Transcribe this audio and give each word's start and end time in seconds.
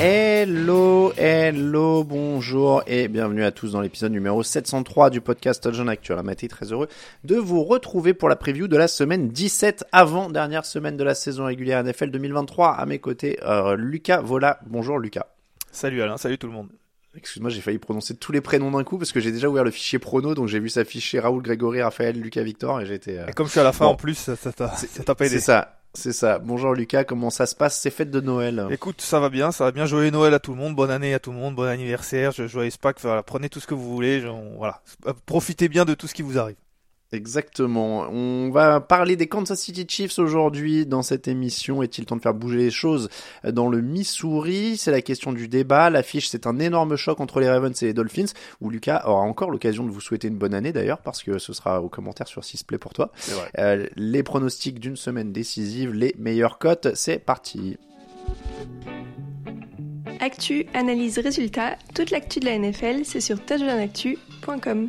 Hello, 0.00 1.12
hello, 1.16 2.02
bonjour 2.04 2.82
et 2.86 3.06
bienvenue 3.08 3.44
à 3.44 3.52
tous 3.52 3.72
dans 3.72 3.80
l'épisode 3.80 4.10
numéro 4.12 4.42
703 4.42 5.08
du 5.10 5.20
podcast 5.20 5.72
John 5.72 5.88
Actuel. 5.88 6.20
Mathé, 6.22 6.48
très 6.48 6.72
heureux 6.72 6.88
de 7.22 7.36
vous 7.36 7.62
retrouver 7.62 8.12
pour 8.12 8.28
la 8.28 8.34
preview 8.36 8.66
de 8.66 8.76
la 8.76 8.88
semaine 8.88 9.28
17 9.28 9.84
avant 9.92 10.28
dernière 10.30 10.66
semaine 10.66 10.96
de 10.96 11.04
la 11.04 11.14
saison 11.14 11.44
régulière 11.46 11.82
NFL 11.84 12.10
2023. 12.10 12.70
À 12.72 12.86
mes 12.86 12.98
côtés, 12.98 13.38
euh, 13.44 13.76
Lucas 13.76 14.20
Vola. 14.20 14.58
Bonjour 14.66 14.98
Lucas. 14.98 15.26
Salut 15.70 16.02
Alain, 16.02 16.16
salut 16.16 16.38
tout 16.38 16.48
le 16.48 16.52
monde. 16.52 16.68
Excuse-moi, 17.16 17.50
j'ai 17.50 17.60
failli 17.60 17.78
prononcer 17.78 18.16
tous 18.16 18.32
les 18.32 18.40
prénoms 18.40 18.72
d'un 18.72 18.82
coup 18.82 18.98
parce 18.98 19.12
que 19.12 19.20
j'ai 19.20 19.30
déjà 19.30 19.48
ouvert 19.48 19.62
le 19.64 19.70
fichier 19.70 20.00
prono, 20.00 20.34
donc 20.34 20.48
j'ai 20.48 20.58
vu 20.58 20.68
s'afficher 20.68 21.20
Raoul, 21.20 21.40
Grégory, 21.42 21.80
Raphaël, 21.80 22.20
Lucas, 22.20 22.42
Victor 22.42 22.80
et 22.80 22.86
j'étais. 22.86 23.18
euh, 23.18 23.26
Et 23.28 23.32
comme 23.32 23.46
je 23.46 23.52
suis 23.52 23.60
à 23.60 23.64
la 23.64 23.72
fin 23.72 23.84
Bon. 23.86 23.92
en 23.92 23.96
plus, 23.96 24.16
ça 24.16 24.34
ça 24.34 24.52
t'a 24.52 24.68
ça 24.74 25.04
t'a 25.04 25.14
pas 25.14 25.26
aidé. 25.26 25.36
C'est 25.36 25.40
ça, 25.40 25.78
c'est 25.94 26.12
ça. 26.12 26.38
Bonjour 26.38 26.74
Lucas, 26.74 27.04
comment 27.04 27.30
ça 27.30 27.46
se 27.46 27.54
passe? 27.54 27.78
Ces 27.80 27.90
fêtes 27.90 28.10
de 28.10 28.20
Noël. 28.20 28.66
Écoute, 28.70 29.00
ça 29.00 29.20
va 29.20 29.28
bien, 29.28 29.52
ça 29.52 29.64
va 29.64 29.70
bien. 29.72 29.86
Joyeux 29.86 30.10
Noël 30.10 30.34
à 30.34 30.38
tout 30.40 30.52
le 30.52 30.58
monde, 30.58 30.74
bonne 30.74 30.90
année 30.90 31.14
à 31.14 31.18
tout 31.18 31.30
le 31.32 31.38
monde, 31.38 31.54
bon 31.54 31.64
anniversaire, 31.68 32.32
je- 32.32 32.46
joyeux 32.46 32.70
Pâques, 32.80 32.98
voilà, 33.00 33.22
prenez 33.22 33.48
tout 33.48 33.60
ce 33.60 33.66
que 33.66 33.74
vous 33.74 33.92
voulez, 33.94 34.24
voilà, 34.56 34.80
profitez 35.26 35.68
bien 35.68 35.84
de 35.84 35.94
tout 35.94 36.06
ce 36.06 36.14
qui 36.14 36.22
vous 36.22 36.38
arrive. 36.38 36.56
Exactement. 37.14 38.08
On 38.10 38.50
va 38.50 38.80
parler 38.80 39.14
des 39.14 39.28
Kansas 39.28 39.60
City 39.60 39.86
Chiefs 39.88 40.18
aujourd'hui 40.18 40.84
dans 40.84 41.02
cette 41.02 41.28
émission. 41.28 41.82
Est-il 41.82 42.06
temps 42.06 42.16
de 42.16 42.20
faire 42.20 42.34
bouger 42.34 42.58
les 42.58 42.70
choses 42.70 43.08
dans 43.48 43.68
le 43.68 43.80
Missouri? 43.80 44.76
C'est 44.76 44.90
la 44.90 45.00
question 45.00 45.32
du 45.32 45.46
débat. 45.46 45.90
L'affiche, 45.90 46.28
c'est 46.28 46.46
un 46.46 46.58
énorme 46.58 46.96
choc 46.96 47.20
entre 47.20 47.38
les 47.38 47.48
Ravens 47.48 47.80
et 47.82 47.86
les 47.86 47.94
Dolphins, 47.94 48.32
où 48.60 48.68
Lucas 48.68 49.02
aura 49.06 49.22
encore 49.22 49.50
l'occasion 49.50 49.84
de 49.84 49.90
vous 49.90 50.00
souhaiter 50.00 50.26
une 50.28 50.36
bonne 50.36 50.54
année 50.54 50.72
d'ailleurs, 50.72 50.98
parce 50.98 51.22
que 51.22 51.38
ce 51.38 51.52
sera 51.52 51.80
au 51.80 51.88
commentaire 51.88 52.26
sur 52.26 52.42
Sisplay 52.42 52.78
pour 52.78 52.92
toi. 52.92 53.12
vrai. 53.28 53.50
Euh, 53.58 53.86
les 53.96 54.22
pronostics 54.24 54.80
d'une 54.80 54.96
semaine 54.96 55.32
décisive, 55.32 55.92
les 55.92 56.14
meilleures 56.18 56.58
cotes, 56.58 56.88
c'est 56.94 57.18
parti. 57.18 57.78
Actu, 60.20 60.66
analyse, 60.74 61.18
résultat, 61.18 61.76
toute 61.94 62.10
l'actu 62.10 62.40
de 62.40 62.46
la 62.46 62.58
NFL, 62.58 63.04
c'est 63.04 63.20
sur 63.20 63.38
touchdownactu.com. 63.44 64.88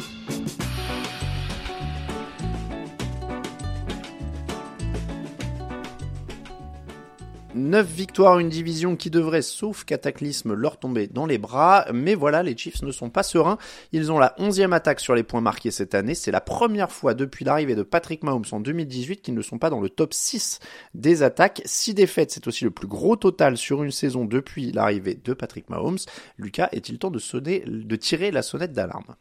Neuf 7.56 7.88
victoires, 7.88 8.38
une 8.40 8.50
division 8.50 8.98
qui 8.98 9.10
devrait, 9.10 9.42
sauf 9.42 9.86
cataclysme, 9.86 10.54
leur 10.54 10.78
tomber 10.78 11.08
dans 11.08 11.26
les 11.26 11.38
bras. 11.38 11.86
Mais 11.94 12.14
voilà, 12.14 12.44
les 12.44 12.58
Chiefs 12.58 12.82
ne 12.82 12.92
sont 12.92 13.10
pas 13.10 13.24
sereins. 13.24 13.58
Ils 13.94 14.12
ont 14.12 14.20
la 14.20 14.36
onzième 14.38 14.74
attaque 14.74 15.00
sur 15.00 15.16
les 15.16 15.24
points 15.24 15.40
marqués 15.40 15.72
cette 15.72 15.96
année. 15.96 16.16
C'est 16.16 16.32
la 16.32 16.42
première 16.42 16.92
fois 16.92 17.14
depuis 17.14 17.46
l'arrivée 17.46 17.76
de 17.76 17.84
Patrick 17.84 18.24
Mahomes 18.24 18.44
en 18.52 18.60
2018 18.60 19.22
qu'ils 19.22 19.36
ne 19.36 19.42
sont 19.42 19.58
pas 19.58 19.70
dans 19.70 19.80
le 19.80 19.88
top 19.88 20.14
6 20.14 20.60
des 20.96 21.24
attaques. 21.24 21.62
Six 21.64 21.94
défaites, 21.94 22.32
c'est 22.32 22.46
aussi 22.48 22.66
le 22.66 22.72
plus 22.72 22.88
gros 22.88 23.16
total 23.16 23.56
sur 23.56 23.84
une 23.84 23.92
saison 23.92 24.26
depuis 24.26 24.74
l'arrivée 24.74 25.16
de 25.16 25.34
Patrick 25.34 25.70
Mahomes. 25.70 26.00
Lucas, 26.38 26.68
est-il 26.74 27.00
temps 27.00 27.10
de 27.10 27.20
sonner, 27.20 27.64
de 27.66 27.96
tirer 27.96 28.32
la 28.32 28.42
sonnette 28.42 28.74
d'alarme? 28.74 29.16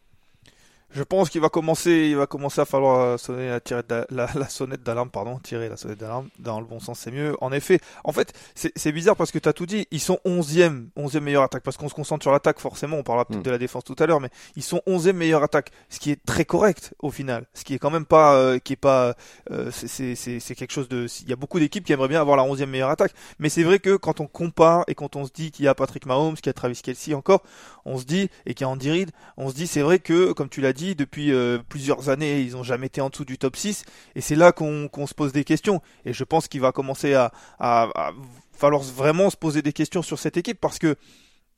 Je 0.94 1.02
pense 1.02 1.30
qu'il 1.30 1.40
va 1.40 1.48
commencer, 1.48 2.08
il 2.10 2.16
va 2.16 2.26
commencer 2.26 2.60
à 2.60 2.64
falloir 2.64 3.18
sonner 3.18 3.50
la, 3.50 3.60
tirer 3.60 3.82
la, 4.10 4.28
la 4.34 4.48
sonnette 4.48 4.82
d'alarme, 4.82 5.10
pardon, 5.10 5.38
tirer 5.38 5.68
la 5.68 5.76
sonnette 5.76 5.98
d'alarme. 5.98 6.28
Dans 6.38 6.60
le 6.60 6.66
bon 6.66 6.80
sens, 6.80 6.98
c'est 6.98 7.10
mieux. 7.10 7.36
En 7.40 7.52
effet, 7.52 7.80
en 8.04 8.12
fait, 8.12 8.32
c'est 8.54 8.92
bizarre 8.92 9.16
parce 9.16 9.30
que 9.30 9.38
tu 9.38 9.48
as 9.48 9.52
tout 9.52 9.66
dit, 9.66 9.86
ils 9.90 10.00
sont 10.00 10.18
11e, 10.24 10.86
11e 10.96 11.20
meilleure 11.20 11.42
attaque. 11.42 11.62
Parce 11.62 11.76
qu'on 11.76 11.88
se 11.88 11.94
concentre 11.94 12.22
sur 12.22 12.32
l'attaque 12.32 12.58
forcément, 12.58 12.96
on 12.96 13.02
parlera 13.02 13.24
peut-être 13.24 13.34
Mm. 13.40 13.42
de 13.42 13.50
la 13.50 13.58
défense 13.58 13.84
tout 13.84 13.96
à 13.98 14.06
l'heure 14.06 14.20
mais 14.20 14.30
ils 14.56 14.62
sont 14.62 14.80
11e 14.86 15.12
meilleure 15.12 15.42
attaque, 15.42 15.70
ce 15.88 15.98
qui 15.98 16.10
est 16.10 16.24
très 16.24 16.44
correct 16.44 16.94
au 17.00 17.10
final, 17.10 17.46
ce 17.54 17.64
qui 17.64 17.74
est 17.74 17.78
quand 17.78 17.90
même 17.90 18.06
pas 18.06 18.34
euh, 18.34 18.58
qui 18.58 18.74
est 18.74 18.76
pas 18.76 19.14
euh, 19.50 19.70
c'est 19.70 20.54
quelque 20.54 20.72
chose 20.72 20.88
de 20.88 21.06
il 21.22 21.28
y 21.28 21.32
a 21.32 21.36
beaucoup 21.36 21.58
d'équipes 21.58 21.84
qui 21.84 21.92
aimeraient 21.92 22.08
bien 22.08 22.20
avoir 22.20 22.36
la 22.36 22.44
11e 22.44 22.66
meilleure 22.66 22.90
attaque, 22.90 23.12
mais 23.38 23.48
c'est 23.48 23.62
vrai 23.62 23.78
que 23.78 23.96
quand 23.96 24.20
on 24.20 24.26
compare 24.26 24.84
et 24.88 24.94
quand 24.94 25.16
on 25.16 25.24
se 25.26 25.32
dit 25.32 25.50
qu'il 25.50 25.64
y 25.64 25.68
a 25.68 25.74
Patrick 25.74 26.06
Mahomes, 26.06 26.36
qu'il 26.36 26.46
y 26.46 26.50
a 26.50 26.52
Travis 26.52 26.80
Kelsey 26.82 27.14
encore, 27.14 27.42
on 27.84 27.98
se 27.98 28.04
dit 28.04 28.30
et 28.46 28.54
qu'il 28.54 28.64
y 28.64 28.68
a 28.68 28.70
Andy 28.70 28.90
Reid, 28.90 29.10
on 29.36 29.50
se 29.50 29.54
dit 29.54 29.66
c'est 29.66 29.82
vrai 29.82 29.98
que 29.98 30.32
comme 30.32 30.48
tu 30.48 30.60
l'as 30.60 30.72
dit 30.72 30.83
depuis 30.94 31.32
euh, 31.32 31.58
plusieurs 31.68 32.10
années 32.10 32.42
ils 32.42 32.56
ont 32.56 32.62
jamais 32.62 32.86
été 32.86 33.00
en 33.00 33.08
dessous 33.08 33.24
du 33.24 33.38
top 33.38 33.56
6 33.56 33.84
et 34.14 34.20
c'est 34.20 34.36
là 34.36 34.52
qu'on 34.52 35.06
se 35.06 35.14
pose 35.14 35.32
des 35.32 35.44
questions. 35.44 35.80
Et 36.04 36.12
je 36.12 36.24
pense 36.24 36.48
qu'il 36.48 36.60
va 36.60 36.72
commencer 36.72 37.14
à 37.14 37.30
falloir 38.52 38.82
vraiment 38.82 39.30
se 39.30 39.36
poser 39.36 39.62
des 39.62 39.72
questions 39.72 40.02
sur 40.02 40.18
cette 40.18 40.36
équipe 40.36 40.60
parce 40.60 40.78
que 40.78 40.96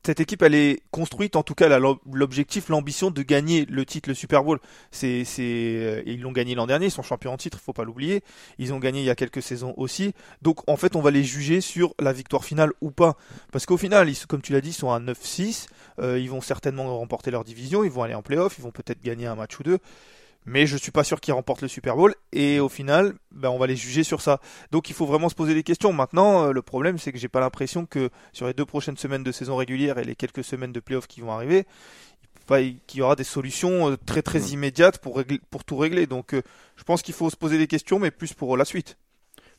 cette 0.07 0.21
équipe, 0.21 0.43
elle 0.43 0.55
est 0.55 0.83
construite, 0.93 1.35
en 1.35 1.43
tout 1.43 1.57
cas, 1.57 1.81
l'objectif, 2.13 2.69
l'ambition 2.69 3.11
de 3.11 3.23
gagner 3.23 3.67
le 3.69 3.85
titre, 3.85 4.09
le 4.09 4.15
Super 4.15 4.45
Bowl. 4.45 4.61
C'est, 4.93 5.25
c'est, 5.25 5.43
euh, 5.43 6.03
ils 6.07 6.21
l'ont 6.21 6.31
gagné 6.31 6.55
l'an 6.55 6.69
dernier, 6.69 6.87
ils 6.87 6.91
sont 6.93 7.03
champions 7.03 7.33
en 7.33 7.37
titre, 7.37 7.59
faut 7.59 7.73
pas 7.73 7.83
l'oublier. 7.83 8.23
Ils 8.59 8.73
ont 8.73 8.79
gagné 8.79 9.01
il 9.01 9.05
y 9.05 9.11
a 9.11 9.17
quelques 9.17 9.43
saisons 9.43 9.75
aussi. 9.77 10.15
Donc, 10.43 10.61
en 10.71 10.77
fait, 10.77 10.95
on 10.95 11.01
va 11.01 11.11
les 11.11 11.25
juger 11.25 11.61
sur 11.61 11.93
la 11.99 12.13
victoire 12.13 12.45
finale 12.45 12.73
ou 12.81 12.93
pas. 12.93 13.17
Parce 13.51 13.67
qu'au 13.67 13.77
final, 13.77 14.09
ils, 14.09 14.27
comme 14.29 14.43
tu 14.43 14.53
l'as 14.53 14.61
dit, 14.61 14.69
ils 14.69 14.75
sont 14.75 14.93
à 14.93 15.01
9-6. 15.01 15.67
Euh, 15.99 16.21
ils 16.21 16.31
vont 16.31 16.41
certainement 16.41 16.97
remporter 16.99 17.33
leur 17.33 17.43
division, 17.43 17.83
ils 17.83 17.91
vont 17.91 18.05
aller 18.05 18.15
en 18.15 18.23
playoff, 18.23 18.57
ils 18.59 18.63
vont 18.63 18.71
peut-être 18.71 19.03
gagner 19.03 19.27
un 19.27 19.35
match 19.35 19.59
ou 19.59 19.65
deux. 19.65 19.79
Mais 20.47 20.67
je 20.67 20.77
suis 20.77 20.93
pas 20.93 21.03
sûr 21.05 21.21
qu'ils 21.21 21.35
remportent 21.35 21.63
le 21.63 21.69
Super 21.69 21.97
Bowl. 21.97 22.15
Et 22.33 22.61
au 22.61 22.69
final, 22.69 23.15
ben, 23.33 23.51
on 23.51 23.59
va 23.59 23.67
les 23.67 23.77
juger 23.77 24.05
sur 24.05 24.21
ça. 24.21 24.41
Donc 24.71 24.89
il 24.91 24.95
faut 24.95 25.05
vraiment 25.07 25.29
se 25.29 25.35
poser 25.35 25.55
des 25.55 25.65
questions. 25.65 25.93
Maintenant, 25.93 26.45
euh, 26.47 26.53
le 26.53 26.63
problème, 26.63 26.99
c'est 26.99 27.13
que 27.13 27.19
j'ai 27.19 27.29
pas 27.29 27.41
l'impression 27.41 27.85
que 27.85 28.11
sur 28.33 28.47
les 28.47 28.55
deux 28.55 28.65
prochaines 28.65 28.97
semaines 28.97 29.25
de 29.25 29.33
saison 29.33 29.57
régulière 29.57 29.99
et 29.99 30.05
les 30.05 30.15
quelques 30.15 30.45
semaines 30.45 30.73
de 30.73 30.81
playoffs 30.81 31.09
qui 31.09 31.21
vont 31.21 31.33
arriver, 31.33 31.67
il- 32.51 32.79
qu'il 32.87 33.01
y 33.01 33.03
aura 33.03 33.17
des 33.17 33.25
solutions 33.25 33.91
euh, 33.91 33.97
très 33.97 34.23
très 34.23 34.41
immédiates 34.51 34.99
pour, 34.99 35.17
régler, 35.17 35.41
pour 35.51 35.65
tout 35.65 35.77
régler. 35.77 36.07
Donc 36.07 36.33
euh, 36.33 36.43
je 36.77 36.85
pense 36.85 37.03
qu'il 37.03 37.15
faut 37.15 37.29
se 37.29 37.37
poser 37.37 37.59
des 37.59 37.67
questions, 37.67 37.99
mais 37.99 38.13
plus 38.13 38.33
pour 38.33 38.57
la 38.57 38.65
suite. 38.65 38.97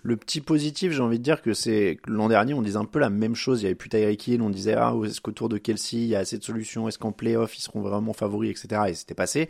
Le 0.03 0.15
petit 0.15 0.41
positif, 0.41 0.93
j'ai 0.93 1.01
envie 1.01 1.17
de 1.17 1.23
dire 1.23 1.41
que 1.41 1.53
c'est 1.55 1.97
que 2.01 2.11
l'an 2.11 2.29
dernier, 2.29 2.53
on 2.53 2.61
disait 2.61 2.77
un 2.77 2.85
peu 2.85 2.99
la 2.99 3.09
même 3.09 3.33
chose. 3.35 3.61
Il 3.61 3.63
y 3.63 3.65
avait 3.65 3.75
plus 3.75 3.89
Tyreek 3.89 4.27
Hill, 4.27 4.41
on 4.43 4.51
disait 4.51 4.75
ah 4.75 4.93
est-ce 5.03 5.19
qu'autour 5.19 5.49
de 5.49 5.57
Kelsey, 5.57 5.97
il 5.97 6.05
y 6.07 6.15
a 6.15 6.19
assez 6.19 6.37
de 6.37 6.43
solutions, 6.43 6.87
est-ce 6.87 6.99
qu'en 6.99 7.11
playoff 7.11 7.57
ils 7.57 7.61
seront 7.63 7.81
vraiment 7.81 8.13
favoris, 8.13 8.51
etc. 8.51 8.83
Et 8.89 8.93
c'était 8.93 9.15
passé. 9.15 9.49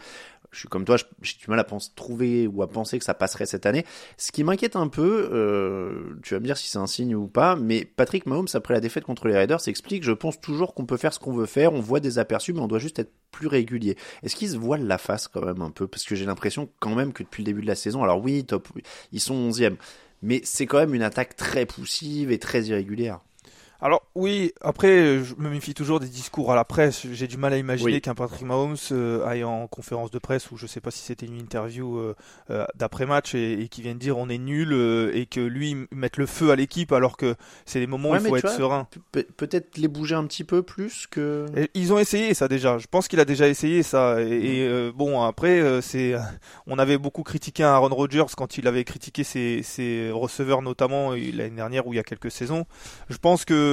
Je 0.57 0.61
suis 0.61 0.69
comme 0.69 0.85
toi, 0.85 0.97
j'ai 1.21 1.35
du 1.37 1.45
mal 1.49 1.59
à 1.59 1.67
trouver 1.95 2.47
ou 2.47 2.63
à 2.63 2.67
penser 2.67 2.97
que 2.97 3.05
ça 3.05 3.13
passerait 3.13 3.45
cette 3.45 3.67
année. 3.67 3.85
Ce 4.17 4.31
qui 4.31 4.43
m'inquiète 4.43 4.75
un 4.75 4.87
peu, 4.87 5.29
euh, 5.31 6.17
tu 6.23 6.33
vas 6.33 6.39
me 6.39 6.45
dire 6.45 6.57
si 6.57 6.67
c'est 6.67 6.79
un 6.79 6.87
signe 6.87 7.13
ou 7.13 7.27
pas, 7.27 7.55
mais 7.55 7.85
Patrick 7.85 8.25
Mahomes 8.25 8.47
après 8.55 8.73
la 8.73 8.79
défaite 8.79 9.03
contre 9.03 9.27
les 9.27 9.35
Raiders 9.35 9.61
s'explique. 9.61 10.03
Je 10.03 10.13
pense 10.13 10.41
toujours 10.41 10.73
qu'on 10.73 10.87
peut 10.87 10.97
faire 10.97 11.13
ce 11.13 11.19
qu'on 11.19 11.31
veut 11.31 11.45
faire, 11.45 11.73
on 11.73 11.79
voit 11.79 11.99
des 11.99 12.17
aperçus, 12.17 12.53
mais 12.53 12.59
on 12.59 12.67
doit 12.67 12.79
juste 12.79 12.97
être 12.97 13.11
plus 13.29 13.45
régulier. 13.45 13.97
Est-ce 14.23 14.35
qu'ils 14.35 14.49
se 14.49 14.57
voilent 14.57 14.87
la 14.87 14.97
face 14.97 15.27
quand 15.27 15.45
même 15.45 15.61
un 15.61 15.69
peu? 15.69 15.85
Parce 15.85 16.05
que 16.05 16.15
j'ai 16.15 16.25
l'impression 16.25 16.67
quand 16.79 16.95
même 16.95 17.13
que 17.13 17.21
depuis 17.21 17.43
le 17.43 17.45
début 17.45 17.61
de 17.61 17.67
la 17.67 17.75
saison, 17.75 18.01
alors 18.01 18.19
oui, 18.19 18.43
top, 18.43 18.67
ils 19.11 19.21
sont 19.21 19.35
11e, 19.35 19.75
mais 20.23 20.41
c'est 20.43 20.65
quand 20.65 20.79
même 20.79 20.95
une 20.95 21.03
attaque 21.03 21.35
très 21.35 21.67
poussive 21.67 22.31
et 22.31 22.39
très 22.39 22.63
irrégulière. 22.63 23.19
Alors 23.79 24.01
oui, 24.15 24.53
après 24.61 25.19
je 25.23 25.35
me 25.37 25.49
méfie 25.49 25.75
toujours 25.75 25.99
des 25.99 26.07
discours 26.07 26.51
à 26.51 26.55
la 26.55 26.65
presse. 26.65 27.05
J'ai 27.11 27.27
du 27.27 27.37
mal 27.37 27.53
à 27.53 27.57
imaginer 27.57 27.91
Oui. 27.93 28.01
qu'un 28.01 28.15
Patrick 28.15 28.41
Mahomes 28.43 28.75
euh, 28.91 29.23
aille 29.25 29.43
en 29.43 29.67
conférence 29.67 30.09
de 30.09 30.17
presse 30.17 30.49
ou 30.51 30.57
je 30.57 30.65
sais 30.65 30.81
pas 30.81 30.89
si 30.89 30.99
c'était 31.03 31.27
une 31.27 31.37
interview 31.39 31.99
euh, 31.99 32.15
euh, 32.49 32.65
d'après 32.75 33.05
match 33.05 33.35
et, 33.35 33.53
et 33.61 33.67
qui 33.67 33.83
vienne 33.83 33.99
dire 33.99 34.17
on 34.17 34.29
est 34.29 34.39
nul 34.39 34.73
et 35.13 35.27
que 35.27 35.39
lui 35.39 35.75
mette 35.91 36.17
le 36.17 36.25
feu 36.25 36.49
à 36.49 36.55
l'équipe 36.55 36.91
alors 36.91 37.17
que 37.17 37.35
c'est 37.65 37.79
les 37.79 37.85
moments 37.85 38.09
Ouais, 38.09 38.17
où 38.19 38.21
il 38.25 38.29
faut 38.29 38.35
être 38.37 38.47
vois, 38.47 38.57
serein. 38.57 38.87
Pe- 39.11 39.27
Peut-être 39.37 39.77
les 39.77 39.87
bouger 39.87 40.15
un 40.15 40.25
petit 40.25 40.43
peu 40.43 40.63
plus 40.63 41.05
que. 41.05 41.45
Et 41.55 41.69
ils 41.75 41.93
ont 41.93 41.99
essayé 41.99 42.33
ça 42.33 42.47
déjà. 42.47 42.79
Je 42.79 42.87
pense 42.89 43.07
qu'il 43.07 43.19
a 43.19 43.25
déjà 43.25 43.47
essayé 43.47 43.83
ça. 43.83 44.21
Et, 44.23 44.61
et, 44.63 44.91
bon 44.91 45.21
après, 45.21 45.81
c'est, 45.83 46.15
on 46.67 46.79
avait 46.79 46.97
beaucoup 46.97 47.21
critiqué 47.23 47.63
Aaron 47.63 47.89
Rodgers 47.93 48.25
quand 48.35 48.57
il 48.57 48.67
avait 48.67 48.83
critiqué 48.85 49.23
ses, 49.23 49.61
ses 49.61 50.09
receveurs 50.11 50.63
notamment 50.63 51.11
l'année 51.11 51.49
dernière 51.51 51.85
ou 51.85 51.93
il 51.93 51.97
y 51.97 51.99
a 51.99 52.03
quelques 52.03 52.31
saisons. 52.31 52.65
Je 53.09 53.17
pense 53.17 53.45
que 53.45 53.66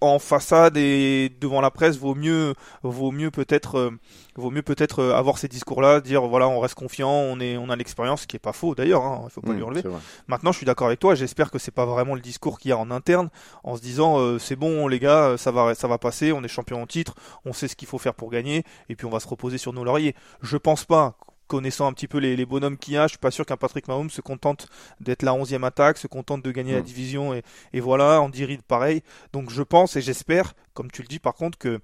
en 0.00 0.18
façade 0.18 0.76
et 0.76 1.30
devant 1.40 1.60
la 1.60 1.70
presse 1.70 1.96
vaut 1.98 2.14
mieux, 2.14 2.54
vaut 2.82 3.10
mieux 3.10 3.30
peut-être, 3.30 3.78
euh, 3.78 3.90
vaut 4.36 4.50
mieux 4.50 4.62
peut-être 4.62 5.00
euh, 5.00 5.14
avoir 5.14 5.38
ces 5.38 5.48
discours-là, 5.48 6.00
dire 6.00 6.22
voilà 6.22 6.48
on 6.48 6.60
reste 6.60 6.76
confiant, 6.76 7.10
on 7.10 7.40
est, 7.40 7.56
on 7.56 7.68
a 7.68 7.76
l'expérience, 7.76 8.22
ce 8.22 8.26
qui 8.26 8.36
est 8.36 8.40
pas 8.40 8.52
faux 8.52 8.74
d'ailleurs. 8.74 9.02
Hein, 9.04 9.22
il 9.24 9.30
faut 9.30 9.40
pas 9.40 9.52
Mmh, 9.52 9.56
lui 9.56 9.62
enlever. 9.62 9.82
Maintenant, 10.28 10.52
je 10.52 10.58
suis 10.58 10.66
d'accord 10.66 10.86
avec 10.86 11.00
toi. 11.00 11.14
J'espère 11.14 11.50
que 11.50 11.58
c'est 11.58 11.72
pas 11.72 11.86
vraiment 11.86 12.14
le 12.14 12.20
discours 12.20 12.58
qu'il 12.58 12.68
y 12.68 12.72
a 12.72 12.78
en 12.78 12.90
interne, 12.90 13.28
en 13.64 13.76
se 13.76 13.82
disant 13.82 14.18
euh, 14.20 14.38
c'est 14.38 14.56
bon 14.56 14.86
les 14.88 14.98
gars, 15.00 15.36
ça 15.36 15.50
va, 15.50 15.74
ça 15.74 15.88
va 15.88 15.98
passer, 15.98 16.32
on 16.32 16.42
est 16.44 16.48
champion 16.48 16.80
en 16.82 16.86
titre, 16.86 17.14
on 17.44 17.52
sait 17.52 17.68
ce 17.68 17.74
qu'il 17.74 17.88
faut 17.88 17.98
faire 17.98 18.14
pour 18.14 18.30
gagner, 18.30 18.64
et 18.88 18.94
puis 18.96 19.06
on 19.06 19.10
va 19.10 19.20
se 19.20 19.28
reposer 19.28 19.58
sur 19.58 19.72
nos 19.72 19.84
lauriers. 19.84 20.14
Je 20.42 20.56
pense 20.56 20.84
pas. 20.84 21.16
Connaissant 21.48 21.86
un 21.88 21.92
petit 21.94 22.08
peu 22.08 22.18
les, 22.18 22.36
les 22.36 22.46
bonhommes 22.46 22.76
qu'il 22.78 22.94
y 22.94 22.96
a, 22.98 23.04
je 23.06 23.12
suis 23.12 23.18
pas 23.18 23.30
sûr 23.30 23.46
qu'un 23.46 23.56
Patrick 23.56 23.88
Mahomes 23.88 24.10
se 24.10 24.20
contente 24.20 24.68
d'être 25.00 25.22
la 25.22 25.34
onzième 25.34 25.64
attaque, 25.64 25.98
se 25.98 26.06
contente 26.06 26.42
de 26.44 26.50
gagner 26.52 26.74
la 26.74 26.80
Mm. 26.80 26.82
division 26.82 27.34
et, 27.34 27.42
et 27.72 27.80
voilà, 27.80 28.20
Andy 28.20 28.44
Reid 28.44 28.62
pareil. 28.62 29.02
Donc 29.32 29.50
je 29.50 29.62
pense 29.62 29.96
et 29.96 30.02
j'espère, 30.02 30.54
comme 30.74 30.90
tu 30.90 31.02
le 31.02 31.08
dis 31.08 31.18
par 31.18 31.34
contre, 31.34 31.58
que 31.58 31.80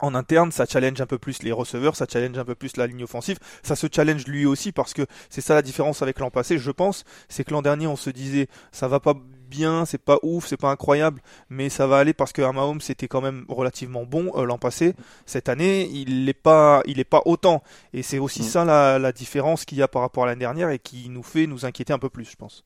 en 0.00 0.14
interne, 0.14 0.52
ça 0.52 0.66
challenge 0.66 1.00
un 1.00 1.06
peu 1.06 1.18
plus 1.18 1.42
les 1.42 1.52
receveurs, 1.52 1.96
ça 1.96 2.06
challenge 2.10 2.38
un 2.38 2.44
peu 2.44 2.54
plus 2.54 2.76
la 2.76 2.86
ligne 2.86 3.04
offensive, 3.04 3.38
ça 3.62 3.76
se 3.76 3.86
challenge 3.92 4.26
lui 4.26 4.46
aussi 4.46 4.72
parce 4.72 4.94
que 4.94 5.06
c'est 5.30 5.40
ça 5.40 5.54
la 5.54 5.62
différence 5.62 6.02
avec 6.02 6.18
l'an 6.18 6.30
passé, 6.30 6.58
je 6.58 6.70
pense, 6.70 7.04
c'est 7.28 7.44
que 7.44 7.52
l'an 7.52 7.62
dernier 7.62 7.86
on 7.86 7.96
se 7.96 8.10
disait 8.10 8.48
ça 8.72 8.88
va 8.88 9.00
pas 9.00 9.14
bien, 9.48 9.84
c'est 9.84 9.98
pas 9.98 10.18
ouf, 10.22 10.46
c'est 10.46 10.56
pas 10.56 10.70
incroyable, 10.70 11.20
mais 11.48 11.68
ça 11.68 11.86
va 11.86 11.98
aller 11.98 12.12
parce 12.12 12.32
que 12.32 12.42
Mahomes 12.42 12.80
était 12.88 13.08
quand 13.08 13.20
même 13.20 13.44
relativement 13.48 14.04
bon 14.04 14.32
euh, 14.36 14.44
l'an 14.44 14.58
passé. 14.58 14.94
Cette 15.26 15.48
année, 15.48 15.88
il 15.92 16.24
n'est 16.24 16.32
pas, 16.32 16.82
il 16.86 16.98
est 16.98 17.04
pas 17.04 17.22
autant, 17.24 17.62
et 17.92 18.02
c'est 18.02 18.18
aussi 18.18 18.42
Mm. 18.42 18.46
ça 18.46 18.64
la, 18.64 18.98
la 18.98 19.12
différence 19.12 19.64
qu'il 19.64 19.78
y 19.78 19.82
a 19.82 19.88
par 19.88 20.02
rapport 20.02 20.24
à 20.24 20.26
l'année 20.26 20.40
dernière 20.40 20.70
et 20.70 20.78
qui 20.78 21.08
nous 21.08 21.22
fait 21.22 21.46
nous 21.46 21.64
inquiéter 21.64 21.92
un 21.92 21.98
peu 21.98 22.10
plus, 22.10 22.24
je 22.24 22.36
pense. 22.36 22.64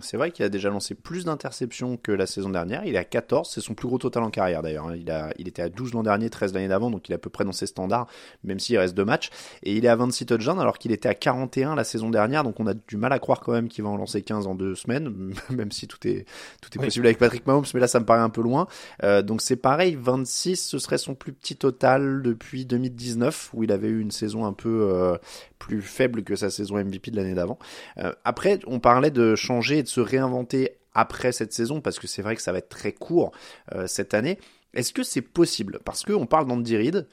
C'est 0.00 0.16
vrai 0.16 0.30
qu'il 0.30 0.44
a 0.44 0.48
déjà 0.48 0.70
lancé 0.70 0.94
plus 0.94 1.24
d'interceptions 1.24 1.96
que 1.96 2.12
la 2.12 2.26
saison 2.26 2.50
dernière. 2.50 2.84
Il 2.84 2.94
est 2.94 2.98
à 2.98 3.04
14, 3.04 3.50
c'est 3.52 3.60
son 3.60 3.74
plus 3.74 3.88
gros 3.88 3.98
total 3.98 4.22
en 4.22 4.30
carrière 4.30 4.62
d'ailleurs. 4.62 4.88
hein. 4.88 4.94
Il, 4.96 5.10
a, 5.10 5.30
il 5.38 5.48
était 5.48 5.62
à 5.62 5.68
12 5.68 5.92
l'an 5.94 6.02
dernier, 6.02 6.30
13 6.30 6.52
l'année 6.54 6.68
d'avant, 6.68 6.90
donc 6.90 7.08
il 7.08 7.12
est 7.12 7.14
à 7.16 7.18
peu 7.18 7.30
près 7.30 7.44
dans 7.44 7.52
ses 7.52 7.66
standards, 7.66 8.06
même 8.44 8.58
s'il 8.58 8.78
reste 8.78 8.94
deux 8.94 9.04
matchs. 9.04 9.30
Et 9.62 9.74
il 9.74 9.84
est 9.84 9.88
à 9.88 9.96
26 9.96 10.26
touchdowns 10.26 10.60
alors 10.60 10.78
qu'il 10.78 10.92
était 10.92 11.08
à 11.08 11.14
41 11.14 11.74
la 11.74 11.84
saison 11.84 12.10
dernière, 12.10 12.44
donc 12.44 12.60
on 12.60 12.66
a 12.66 12.74
du 12.74 12.96
mal 12.96 13.12
à 13.12 13.18
croire 13.18 13.40
quand 13.40 13.52
même 13.52 13.68
qu'il 13.68 13.84
va 13.84 13.90
en 13.90 13.96
lancer 13.96 14.22
15 14.22 14.46
en 14.46 14.54
deux 14.54 14.74
semaines, 14.74 15.34
même 15.50 15.72
si 15.72 15.86
tout 15.88 16.06
est, 16.06 16.24
tout 16.62 16.70
est 16.74 16.78
Oui. 16.78 16.86
possible 16.86 17.06
avec 17.06 17.18
Patrick 17.18 17.46
Mahomes, 17.46 17.64
mais 17.74 17.80
là 17.80 17.88
ça 17.88 18.00
me 18.00 18.04
paraît 18.04 18.20
un 18.20 18.30
peu 18.30 18.42
loin. 18.42 18.66
Euh, 19.02 19.22
donc 19.22 19.40
c'est 19.42 19.56
pareil, 19.56 19.96
26, 20.00 20.56
ce 20.56 20.78
serait 20.78 20.98
son 20.98 21.14
plus 21.14 21.32
petit 21.32 21.56
total 21.56 22.22
depuis 22.22 22.64
2019, 22.66 23.50
où 23.54 23.64
il 23.64 23.72
avait 23.72 23.88
eu 23.88 24.00
une 24.00 24.10
saison 24.10 24.44
un 24.46 24.52
peu 24.52 24.88
euh, 24.92 25.16
plus 25.58 25.82
faible 25.82 26.22
que 26.22 26.36
sa 26.36 26.50
saison 26.50 26.76
MVP 26.76 27.10
de 27.10 27.16
l'année 27.16 27.34
d'avant. 27.34 27.58
Euh, 27.98 28.12
après, 28.24 28.60
on 28.66 28.78
parlait 28.80 29.10
de 29.10 29.34
changer 29.34 29.78
et 29.78 29.82
de 29.82 29.87
se 29.88 30.00
réinventer 30.00 30.78
après 30.94 31.32
cette 31.32 31.52
saison, 31.52 31.80
parce 31.80 31.98
que 31.98 32.06
c'est 32.06 32.22
vrai 32.22 32.36
que 32.36 32.42
ça 32.42 32.52
va 32.52 32.58
être 32.58 32.68
très 32.68 32.92
court 32.92 33.32
euh, 33.74 33.86
cette 33.86 34.14
année. 34.14 34.38
Est-ce 34.74 34.92
que 34.92 35.02
c'est 35.02 35.22
possible? 35.22 35.80
Parce 35.84 36.04
qu'on 36.04 36.26
parle 36.26 36.46
d'Andy 36.46 36.76
Reid, 36.76 37.06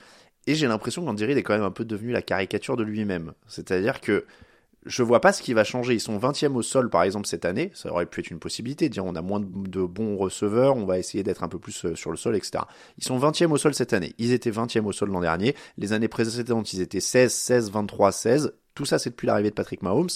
et 0.47 0.55
j'ai 0.55 0.67
l'impression 0.67 1.03
qu'Andy 1.03 1.25
Reid 1.25 1.37
est 1.37 1.43
quand 1.43 1.53
même 1.53 1.63
un 1.63 1.71
peu 1.71 1.85
devenu 1.85 2.11
la 2.11 2.21
caricature 2.21 2.77
de 2.77 2.83
lui-même. 2.83 3.33
C'est-à-dire 3.47 4.01
que 4.01 4.25
je 4.85 5.01
vois 5.01 5.19
pas 5.19 5.33
ce 5.33 5.41
qui 5.41 5.53
va 5.53 5.63
changer. 5.63 5.95
Ils 5.95 5.99
sont 5.99 6.17
20e 6.19 6.53
au 6.53 6.61
sol, 6.61 6.89
par 6.89 7.03
exemple, 7.03 7.27
cette 7.27 7.45
année. 7.45 7.71
Ça 7.73 7.91
aurait 7.91 8.05
pu 8.05 8.19
être 8.19 8.29
une 8.29 8.39
possibilité. 8.39 8.87
Dire, 8.87 9.03
on 9.03 9.15
a 9.15 9.21
moins 9.21 9.39
de, 9.39 9.81
bons 9.81 10.15
receveurs, 10.15 10.75
on 10.77 10.85
va 10.85 10.99
essayer 10.99 11.23
d'être 11.23 11.43
un 11.43 11.47
peu 11.47 11.57
plus 11.57 11.85
euh, 11.85 11.95
sur 11.95 12.11
le 12.11 12.17
sol, 12.17 12.35
etc. 12.35 12.65
Ils 12.99 13.03
sont 13.03 13.17
20e 13.17 13.51
au 13.51 13.57
sol 13.57 13.73
cette 13.73 13.93
année. 13.93 14.13
Ils 14.19 14.31
étaient 14.31 14.51
20e 14.51 14.85
au 14.85 14.91
sol 14.91 15.09
l'an 15.09 15.21
dernier. 15.21 15.55
Les 15.77 15.93
années 15.93 16.07
précédentes, 16.07 16.71
ils 16.73 16.81
étaient 16.81 16.99
16, 16.99 17.33
16, 17.33 17.71
23, 17.71 18.11
16. 18.11 18.53
Tout 18.75 18.85
ça, 18.85 18.99
c'est 18.99 19.09
depuis 19.09 19.25
l'arrivée 19.25 19.49
de 19.49 19.55
Patrick 19.55 19.81
Mahomes. 19.81 20.09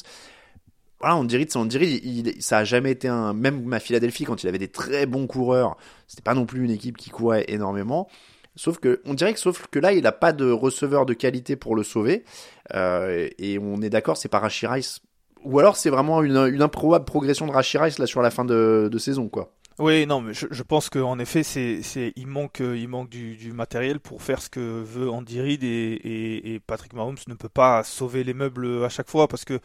Voilà, 0.99 1.15
on 1.15 1.23
dirait, 1.23 1.47
on 1.55 1.65
dirait, 1.65 2.01
ça 2.39 2.57
a 2.59 2.63
jamais 2.63 2.91
été 2.91 3.07
un, 3.07 3.33
même 3.33 3.71
à 3.71 3.79
Philadelphie, 3.79 4.25
quand 4.25 4.43
il 4.43 4.47
avait 4.49 4.57
des 4.57 4.67
très 4.67 5.05
bons 5.05 5.27
coureurs, 5.27 5.77
c'était 6.07 6.21
pas 6.21 6.33
non 6.33 6.45
plus 6.45 6.63
une 6.63 6.71
équipe 6.71 6.97
qui 6.97 7.09
courait 7.09 7.45
énormément. 7.47 8.09
Sauf 8.55 8.79
que, 8.79 9.01
on 9.05 9.13
dirait 9.13 9.33
que, 9.33 9.39
sauf 9.39 9.67
que 9.71 9.79
là, 9.79 9.93
il 9.93 10.05
a 10.05 10.11
pas 10.11 10.33
de 10.33 10.51
receveur 10.51 11.05
de 11.05 11.13
qualité 11.13 11.55
pour 11.55 11.77
le 11.77 11.83
sauver. 11.83 12.25
Euh, 12.73 13.29
et 13.37 13.57
on 13.57 13.81
est 13.81 13.89
d'accord, 13.89 14.17
c'est 14.17 14.27
pas 14.27 14.39
Rashi 14.39 14.67
Rice. 14.67 14.99
Ou 15.45 15.59
alors 15.59 15.77
c'est 15.77 15.89
vraiment 15.89 16.21
une, 16.21 16.35
une 16.35 16.61
improbable 16.61 17.05
progression 17.05 17.47
de 17.47 17.53
Rashi 17.53 17.77
Rice 17.77 17.97
là 17.99 18.05
sur 18.05 18.21
la 18.21 18.29
fin 18.29 18.43
de, 18.43 18.89
de 18.91 18.97
saison, 18.97 19.29
quoi. 19.29 19.53
Oui, 19.77 20.05
non, 20.05 20.19
mais 20.19 20.33
je, 20.33 20.47
je 20.51 20.63
pense 20.63 20.89
qu'en 20.89 21.17
effet, 21.19 21.41
c'est, 21.41 21.81
c'est, 21.83 22.11
il 22.17 22.27
manque, 22.27 22.59
euh, 22.59 22.77
il 22.77 22.89
manque 22.89 23.07
du, 23.07 23.37
du 23.37 23.53
matériel 23.53 24.01
pour 24.01 24.21
faire 24.21 24.41
ce 24.41 24.49
que 24.49 24.59
veut 24.59 25.09
Andy 25.09 25.39
Reid 25.39 25.63
et, 25.63 25.67
et, 25.67 26.55
et 26.55 26.59
Patrick 26.59 26.91
Mahomes 26.91 27.15
ne 27.29 27.33
peut 27.35 27.47
pas 27.47 27.85
sauver 27.85 28.25
les 28.25 28.33
meubles 28.33 28.83
à 28.83 28.89
chaque 28.89 29.09
fois 29.09 29.29
parce 29.29 29.45
que, 29.45 29.61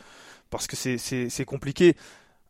parce 0.54 0.68
que 0.68 0.76
c'est, 0.76 1.44
compliqué. 1.44 1.96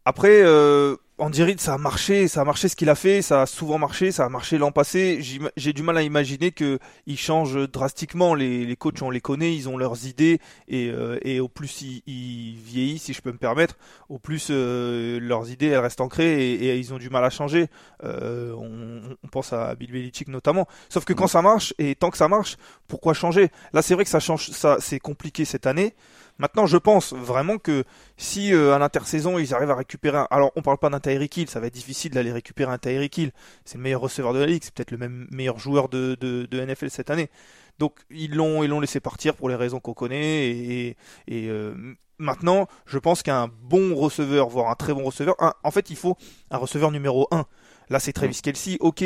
Après, 0.05 0.43
euh, 0.43 0.97
Andy 1.17 1.43
Reid, 1.43 1.61
ça 1.61 1.73
a 1.73 1.79
marché, 1.79 2.29
ça 2.29 2.43
a 2.43 2.45
marché 2.45 2.69
ce 2.69 2.77
qu'il 2.77 2.91
a 2.91 2.95
fait, 2.95 3.23
ça 3.23 3.43
a 3.43 3.47
souvent 3.47 3.79
marché, 3.79 4.13
ça 4.13 4.27
a 4.27 4.29
marché 4.29 4.59
l'an 4.59 4.73
passé. 4.73 5.21
J'ai 5.57 5.73
du 5.73 5.83
mal 5.83 5.97
à 5.97 6.03
imaginer 6.03 6.51
que 6.51 6.79
il 7.07 7.17
change 7.17 7.57
drastiquement. 7.71 8.35
Les, 8.35 8.67
les 8.67 8.77
coachs, 8.77 9.01
on 9.01 9.09
les 9.09 9.23
connaît, 9.23 9.55
ils 9.55 9.69
ont 9.69 9.79
leurs 9.79 10.07
idées 10.07 10.41
et, 10.69 10.91
euh, 10.91 11.19
et 11.23 11.41
au 11.41 11.49
plus 11.49 11.81
ils, 11.81 12.03
ils 12.07 12.57
vieillissent, 12.57 13.05
si 13.05 13.15
je 13.15 13.23
peux 13.23 13.33
me 13.33 13.39
permettre, 13.39 13.79
au 14.11 14.19
plus 14.19 14.49
euh, 14.51 15.19
leurs 15.21 15.51
idées 15.51 15.69
elles 15.69 15.79
restent 15.79 16.03
ancrées 16.03 16.51
et, 16.51 16.65
et 16.67 16.77
ils 16.77 16.93
ont 16.93 16.99
du 16.99 17.09
mal 17.09 17.25
à 17.25 17.31
changer. 17.31 17.69
Euh, 18.03 18.53
on, 18.53 19.17
on 19.23 19.29
pense 19.29 19.55
à 19.55 19.75
Bill 19.77 19.93
Belichick 19.93 20.29
notamment. 20.29 20.67
Sauf 20.91 21.07
que 21.07 21.15
quand 21.15 21.29
ça 21.29 21.41
marche 21.41 21.73
et 21.79 21.95
tant 21.95 22.11
que 22.11 22.19
ça 22.19 22.29
marche, 22.29 22.57
pourquoi 22.89 23.15
changer? 23.15 23.51
Là, 23.73 23.81
c'est 23.81 23.95
vrai 23.95 24.05
que 24.05 24.11
ça 24.11 24.21
change, 24.21 24.51
ça 24.51 24.77
c'est 24.81 24.99
compliqué 24.99 25.47
cette 25.47 25.67
année. 25.67 25.95
Maintenant, 26.39 26.67
je 26.67 26.77
pense 26.77 27.13
vraiment 27.13 27.59
que 27.59 27.85
si 28.17 28.53
euh, 28.53 28.75
à 28.75 28.79
l'intersaison 28.81 29.39
ils 29.39 29.55
arrivent 29.55 29.71
à 29.71 29.77
récupérer, 29.77 30.19
un... 30.19 30.27
alors 30.31 30.51
on 30.57 30.63
parle 30.63 30.79
pas 30.79 30.91
d'un 30.91 30.99
Tyreek 30.99 31.37
Hill, 31.37 31.49
ça 31.49 31.61
va 31.61 31.69
être 31.69 31.75
difficile 31.75 32.11
d'aller 32.11 32.33
récupérer 32.33 32.73
un 32.73 32.79
Tyreek 32.79 33.17
Hill. 33.19 33.33
C'est 33.65 33.77
le 33.79 33.83
meilleur 33.85 34.01
receveur 34.01 34.33
de 34.35 34.41
la 34.41 34.47
ligue, 34.47 34.63
c'est 34.65 34.75
peut-être 34.75 34.91
le 34.91 34.99
même 34.99 35.29
meilleur 35.31 35.59
joueur 35.61 35.89
de, 35.89 36.17
de, 36.21 36.47
de 36.51 36.61
NFL 36.65 36.91
cette 36.91 37.11
année. 37.11 37.31
Donc 37.79 37.99
ils 38.11 38.35
l'ont 38.35 38.63
ils 38.65 38.69
l'ont 38.71 38.81
laissé 38.81 38.99
partir 39.01 39.35
pour 39.37 39.49
les 39.49 39.55
raisons 39.55 39.79
qu'on 39.81 39.95
connaît 39.95 40.49
et, 40.51 40.97
et 41.29 41.49
euh, 41.49 41.75
maintenant 42.19 42.67
je 42.87 42.99
pense 42.99 43.23
qu'un 43.23 43.49
bon 43.63 43.95
receveur, 43.95 44.49
voire 44.49 44.71
un 44.71 44.75
très 44.77 44.93
bon 44.93 45.05
receveur, 45.05 45.37
un- 45.41 45.55
en 45.63 45.71
fait 45.71 45.89
il 45.91 45.97
faut 45.97 46.17
un 46.51 46.57
receveur 46.59 46.91
numéro 46.91 47.29
1. 47.31 47.45
Là 47.91 48.01
c'est 48.01 48.13
Travis 48.13 48.41
Kelsey, 48.43 48.77
ok, 48.81 49.05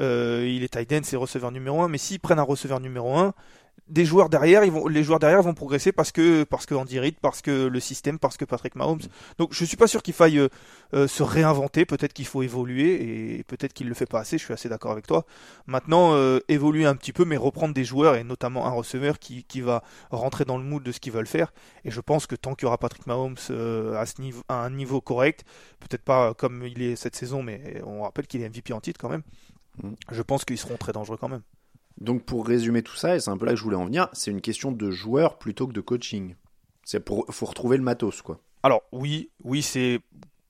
euh, 0.00 0.46
il 0.48 0.62
est 0.62 0.68
tight 0.72 0.92
end, 0.92 1.00
c'est 1.02 1.16
receveur 1.16 1.50
numéro 1.50 1.82
1, 1.82 1.88
mais 1.88 1.98
s'ils 1.98 2.20
prennent 2.20 2.38
un 2.38 2.42
receveur 2.42 2.80
numéro 2.80 3.16
1, 3.18 3.34
des 3.90 4.04
joueurs 4.04 4.28
derrière, 4.28 4.64
ils 4.64 4.72
vont, 4.72 4.86
les 4.86 5.02
joueurs 5.02 5.18
derrière 5.18 5.42
vont 5.42 5.54
progresser 5.54 5.92
parce 5.92 6.12
que 6.12 6.44
parce 6.44 6.64
que 6.64 6.74
Andy 6.74 6.98
Reid, 6.98 7.16
parce 7.20 7.42
que 7.42 7.66
le 7.66 7.80
système, 7.80 8.18
parce 8.18 8.36
que 8.36 8.44
Patrick 8.44 8.76
Mahomes. 8.76 9.02
Donc 9.38 9.52
je 9.52 9.64
suis 9.64 9.76
pas 9.76 9.86
sûr 9.86 10.02
qu'il 10.02 10.14
faille 10.14 10.38
euh, 10.38 10.48
euh, 10.94 11.08
se 11.08 11.22
réinventer. 11.22 11.84
Peut-être 11.84 12.12
qu'il 12.12 12.26
faut 12.26 12.42
évoluer 12.42 13.38
et 13.38 13.44
peut-être 13.44 13.72
qu'il 13.72 13.88
le 13.88 13.94
fait 13.94 14.06
pas 14.06 14.20
assez. 14.20 14.38
Je 14.38 14.44
suis 14.44 14.54
assez 14.54 14.68
d'accord 14.68 14.92
avec 14.92 15.06
toi. 15.06 15.26
Maintenant, 15.66 16.14
euh, 16.14 16.40
évoluer 16.48 16.86
un 16.86 16.94
petit 16.94 17.12
peu, 17.12 17.24
mais 17.24 17.36
reprendre 17.36 17.74
des 17.74 17.84
joueurs 17.84 18.14
et 18.14 18.24
notamment 18.24 18.66
un 18.66 18.70
receveur 18.70 19.18
qui, 19.18 19.44
qui 19.44 19.60
va 19.60 19.82
rentrer 20.10 20.44
dans 20.44 20.56
le 20.56 20.64
mood 20.64 20.82
de 20.82 20.92
ce 20.92 21.00
qu'ils 21.00 21.12
veulent 21.12 21.26
faire. 21.26 21.52
Et 21.84 21.90
je 21.90 22.00
pense 22.00 22.26
que 22.26 22.36
tant 22.36 22.54
qu'il 22.54 22.66
y 22.66 22.68
aura 22.68 22.78
Patrick 22.78 23.06
Mahomes 23.06 23.36
euh, 23.50 23.94
à, 23.96 24.06
ce 24.06 24.20
niveau, 24.20 24.42
à 24.48 24.64
un 24.64 24.70
niveau 24.70 25.00
correct, 25.00 25.44
peut-être 25.80 26.02
pas 26.02 26.34
comme 26.34 26.64
il 26.66 26.82
est 26.82 26.96
cette 26.96 27.16
saison, 27.16 27.42
mais 27.42 27.82
on 27.84 28.02
rappelle 28.02 28.26
qu'il 28.26 28.42
est 28.42 28.48
MVP 28.48 28.72
en 28.72 28.80
titre 28.80 29.00
quand 29.00 29.08
même. 29.08 29.22
Mm. 29.82 29.90
Je 30.10 30.22
pense 30.22 30.44
qu'ils 30.44 30.58
seront 30.58 30.76
très 30.76 30.92
dangereux 30.92 31.16
quand 31.20 31.28
même. 31.28 31.42
Donc 31.98 32.24
pour 32.24 32.46
résumer 32.46 32.82
tout 32.82 32.96
ça, 32.96 33.16
et 33.16 33.20
c'est 33.20 33.30
un 33.30 33.36
peu 33.36 33.46
là 33.46 33.52
que 33.52 33.58
je 33.58 33.62
voulais 33.62 33.76
en 33.76 33.84
venir, 33.84 34.08
c'est 34.12 34.30
une 34.30 34.40
question 34.40 34.72
de 34.72 34.90
joueur 34.90 35.38
plutôt 35.38 35.66
que 35.66 35.72
de 35.72 35.80
coaching. 35.80 36.34
C'est 36.84 37.00
pour, 37.00 37.26
faut 37.30 37.46
retrouver 37.46 37.76
le 37.76 37.82
matos, 37.82 38.22
quoi. 38.22 38.40
Alors 38.62 38.82
oui, 38.92 39.30
oui, 39.44 39.62
c'est 39.62 40.00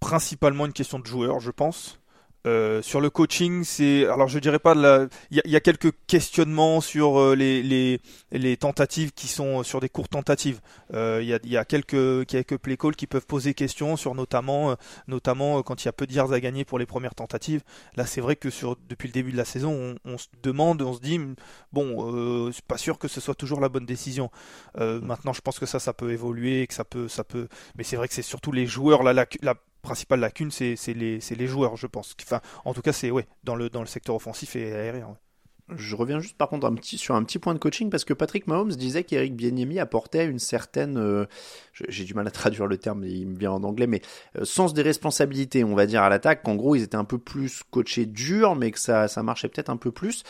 principalement 0.00 0.66
une 0.66 0.72
question 0.72 0.98
de 0.98 1.06
joueur, 1.06 1.40
je 1.40 1.50
pense. 1.50 1.99
Euh, 2.46 2.80
sur 2.80 3.02
le 3.02 3.10
coaching, 3.10 3.64
c'est 3.64 4.06
alors 4.06 4.26
je 4.26 4.38
dirais 4.38 4.58
pas 4.58 4.74
de 4.74 4.80
la. 4.80 5.06
Il 5.30 5.42
y 5.44 5.50
y 5.50 5.56
a 5.56 5.60
quelques 5.60 5.92
questionnements 6.06 6.80
sur 6.80 7.20
euh, 7.20 7.34
les, 7.34 7.62
les 7.62 8.00
les 8.32 8.56
tentatives 8.56 9.12
qui 9.12 9.28
sont 9.28 9.62
sur 9.62 9.80
des 9.80 9.90
courtes 9.90 10.10
tentatives. 10.10 10.60
Euh, 10.94 11.18
il 11.20 11.28
y 11.28 11.34
a 11.34 11.38
y 11.44 11.56
a 11.58 11.66
quelques 11.66 12.26
quelques 12.26 12.56
play 12.56 12.78
calls 12.78 12.96
qui 12.96 13.06
peuvent 13.06 13.26
poser 13.26 13.52
question 13.52 13.96
sur 13.96 14.14
notamment 14.14 14.70
euh, 14.70 14.74
notamment 15.06 15.62
quand 15.62 15.84
il 15.84 15.86
y 15.86 15.90
a 15.90 15.92
peu 15.92 16.06
de 16.06 16.14
yards 16.14 16.32
à 16.32 16.40
gagner 16.40 16.64
pour 16.64 16.78
les 16.78 16.86
premières 16.86 17.14
tentatives. 17.14 17.62
Là, 17.96 18.06
c'est 18.06 18.22
vrai 18.22 18.36
que 18.36 18.48
sur 18.48 18.76
depuis 18.88 19.08
le 19.08 19.12
début 19.12 19.32
de 19.32 19.36
la 19.36 19.44
saison, 19.44 19.96
on, 20.04 20.12
on 20.12 20.16
se 20.16 20.28
demande, 20.42 20.80
on 20.80 20.94
se 20.94 21.00
dit 21.00 21.20
bon, 21.72 22.10
euh, 22.14 22.50
c'est 22.52 22.64
pas 22.64 22.78
sûr 22.78 22.98
que 22.98 23.08
ce 23.08 23.20
soit 23.20 23.34
toujours 23.34 23.60
la 23.60 23.68
bonne 23.68 23.86
décision. 23.86 24.30
Maintenant, 24.78 25.32
je 25.34 25.40
pense 25.42 25.58
que 25.58 25.66
ça, 25.66 25.78
ça 25.78 25.92
peut 25.92 26.10
évoluer, 26.12 26.66
que 26.66 26.74
ça 26.74 26.84
peut 26.84 27.08
ça 27.08 27.22
peut 27.24 27.48
mais 27.76 27.84
c'est 27.84 27.96
vrai 27.96 28.08
que 28.08 28.14
c'est 28.14 28.22
surtout 28.22 28.52
les 28.52 28.66
joueurs 28.66 29.02
là, 29.02 29.12
la, 29.12 29.26
la 29.42 29.54
principale 29.82 30.20
lacune, 30.20 30.50
c'est 30.50 30.76
les, 30.88 31.18
les 31.18 31.46
joueurs, 31.46 31.76
je 31.76 31.86
pense. 31.86 32.14
Enfin, 32.22 32.40
en 32.64 32.74
tout 32.74 32.82
cas, 32.82 32.92
c'est 32.92 33.10
ouais, 33.10 33.26
dans 33.44 33.56
le, 33.56 33.70
dans 33.70 33.80
le 33.80 33.86
secteur 33.86 34.16
offensif 34.16 34.56
et 34.56 34.72
aérien. 34.72 35.16
Je 35.76 35.94
reviens 35.94 36.18
juste 36.18 36.36
par 36.36 36.48
contre 36.48 36.68
sur 36.82 37.14
un 37.14 37.22
petit 37.22 37.38
point 37.38 37.54
de 37.54 37.58
coaching 37.58 37.90
parce 37.90 38.04
que 38.04 38.12
Patrick 38.12 38.46
Mahomes 38.46 38.72
disait 38.72 39.04
qu'Eric 39.04 39.36
Bieniemi 39.36 39.78
apportait 39.78 40.26
une 40.26 40.38
certaine, 40.38 40.98
euh, 40.98 41.26
j'ai 41.88 42.04
du 42.04 42.14
mal 42.14 42.26
à 42.26 42.30
traduire 42.30 42.66
le 42.66 42.76
terme, 42.76 43.04
il 43.04 43.28
me 43.28 43.38
vient 43.38 43.52
en 43.52 43.62
anglais, 43.62 43.86
mais 43.86 44.02
euh, 44.36 44.44
sens 44.44 44.74
des 44.74 44.82
responsabilités, 44.82 45.62
on 45.62 45.74
va 45.74 45.86
dire 45.86 46.02
à 46.02 46.08
l'attaque, 46.08 46.42
qu'en 46.42 46.56
gros 46.56 46.74
ils 46.74 46.82
étaient 46.82 46.96
un 46.96 47.04
peu 47.04 47.18
plus 47.18 47.62
coachés 47.70 48.06
dur, 48.06 48.56
mais 48.56 48.72
que 48.72 48.80
ça, 48.80 49.06
ça 49.06 49.22
marchait 49.22 49.48
peut-être 49.48 49.70
un 49.70 49.76
peu 49.76 49.92
plus. 49.92 50.24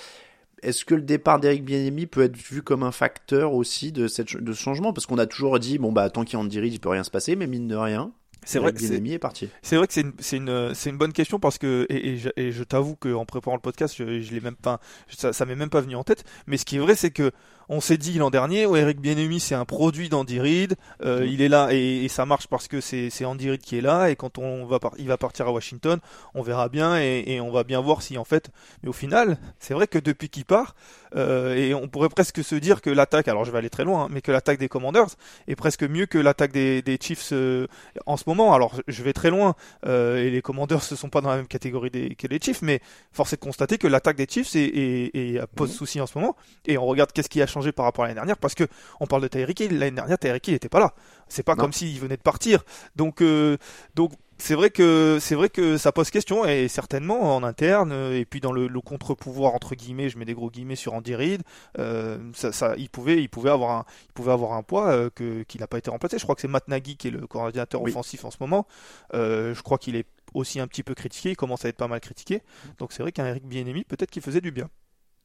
Est-ce 0.63 0.85
que 0.85 0.95
le 0.95 1.03
départ 1.03 1.41
d'Eric 1.41 1.65
Bieniemi 1.65 2.05
peut 2.05 2.23
être 2.23 2.37
vu 2.37 2.63
comme 2.63 2.83
un 2.83 2.93
facteur 2.93 3.55
aussi 3.55 3.93
de, 3.93 4.09
cette, 4.09 4.37
de 4.37 4.53
ce 4.53 4.61
changement? 4.61 4.93
Parce 4.93 5.07
qu'on 5.07 5.17
a 5.17 5.27
toujours 5.27 5.59
dit, 5.59 5.79
bon 5.79 5.91
bah 5.91 6.11
tant 6.11 6.25
qu'il 6.25 6.35
y 6.35 6.37
a 6.37 6.45
Andy 6.45 6.61
Reid, 6.61 6.75
il 6.75 6.81
peut 6.81 6.91
rien 6.91 7.05
se 7.05 7.11
passer, 7.11 7.35
mais 7.35 7.47
mine 7.47 7.67
de 7.67 7.77
rien, 7.77 8.13
c'est 8.45 8.59
vrai, 8.59 8.73
que 8.73 8.83
est, 8.83 9.19
parti. 9.19 9.49
C'est 9.63 9.77
vrai 9.77 9.87
que 9.87 9.93
c'est 9.93 10.01
une, 10.01 10.13
c'est 10.19 10.37
une, 10.37 10.75
c'est 10.75 10.91
une 10.91 10.99
bonne 10.99 11.13
question 11.13 11.39
parce 11.39 11.59
que 11.59 11.87
et, 11.91 12.17
je, 12.17 12.31
et 12.37 12.53
je 12.53 12.65
t'avoue 12.65 12.97
qu'en 12.97 13.25
préparant 13.25 13.57
le 13.57 13.61
podcast, 13.61 13.95
je, 13.97 14.21
je 14.23 14.33
l'ai 14.33 14.41
même 14.41 14.57
pas, 14.57 14.81
ça, 15.09 15.33
ça 15.33 15.45
m'est 15.45 15.55
même 15.55 15.71
pas 15.71 15.81
venu 15.81 15.97
en 15.97 16.05
tête. 16.05 16.25
Mais 16.47 16.57
ce 16.57 16.65
qui 16.65 16.77
est 16.77 16.81
vrai, 16.81 16.95
c'est 16.95 17.11
que 17.11 17.33
on 17.73 17.81
s'est 17.81 17.97
dit 17.97 18.15
l'an 18.15 18.31
dernier, 18.31 18.67
oh, 18.67 18.75
Eric 18.75 19.01
Bienemi 19.01 19.39
c'est 19.39 19.55
un 19.55 19.65
produit 19.65 20.09
d'Andy 20.09 20.41
Reid, 20.41 20.75
euh, 21.05 21.21
mm. 21.21 21.27
il 21.29 21.41
est 21.41 21.49
là 21.49 21.69
et, 21.71 22.09
ça 22.09 22.27
marche 22.27 22.49
parce 22.49 22.67
que 22.67 22.81
c'est, 22.81 23.25
Andy 23.25 23.49
Reid 23.49 23.61
qui 23.61 23.79
est 23.79 23.81
là 23.81 24.11
et 24.11 24.17
quand 24.17 24.39
on 24.39 24.67
va 24.67 24.81
il 24.99 25.07
va 25.07 25.17
partir 25.17 25.47
à 25.47 25.53
Washington, 25.53 26.01
on 26.35 26.43
verra 26.43 26.69
bien 26.69 27.01
et, 27.01 27.23
et, 27.29 27.41
on 27.41 27.53
va 27.53 27.63
bien 27.63 27.81
voir 27.81 28.03
si 28.03 28.19
en 28.19 28.25
fait. 28.25 28.51
Mais 28.83 28.89
au 28.89 28.93
final, 28.93 29.39
c'est 29.61 29.73
vrai 29.73 29.87
que 29.87 30.01
depuis 30.01 30.29
qu'il 30.29 30.45
part, 30.45 30.75
euh, 31.15 31.55
et 31.55 31.73
on 31.73 31.87
pourrait 31.87 32.09
presque 32.09 32.43
se 32.43 32.57
dire 32.57 32.83
que 32.83 32.91
l'attaque, 32.91 33.29
alors 33.29 33.45
je 33.45 33.53
vais 33.53 33.59
aller 33.59 33.71
très 33.71 33.85
loin, 33.85 34.05
hein, 34.05 34.09
mais 34.11 34.21
que 34.21 34.33
l'attaque 34.33 34.59
des 34.59 34.69
Commanders 34.69 35.15
est 35.47 35.55
presque 35.55 35.85
mieux 35.85 36.07
que 36.07 36.19
l'attaque 36.19 36.51
des, 36.51 36.83
des 36.83 36.99
Chiefs 37.01 37.29
euh, 37.33 37.69
en 38.05 38.17
ce 38.17 38.25
moment. 38.27 38.53
Alors 38.53 38.81
je 38.89 39.03
vais 39.05 39.13
très 39.13 39.31
loin 39.31 39.55
et 39.87 40.31
les 40.31 40.43
Commanders 40.43 40.83
ne 40.91 40.97
sont 40.97 41.09
pas 41.09 41.21
dans 41.21 41.31
la 41.31 41.37
même 41.37 41.47
catégorie 41.47 41.91
des, 41.91 42.17
que 42.17 42.27
les 42.27 42.41
Chiefs, 42.41 42.63
mais 42.63 42.81
force 43.13 43.33
est 43.33 43.37
de 43.37 43.43
constater 43.43 43.79
que 43.79 43.87
l'attaque 43.87 44.17
des 44.17 44.27
Chiefs 44.29 44.57
est, 44.57 44.65
est, 44.65 45.17
est 45.17 45.47
pose 45.55 45.71
mm. 45.71 45.75
souci 45.75 46.01
en 46.01 46.09
ce 46.09 46.19
moment. 46.19 46.35
Et 46.67 46.77
on 46.77 46.87
regarde 46.87 47.13
qu'est-ce 47.13 47.29
qui 47.29 47.41
a 47.41 47.47
changé 47.47 47.60
par 47.73 47.85
rapport 47.85 48.05
à 48.05 48.09
l'année 48.09 48.17
dernière 48.17 48.39
parce 48.39 48.55
que 48.55 48.65
on 49.01 49.07
parle 49.07 49.23
de 49.23 49.29
Tyreek 49.29 49.61
Hill. 49.61 49.79
L'année 49.79 49.97
dernière, 49.97 50.19
Tyreek 50.19 50.47
Hill 50.49 50.55
n'était 50.55 50.69
pas 50.69 50.81
là. 50.81 50.95
C'est 51.29 51.45
pas 51.45 51.55
comme 51.55 51.73
s'il 51.73 51.99
venait 52.01 52.17
de 52.17 52.23
partir. 52.23 52.65
Donc, 52.97 53.23
euh, 53.23 53.57
donc 53.95 54.13
c'est 54.39 54.55
vrai 54.55 54.71
que 54.71 55.19
c'est 55.21 55.35
vrai 55.35 55.49
que 55.49 55.77
ça 55.77 55.93
pose 55.93 56.11
question 56.11 56.47
et 56.47 56.67
certainement 56.67 57.37
en 57.37 57.43
interne 57.43 57.93
et 57.93 58.25
puis 58.25 58.41
dans 58.41 58.53
le, 58.53 58.69
contre-pouvoir 58.81 59.55
entre 59.55 59.75
guillemets, 59.75 60.09
je 60.09 60.19
mets 60.19 60.25
des 60.25 60.35
gros 60.35 60.51
guillemets 60.51 60.77
sur 60.77 60.95
Andy 60.95 61.15
Reid, 61.15 61.43
euh, 61.79 62.19
ça, 62.33 62.75
il 62.79 62.89
pouvait 62.89 63.23
il 63.23 63.29
pouvait 63.29 63.51
avoir 63.51 63.71
un 63.71 63.85
il 64.09 64.13
pouvait 64.13 64.33
avoir 64.33 64.55
un 64.55 64.63
poids 64.63 64.89
euh, 64.89 65.11
que 65.15 65.43
qui 65.43 65.59
n'a 65.59 65.67
pas 65.67 65.79
été 65.79 65.91
remplacé. 65.91 66.19
Je 66.19 66.25
crois 66.25 66.35
que 66.35 66.41
c'est 66.41 66.49
Matt 66.49 66.69
Nagy 66.69 66.97
qui 66.97 67.09
est 67.09 67.13
le 67.13 67.27
coordinateur 67.27 67.83
offensif 67.83 68.25
en 68.25 68.31
ce 68.31 68.39
moment. 68.41 68.67
je 69.13 69.61
crois 69.63 69.79
qu'il 69.79 69.95
est 69.95 70.07
aussi 70.35 70.59
un 70.59 70.67
petit 70.67 70.83
peu 70.83 70.95
critiqué, 70.95 71.31
il 71.31 71.37
commence 71.37 71.65
à 71.65 71.69
être 71.69 71.77
pas 71.77 71.89
mal 71.89 72.01
critiqué. 72.01 72.43
Donc 72.79 72.93
c'est 72.93 73.03
vrai 73.03 73.13
qu'un 73.13 73.27
Eric 73.27 73.47
Bienemi 73.47 73.85
peut-être 73.85 74.11
qu'il 74.11 74.23
faisait 74.23 74.41
du 74.41 74.51
bien. 74.51 74.69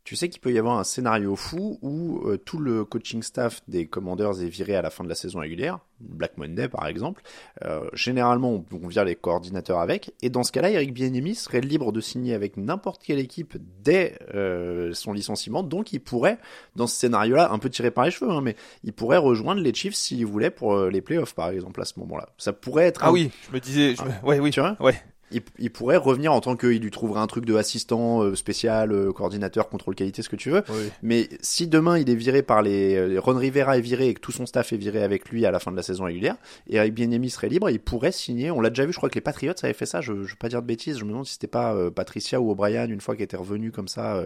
Tu 0.06 0.16
sais 0.16 0.30
qu'il 0.30 0.40
peut 0.40 0.54
y 0.54 0.60
avoir 0.60 0.78
un 0.78 0.84
scénario 0.84 1.36
fou 1.36 1.80
où 1.82 2.22
euh, 2.28 2.38
tout 2.38 2.60
le 2.60 2.86
coaching 2.86 3.24
staff 3.24 3.62
des 3.68 3.88
Commanders 3.88 4.40
est 4.40 4.48
viré 4.48 4.76
à 4.76 4.84
la 4.84 4.92
fin 4.92 5.04
de 5.04 5.10
la 5.10 5.16
saison 5.16 5.40
régulière, 5.40 5.80
Black 6.00 6.38
Monday 6.38 6.68
par 6.68 6.86
exemple. 6.86 7.24
Euh, 7.64 7.90
généralement, 7.94 8.64
on, 8.72 8.88
vire 8.88 9.04
les 9.04 9.16
coordinateurs 9.16 9.80
avec, 9.80 10.14
et 10.22 10.30
dans 10.30 10.44
ce 10.44 10.52
cas-là, 10.52 10.70
Eric 10.70 10.94
Bieniemy 10.94 11.34
serait 11.34 11.60
libre 11.60 11.92
de 11.92 12.02
signer 12.02 12.36
avec 12.36 12.56
n'importe 12.56 13.02
quelle 13.02 13.18
équipe 13.18 13.58
dès 13.84 14.20
euh, 14.36 14.94
son 14.94 15.12
licenciement, 15.12 15.64
donc 15.64 15.92
il 15.92 16.00
pourrait, 16.00 16.38
dans 16.76 16.86
ce 16.86 16.96
scénario-là, 16.98 17.52
un 17.52 17.58
peu 17.58 17.72
tiré 17.72 17.90
par 17.90 18.06
les 18.06 18.12
cheveux, 18.12 18.30
hein, 18.30 18.42
mais 18.42 18.56
il 18.84 18.94
pourrait 18.94 19.18
rejoindre 19.18 19.62
les 19.62 19.74
Chiefs 19.74 19.96
s'il 19.96 20.24
voulait 20.28 20.52
pour 20.52 20.86
les 20.86 21.02
playoffs 21.02 21.34
par 21.34 21.50
exemple 21.50 21.82
à 21.82 21.86
ce 21.86 22.00
moment-là. 22.02 22.30
Ça 22.38 22.54
pourrait 22.54 22.86
être. 22.86 23.02
Ah 23.04 23.12
oui, 23.12 23.32
je 23.48 23.56
me 23.56 23.60
disais, 23.60 23.96
je... 23.96 24.04
Ah. 24.04 24.24
ouais, 24.24 24.40
oui, 24.40 24.52
tu 24.52 24.60
vois, 24.60 24.78
ouais 24.80 25.02
il, 25.32 25.72
pourrait 25.72 25.98
revenir 25.98 26.34
en 26.34 26.42
tant 26.42 26.56
qu'il 26.56 26.80
lui 26.82 26.92
trouverait 26.92 27.20
un 27.20 27.28
truc 27.28 27.46
de 27.46 27.56
assistant 27.56 28.22
euh, 28.22 28.36
spécial, 28.36 28.92
euh, 28.92 29.12
coordinateur, 29.12 29.70
contrôle 29.70 29.96
qualité, 29.96 30.22
ce 30.22 30.30
que 30.30 30.36
tu 30.36 30.52
veux. 30.52 30.64
Mais 31.02 31.30
si 31.42 31.68
demain 31.68 31.98
il 31.98 32.10
est 32.10 32.16
viré 32.16 32.44
par 32.44 32.62
les, 32.62 32.96
euh, 32.96 33.20
Ron 33.20 33.36
Rivera 33.36 33.78
est 33.78 33.82
viré 33.82 34.10
et 34.10 34.14
que 34.14 34.20
tout 34.20 34.32
son 34.32 34.46
staff 34.46 34.72
est 34.72 34.78
viré 34.78 35.02
avec 35.02 35.30
lui 35.30 35.46
à 35.46 35.52
la 35.52 35.60
fin 35.60 35.72
de 35.72 35.78
la 35.78 35.84
saison 35.84 36.06
régulière, 36.06 36.36
et 36.70 36.76
Eric 36.76 36.94
Bieniemy 36.94 37.30
serait 37.30 37.50
libre, 37.50 37.70
il 37.70 37.80
pourrait 37.80 38.12
signer. 38.12 38.52
On 38.52 38.62
l'a 38.62 38.70
déjà 38.70 38.86
vu, 38.86 38.94
je 38.94 38.98
crois 38.98 39.10
que 39.10 39.16
les 39.16 39.22
Patriots 39.22 39.54
avaient 39.64 39.74
fait 39.74 39.88
ça. 39.88 40.02
Je, 40.02 40.14
je 40.24 40.32
veux 40.32 40.38
pas 40.40 40.50
dire 40.50 40.62
de 40.62 40.68
bêtises, 40.68 41.00
je 41.00 41.04
me 41.06 41.10
demande 41.10 41.26
si 41.26 41.34
c'était 41.34 41.48
pas 41.48 41.76
Patricia 41.92 42.40
ou 42.40 42.52
O'Brien 42.52 42.88
une 42.88 43.02
fois 43.02 43.16
qui 43.16 43.24
était 43.24 43.38
revenu 43.38 43.72
comme 43.72 43.88
ça 43.88 44.26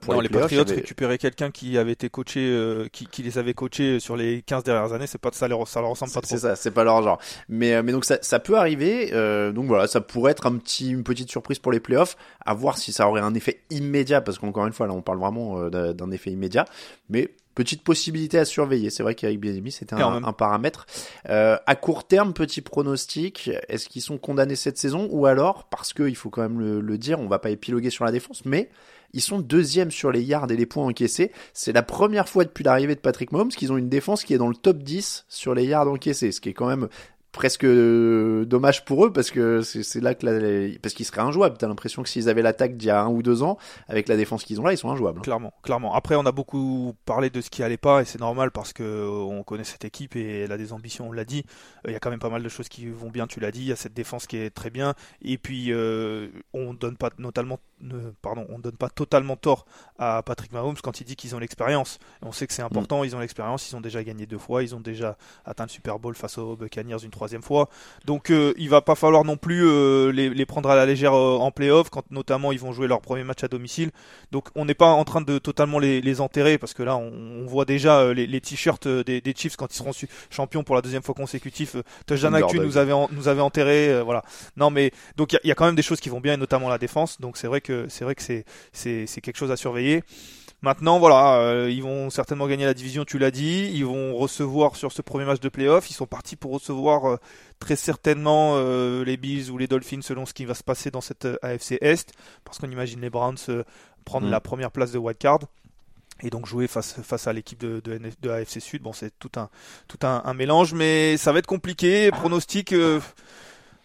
pour 0.00 0.14
non, 0.14 0.20
les, 0.20 0.28
Patriots 0.28 0.64
récupéraient 0.64 1.18
quelqu'un 1.18 1.50
qui 1.50 1.76
avait 1.76 1.92
été 1.92 2.08
coaché, 2.08 2.86
qui, 2.92 3.06
qui, 3.06 3.22
les 3.22 3.38
avait 3.38 3.54
coachés 3.54 4.00
sur 4.00 4.16
les 4.16 4.42
15 4.42 4.64
dernières 4.64 4.92
années. 4.92 5.06
C'est 5.06 5.20
pas 5.20 5.30
ça, 5.32 5.48
leur, 5.48 5.68
ça 5.68 5.80
leur 5.80 5.90
ressemble 5.90 6.12
pas 6.12 6.20
trop. 6.20 6.30
C'est 6.30 6.38
ça, 6.38 6.56
c'est 6.56 6.70
pas 6.70 6.84
leur 6.84 7.02
genre. 7.02 7.20
Mais 7.48 7.82
mais 7.82 7.92
donc 7.92 8.04
ça, 8.04 8.18
ça 8.22 8.38
peut 8.38 8.56
arriver. 8.56 9.10
donc 9.52 9.66
voilà, 9.66 9.86
ça 9.86 10.00
pourrait 10.00 10.29
être 10.30 10.46
un 10.46 10.56
petit 10.56 10.90
une 10.90 11.04
petite 11.04 11.30
surprise 11.30 11.58
pour 11.58 11.72
les 11.72 11.80
playoffs, 11.80 12.16
à 12.44 12.54
voir 12.54 12.78
si 12.78 12.92
ça 12.92 13.08
aurait 13.08 13.20
un 13.20 13.34
effet 13.34 13.60
immédiat, 13.70 14.20
parce 14.20 14.38
qu'encore 14.38 14.66
une 14.66 14.72
fois, 14.72 14.86
là, 14.86 14.94
on 14.94 15.02
parle 15.02 15.18
vraiment 15.18 15.60
euh, 15.60 15.92
d'un 15.92 16.10
effet 16.10 16.30
immédiat, 16.30 16.64
mais 17.08 17.30
petite 17.54 17.82
possibilité 17.82 18.38
à 18.38 18.44
surveiller. 18.44 18.90
C'est 18.90 19.02
vrai 19.02 19.14
qu'avec 19.14 19.38
Bienemi, 19.38 19.70
c'était 19.70 19.94
un, 19.94 20.24
un, 20.24 20.32
paramètre. 20.32 20.86
Euh, 21.28 21.58
à 21.66 21.74
court 21.74 22.06
terme, 22.06 22.32
petit 22.32 22.60
pronostic, 22.60 23.50
est-ce 23.68 23.88
qu'ils 23.88 24.02
sont 24.02 24.18
condamnés 24.18 24.56
cette 24.56 24.78
saison, 24.78 25.08
ou 25.10 25.26
alors, 25.26 25.64
parce 25.64 25.92
qu'il 25.92 26.16
faut 26.16 26.30
quand 26.30 26.42
même 26.42 26.60
le, 26.60 26.80
le, 26.80 26.98
dire, 26.98 27.20
on 27.20 27.26
va 27.26 27.38
pas 27.38 27.50
épiloguer 27.50 27.90
sur 27.90 28.04
la 28.04 28.12
défense, 28.12 28.44
mais 28.44 28.70
ils 29.12 29.20
sont 29.20 29.40
deuxièmes 29.40 29.90
sur 29.90 30.12
les 30.12 30.22
yards 30.22 30.50
et 30.50 30.56
les 30.56 30.66
points 30.66 30.86
encaissés. 30.86 31.32
C'est 31.52 31.72
la 31.72 31.82
première 31.82 32.28
fois 32.28 32.44
depuis 32.44 32.64
l'arrivée 32.64 32.94
de 32.94 33.00
Patrick 33.00 33.32
Mahomes 33.32 33.48
qu'ils 33.48 33.72
ont 33.72 33.76
une 33.76 33.88
défense 33.88 34.24
qui 34.24 34.34
est 34.34 34.38
dans 34.38 34.48
le 34.48 34.54
top 34.54 34.78
10 34.78 35.26
sur 35.28 35.54
les 35.54 35.66
yards 35.66 35.88
encaissés, 35.88 36.32
ce 36.32 36.40
qui 36.40 36.50
est 36.50 36.54
quand 36.54 36.68
même 36.68 36.88
presque 37.32 37.64
euh, 37.64 38.44
dommage 38.44 38.84
pour 38.84 39.06
eux 39.06 39.12
parce 39.12 39.30
que 39.30 39.62
c'est 39.62 40.00
là 40.00 40.14
que 40.14 40.26
la, 40.26 40.78
parce 40.80 40.94
qu'ils 40.94 41.06
seraient 41.06 41.20
injouables. 41.20 41.56
T'as 41.58 41.68
l'impression 41.68 42.02
que 42.02 42.08
s'ils 42.08 42.28
avaient 42.28 42.42
l'attaque 42.42 42.76
d'il 42.76 42.88
y 42.88 42.90
a 42.90 43.02
un 43.02 43.08
ou 43.08 43.22
deux 43.22 43.42
ans, 43.42 43.56
avec 43.88 44.08
la 44.08 44.16
défense 44.16 44.44
qu'ils 44.44 44.60
ont 44.60 44.64
là, 44.64 44.72
ils 44.72 44.78
sont 44.78 44.90
injouables. 44.90 45.18
Hein. 45.18 45.22
Clairement, 45.22 45.52
clairement. 45.62 45.94
Après, 45.94 46.16
on 46.16 46.26
a 46.26 46.32
beaucoup 46.32 46.94
parlé 47.04 47.30
de 47.30 47.40
ce 47.40 47.50
qui 47.50 47.62
allait 47.62 47.76
pas 47.76 48.02
et 48.02 48.04
c'est 48.04 48.20
normal 48.20 48.50
parce 48.50 48.72
que 48.72 48.82
euh, 48.82 49.08
on 49.08 49.42
connaît 49.42 49.64
cette 49.64 49.84
équipe 49.84 50.16
et 50.16 50.40
elle 50.40 50.52
a 50.52 50.58
des 50.58 50.72
ambitions. 50.72 51.08
On 51.08 51.12
l'a 51.12 51.24
dit. 51.24 51.44
Il 51.86 51.92
y 51.92 51.96
a 51.96 52.00
quand 52.00 52.10
même 52.10 52.20
pas 52.20 52.30
mal 52.30 52.42
de 52.42 52.48
choses 52.48 52.68
qui 52.68 52.86
vont 52.88 53.10
bien. 53.10 53.26
Tu 53.26 53.40
l'as 53.40 53.50
dit. 53.50 53.60
Il 53.60 53.68
y 53.68 53.72
a 53.72 53.76
cette 53.76 53.94
défense 53.94 54.26
qui 54.26 54.36
est 54.36 54.50
très 54.50 54.70
bien 54.70 54.94
et 55.22 55.38
puis 55.38 55.72
euh, 55.72 56.28
on 56.52 56.74
donne 56.74 56.96
pas 56.96 57.10
notamment, 57.18 57.60
pardon, 58.22 58.46
on 58.48 58.58
donne 58.58 58.76
pas 58.76 58.88
totalement 58.88 59.36
tort 59.36 59.66
à 59.98 60.22
Patrick 60.22 60.52
Mahomes 60.52 60.76
quand 60.82 61.00
il 61.00 61.04
dit 61.04 61.16
qu'ils 61.16 61.34
ont 61.34 61.38
l'expérience. 61.38 61.98
On 62.22 62.32
sait 62.32 62.46
que 62.46 62.52
c'est 62.52 62.62
important. 62.62 63.02
Mm. 63.02 63.04
Ils 63.04 63.16
ont 63.16 63.20
l'expérience. 63.20 63.70
Ils 63.70 63.76
ont 63.76 63.80
déjà 63.80 64.02
gagné 64.02 64.26
deux 64.26 64.38
fois. 64.38 64.62
Ils 64.62 64.74
ont 64.74 64.80
déjà 64.80 65.16
atteint 65.44 65.64
le 65.64 65.70
Super 65.70 65.98
Bowl 65.98 66.14
face 66.14 66.38
aux 66.38 66.56
Buccaneers 66.56 67.04
une 67.04 67.10
troisième 67.20 67.42
fois. 67.42 67.68
Donc 68.06 68.30
euh, 68.30 68.54
il 68.56 68.70
va 68.70 68.80
pas 68.80 68.94
falloir 68.94 69.24
non 69.24 69.36
plus 69.36 69.62
euh, 69.66 70.10
les, 70.10 70.46
prendre 70.46 70.70
à 70.70 70.74
la 70.74 70.86
légère 70.86 71.12
euh, 71.12 71.36
en 71.36 71.50
playoff, 71.50 71.90
quand 71.90 72.10
notamment 72.10 72.50
ils 72.50 72.58
vont 72.58 72.72
jouer 72.72 72.88
leur 72.88 73.02
premier 73.02 73.24
match 73.24 73.44
à 73.44 73.48
domicile. 73.48 73.90
Donc 74.32 74.48
on 74.54 74.64
n'est 74.64 74.74
pas 74.74 74.86
en 74.86 75.04
train 75.04 75.20
de 75.20 75.38
totalement 75.38 75.78
les, 75.78 76.20
enterrer, 76.20 76.56
parce 76.56 76.72
que 76.72 76.82
là 76.82 76.96
on, 76.96 77.44
voit 77.46 77.66
déjà 77.66 78.12
les, 78.14 78.40
t-shirts 78.40 78.88
des, 78.88 79.34
Chiefs 79.36 79.56
quand 79.56 79.72
ils 79.72 79.76
seront 79.76 79.92
champions 80.30 80.64
pour 80.64 80.74
la 80.74 80.80
deuxième 80.80 81.02
fois 81.02 81.14
consécutive. 81.14 81.82
Touchdown 82.06 82.34
Actu 82.34 82.58
nous 82.58 82.78
avait, 82.78 82.94
nous 83.12 83.28
avait 83.28 83.42
enterré, 83.42 84.02
voilà. 84.02 84.22
Non 84.56 84.70
mais 84.70 84.92
donc 85.16 85.34
il 85.44 85.48
y, 85.48 85.52
a 85.52 85.54
quand 85.54 85.66
même 85.66 85.76
des 85.76 85.82
choses 85.82 86.00
qui 86.00 86.08
vont 86.08 86.20
bien, 86.20 86.34
et 86.34 86.38
notamment 86.38 86.70
la 86.70 86.78
défense. 86.78 87.20
Donc 87.20 87.36
c'est 87.36 87.48
vrai 87.48 87.60
que 87.60 87.86
c'est 87.88 88.04
vrai 88.04 88.14
que 88.14 88.22
c'est 88.22 88.44
c'est 88.72 89.20
quelque 89.20 89.36
chose 89.36 89.50
à 89.50 89.56
surveiller. 89.56 90.02
Maintenant, 90.62 90.98
voilà, 90.98 91.36
euh, 91.38 91.70
ils 91.70 91.82
vont 91.82 92.10
certainement 92.10 92.46
gagner 92.46 92.66
la 92.66 92.74
division, 92.74 93.06
tu 93.06 93.18
l'as 93.18 93.30
dit. 93.30 93.70
Ils 93.72 93.86
vont 93.86 94.14
recevoir 94.14 94.76
sur 94.76 94.92
ce 94.92 95.00
premier 95.00 95.24
match 95.24 95.40
de 95.40 95.48
playoff. 95.48 95.88
Ils 95.88 95.94
sont 95.94 96.06
partis 96.06 96.36
pour 96.36 96.52
recevoir 96.52 97.06
euh, 97.06 97.16
très 97.60 97.76
certainement 97.76 98.52
euh, 98.56 99.02
les 99.02 99.16
Bills 99.16 99.50
ou 99.50 99.56
les 99.56 99.66
Dolphins 99.66 100.02
selon 100.02 100.26
ce 100.26 100.34
qui 100.34 100.44
va 100.44 100.52
se 100.52 100.62
passer 100.62 100.90
dans 100.90 101.00
cette 101.00 101.26
AFC 101.40 101.78
Est. 101.80 102.12
Parce 102.44 102.58
qu'on 102.58 102.70
imagine 102.70 103.00
les 103.00 103.08
Browns 103.08 103.38
prendre 104.04 104.26
mm. 104.26 104.30
la 104.30 104.40
première 104.40 104.70
place 104.70 104.92
de 104.92 104.98
wildcard 104.98 105.40
et 106.22 106.28
donc 106.28 106.46
jouer 106.46 106.66
face 106.66 107.00
face 107.02 107.26
à 107.26 107.32
l'équipe 107.32 107.58
de, 107.58 107.80
de, 107.80 107.98
de, 108.20 108.28
AFC 108.28 108.60
Sud. 108.60 108.82
Bon, 108.82 108.92
c'est 108.92 109.18
tout 109.18 109.30
un 109.36 109.48
tout 109.88 110.06
un, 110.06 110.20
un, 110.26 110.34
mélange, 110.34 110.74
mais 110.74 111.16
ça 111.16 111.32
va 111.32 111.38
être 111.38 111.46
compliqué. 111.46 112.10
Pronostic. 112.10 112.74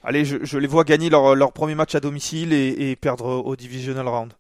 allez, 0.04 0.26
je, 0.26 0.44
je, 0.44 0.58
les 0.58 0.68
vois 0.68 0.84
gagner 0.84 1.10
leur, 1.10 1.36
leur 1.36 1.54
premier 1.54 1.76
match 1.76 1.96
à 1.96 2.02
domicile 2.02 2.52
et, 2.52 2.92
et 2.92 2.98
perdre 2.98 3.28
au 3.46 3.56
divisional 3.56 4.10
round 4.10 4.34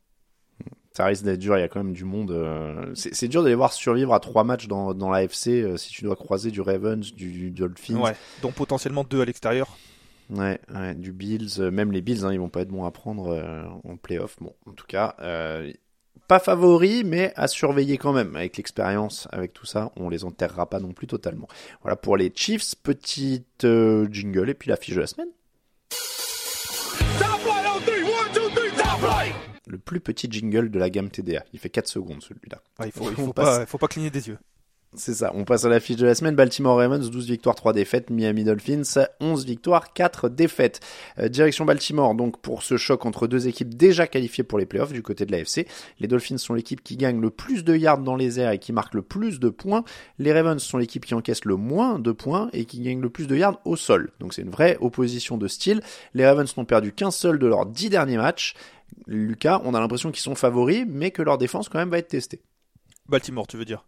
ça 0.96 1.06
risque 1.06 1.26
d'être 1.26 1.40
dur, 1.40 1.58
il 1.58 1.60
y 1.60 1.64
a 1.64 1.68
quand 1.68 1.84
même 1.84 1.94
du 1.94 2.06
monde. 2.06 2.32
Euh, 2.32 2.94
c'est 2.96 3.28
dur 3.28 3.44
de 3.44 3.50
les 3.50 3.56
voir 3.56 3.74
survivre 3.74 4.14
à 4.14 4.22
trois 4.22 4.46
matchs 4.46 4.68
dans, 4.68 4.94
dans 4.94 5.10
l'AFC 5.10 5.48
euh, 5.48 5.76
si 5.76 5.90
tu 5.92 6.06
dois 6.06 6.16
croiser 6.16 6.52
du 6.52 6.62
Ravens, 6.62 7.14
du, 7.14 7.52
Dolphins. 7.52 8.00
Ouais, 8.00 8.16
dont 8.42 8.54
potentiellement 8.54 9.04
deux 9.04 9.20
à 9.20 9.26
l'extérieur. 9.26 9.78
Ouais, 10.30 10.58
ouais, 10.74 10.96
du 10.96 11.12
Bills, 11.12 11.60
euh, 11.60 11.70
même 11.70 11.92
les 11.92 12.00
Bills, 12.00 12.24
hein, 12.24 12.32
ils 12.32 12.40
vont 12.40 12.48
pas 12.48 12.62
être 12.62 12.70
bons 12.70 12.86
à 12.86 12.92
prendre 12.92 13.78
en 13.84 13.98
playoff. 13.98 14.38
Bon, 14.40 14.54
en 14.66 14.72
tout 14.72 14.86
cas, 14.88 15.18
pas 16.30 16.40
favoris, 16.40 17.04
mais 17.04 17.34
à 17.36 17.50
surveiller 17.50 17.98
quand 17.98 18.14
même. 18.14 18.34
Avec 18.38 18.56
l'expérience, 18.56 19.28
avec 19.34 19.52
tout 19.52 19.66
ça, 19.66 19.92
on 19.98 20.08
les 20.08 20.24
enterrera 20.24 20.70
pas 20.70 20.80
non 20.80 20.94
plus 20.94 21.08
totalement. 21.08 21.50
Voilà 21.82 21.98
pour 21.98 22.16
les 22.16 22.32
Chiefs, 22.34 22.74
petite 22.82 23.68
jingle 24.10 24.50
et 24.50 24.54
puis 24.54 24.70
la 24.70 24.78
fiche 24.78 24.96
de 24.96 25.02
la 25.02 25.08
semaine. 25.08 25.30
Le 29.68 29.78
plus 29.78 30.00
petit 30.00 30.28
jingle 30.30 30.70
de 30.70 30.80
la 30.80 30.90
gamme 30.90 31.10
TDA. 31.10 31.44
Il 31.54 31.60
fait 31.60 31.70
4 31.70 31.88
secondes 31.88 32.22
celui-là. 32.22 32.62
il 32.86 32.92
faut, 32.92 33.06
faut, 33.06 33.34
pas, 33.34 33.66
faut 33.66 33.78
pas 33.78 33.88
cligner 33.88 34.10
des 34.10 34.28
yeux. 34.28 34.38
C'est 34.98 35.14
ça, 35.14 35.32
on 35.36 35.44
passe 35.44 35.66
à 35.66 35.70
la 35.70 35.80
fiche 35.80 35.98
de 35.98 36.06
la 36.06 36.16
semaine. 36.16 36.36
Baltimore 36.36 36.78
Ravens, 36.78 37.10
12 37.10 37.28
victoires, 37.28 37.56
3 37.56 37.74
défaites. 37.74 38.10
Miami 38.10 38.44
Dolphins, 38.44 38.84
11 39.20 39.46
victoires, 39.46 39.94
4 39.94 40.30
défaites. 40.30 40.80
Euh, 41.20 41.28
direction 41.28 41.66
Baltimore, 41.66 42.16
donc 42.16 42.40
pour 42.42 42.64
ce 42.64 42.78
choc 42.78 43.06
entre 43.06 43.28
deux 43.28 43.48
équipes 43.48 43.76
déjà 43.76 44.08
qualifiées 44.08 44.44
pour 44.44 44.58
les 44.58 44.66
playoffs 44.66 44.94
du 44.94 45.02
côté 45.02 45.26
de 45.26 45.32
l'AFC. 45.32 45.68
Les 46.00 46.08
Dolphins 46.08 46.38
sont 46.38 46.54
l'équipe 46.54 46.82
qui 46.82 46.96
gagne 46.96 47.20
le 47.20 47.30
plus 47.30 47.64
de 47.64 47.76
yards 47.76 48.00
dans 48.00 48.16
les 48.16 48.40
airs 48.40 48.52
et 48.52 48.60
qui 48.60 48.72
marque 48.72 48.94
le 48.94 49.02
plus 49.02 49.40
de 49.40 49.50
points. 49.50 49.84
Les 50.18 50.32
Ravens 50.32 50.62
sont 50.62 50.78
l'équipe 50.78 51.06
qui 51.06 51.14
encaisse 51.14 51.44
le 51.46 51.56
moins 51.56 52.00
de 52.00 52.12
points 52.12 52.50
et 52.54 52.66
qui 52.66 52.80
gagne 52.80 53.02
le 53.02 53.10
plus 53.10 53.28
de 53.28 53.36
yards 53.36 53.60
au 53.66 53.76
sol. 53.76 54.12
Donc 54.20 54.34
c'est 54.34 54.44
une 54.44 54.52
vraie 54.52 54.78
opposition 54.80 55.38
de 55.38 55.48
style. 55.48 55.82
Les 56.14 56.26
Ravens 56.26 56.56
n'ont 56.56 56.66
perdu 56.66 56.94
qu'un 56.94 57.12
seul 57.12 57.38
de 57.38 57.48
leurs 57.48 57.66
10 57.66 57.90
derniers 57.90 58.18
matchs. 58.18 58.54
Lucas, 59.08 59.62
on 59.64 59.74
a 59.74 59.80
l'impression 59.80 60.12
qu'ils 60.12 60.22
sont 60.22 60.36
favoris, 60.36 60.86
mais 60.88 61.12
que 61.12 61.22
leur 61.22 61.38
défense 61.38 61.70
quand 61.70 61.80
même 61.80 61.90
va 61.90 61.98
être 62.00 62.08
testée. 62.08 62.42
Baltimore, 63.08 63.48
tu 63.48 63.58
veux 63.58 63.66
dire? 63.66 63.86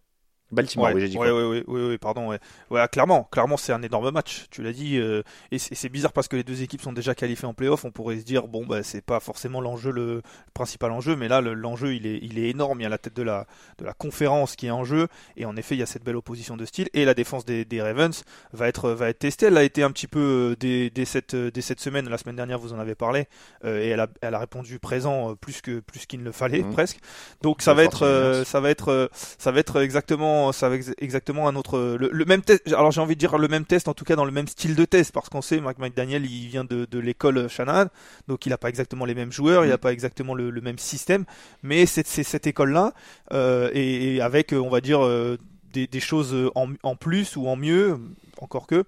Baltimore, 0.50 0.90
oui, 0.94 1.02
j'ai 1.02 1.08
dit 1.08 1.18
ouais, 1.18 1.30
oui, 1.30 1.62
oui, 1.66 1.80
oui, 1.88 1.98
pardon. 1.98 2.28
Ouais. 2.28 2.38
ouais 2.70 2.88
clairement, 2.88 3.28
clairement, 3.30 3.58
c'est 3.58 3.72
un 3.72 3.82
énorme 3.82 4.10
match. 4.10 4.46
Tu 4.50 4.62
l'as 4.62 4.72
dit, 4.72 4.96
euh, 4.96 5.22
et 5.52 5.58
c'est 5.58 5.88
bizarre 5.90 6.12
parce 6.12 6.26
que 6.26 6.36
les 6.36 6.44
deux 6.44 6.62
équipes 6.62 6.80
sont 6.80 6.92
déjà 6.92 7.14
qualifiées 7.14 7.46
en 7.46 7.52
playoff. 7.52 7.84
On 7.84 7.90
pourrait 7.90 8.18
se 8.18 8.24
dire, 8.24 8.48
bon, 8.48 8.64
bah, 8.64 8.82
c'est 8.82 9.02
pas 9.02 9.20
forcément 9.20 9.60
l'enjeu, 9.60 9.90
le, 9.90 10.22
principal 10.54 10.90
enjeu, 10.90 11.16
mais 11.16 11.28
là, 11.28 11.40
l'enjeu, 11.42 11.94
il 11.94 12.06
est, 12.06 12.18
il 12.22 12.38
est 12.38 12.48
énorme. 12.48 12.80
Il 12.80 12.84
y 12.84 12.86
a 12.86 12.88
la 12.88 12.98
tête 12.98 13.14
de 13.14 13.22
la, 13.22 13.46
de 13.78 13.84
la 13.84 13.92
conférence 13.92 14.56
qui 14.56 14.66
est 14.66 14.70
en 14.70 14.84
jeu, 14.84 15.08
et 15.36 15.44
en 15.44 15.56
effet, 15.56 15.74
il 15.74 15.78
y 15.78 15.82
a 15.82 15.86
cette 15.86 16.02
belle 16.02 16.16
opposition 16.16 16.56
de 16.56 16.64
style. 16.64 16.88
Et 16.94 17.04
la 17.04 17.14
défense 17.14 17.44
des, 17.44 17.66
des 17.66 17.82
Ravens 17.82 18.24
va 18.52 18.68
être, 18.68 18.90
va 18.90 19.10
être 19.10 19.18
testée. 19.18 19.46
Elle 19.46 19.58
a 19.58 19.64
été 19.64 19.82
un 19.82 19.90
petit 19.90 20.06
peu 20.06 20.52
euh, 20.52 20.56
dès, 20.58 20.88
dès, 20.88 21.04
cette, 21.04 21.36
dès 21.36 21.60
cette 21.60 21.80
semaine, 21.80 22.08
la 22.08 22.16
semaine 22.16 22.36
dernière, 22.36 22.58
vous 22.58 22.72
en 22.72 22.78
avez 22.78 22.94
parlé, 22.94 23.26
euh, 23.64 23.82
et 23.82 23.88
elle 23.88 24.00
a, 24.00 24.08
elle 24.22 24.34
a 24.34 24.38
répondu 24.38 24.78
présent 24.78 25.34
plus 25.36 25.60
que, 25.60 25.80
plus 25.80 26.06
qu'il 26.06 26.20
ne 26.20 26.24
le 26.24 26.32
fallait 26.32 26.62
mmh. 26.62 26.72
presque. 26.72 26.98
Donc 27.42 27.60
ça 27.60 27.74
va, 27.74 27.84
être, 27.84 28.42
ça 28.46 28.60
va 28.60 28.70
être, 28.70 29.10
ça 29.12 29.52
va 29.52 29.60
être 29.60 29.80
exactement, 29.80 30.37
ça 30.52 30.68
va 30.68 30.74
exactement 30.76 31.04
exactement 31.18 31.48
un 31.48 31.56
autre 31.56 31.96
le, 31.98 32.24
même 32.24 32.42
test. 32.42 32.66
Alors 32.72 32.90
j'ai 32.90 33.00
envie 33.00 33.14
de 33.14 33.18
dire 33.20 33.38
le 33.38 33.48
même 33.48 33.64
test, 33.64 33.88
en 33.88 33.94
tout 33.94 34.04
cas 34.04 34.16
dans 34.16 34.24
le 34.24 34.30
même 34.30 34.46
style 34.46 34.74
de 34.74 34.84
test, 34.84 35.12
parce 35.12 35.28
qu'on 35.28 35.42
sait 35.42 35.60
Mike 35.60 35.94
Daniel 35.94 36.24
il 36.24 36.48
vient 36.48 36.64
de, 36.64 36.84
de 36.84 36.98
l'école 36.98 37.48
Shanahan, 37.48 37.86
donc 38.28 38.46
il 38.46 38.50
n'a 38.50 38.58
pas 38.58 38.68
exactement 38.68 39.04
les 39.04 39.14
mêmes 39.14 39.32
joueurs, 39.32 39.64
il 39.64 39.68
n'a 39.68 39.76
mm. 39.76 39.78
pas 39.78 39.92
exactement 39.92 40.34
le, 40.34 40.60
même 40.60 40.78
système, 40.78 41.24
mais 41.62 41.86
c'est 41.86 42.06
cette 42.06 42.46
école-là 42.46 42.92
euh, 43.32 43.70
et, 43.72 44.20
avec 44.20 44.52
on 44.52 44.68
va 44.68 44.80
dire 44.80 45.04
euh, 45.04 45.38
des, 45.72 45.86
des, 45.86 46.00
choses 46.00 46.34
en, 46.54 46.68
en, 46.82 46.96
plus 46.96 47.36
ou 47.36 47.48
en 47.48 47.56
mieux, 47.56 47.98
encore 48.42 48.66
que. 48.66 48.84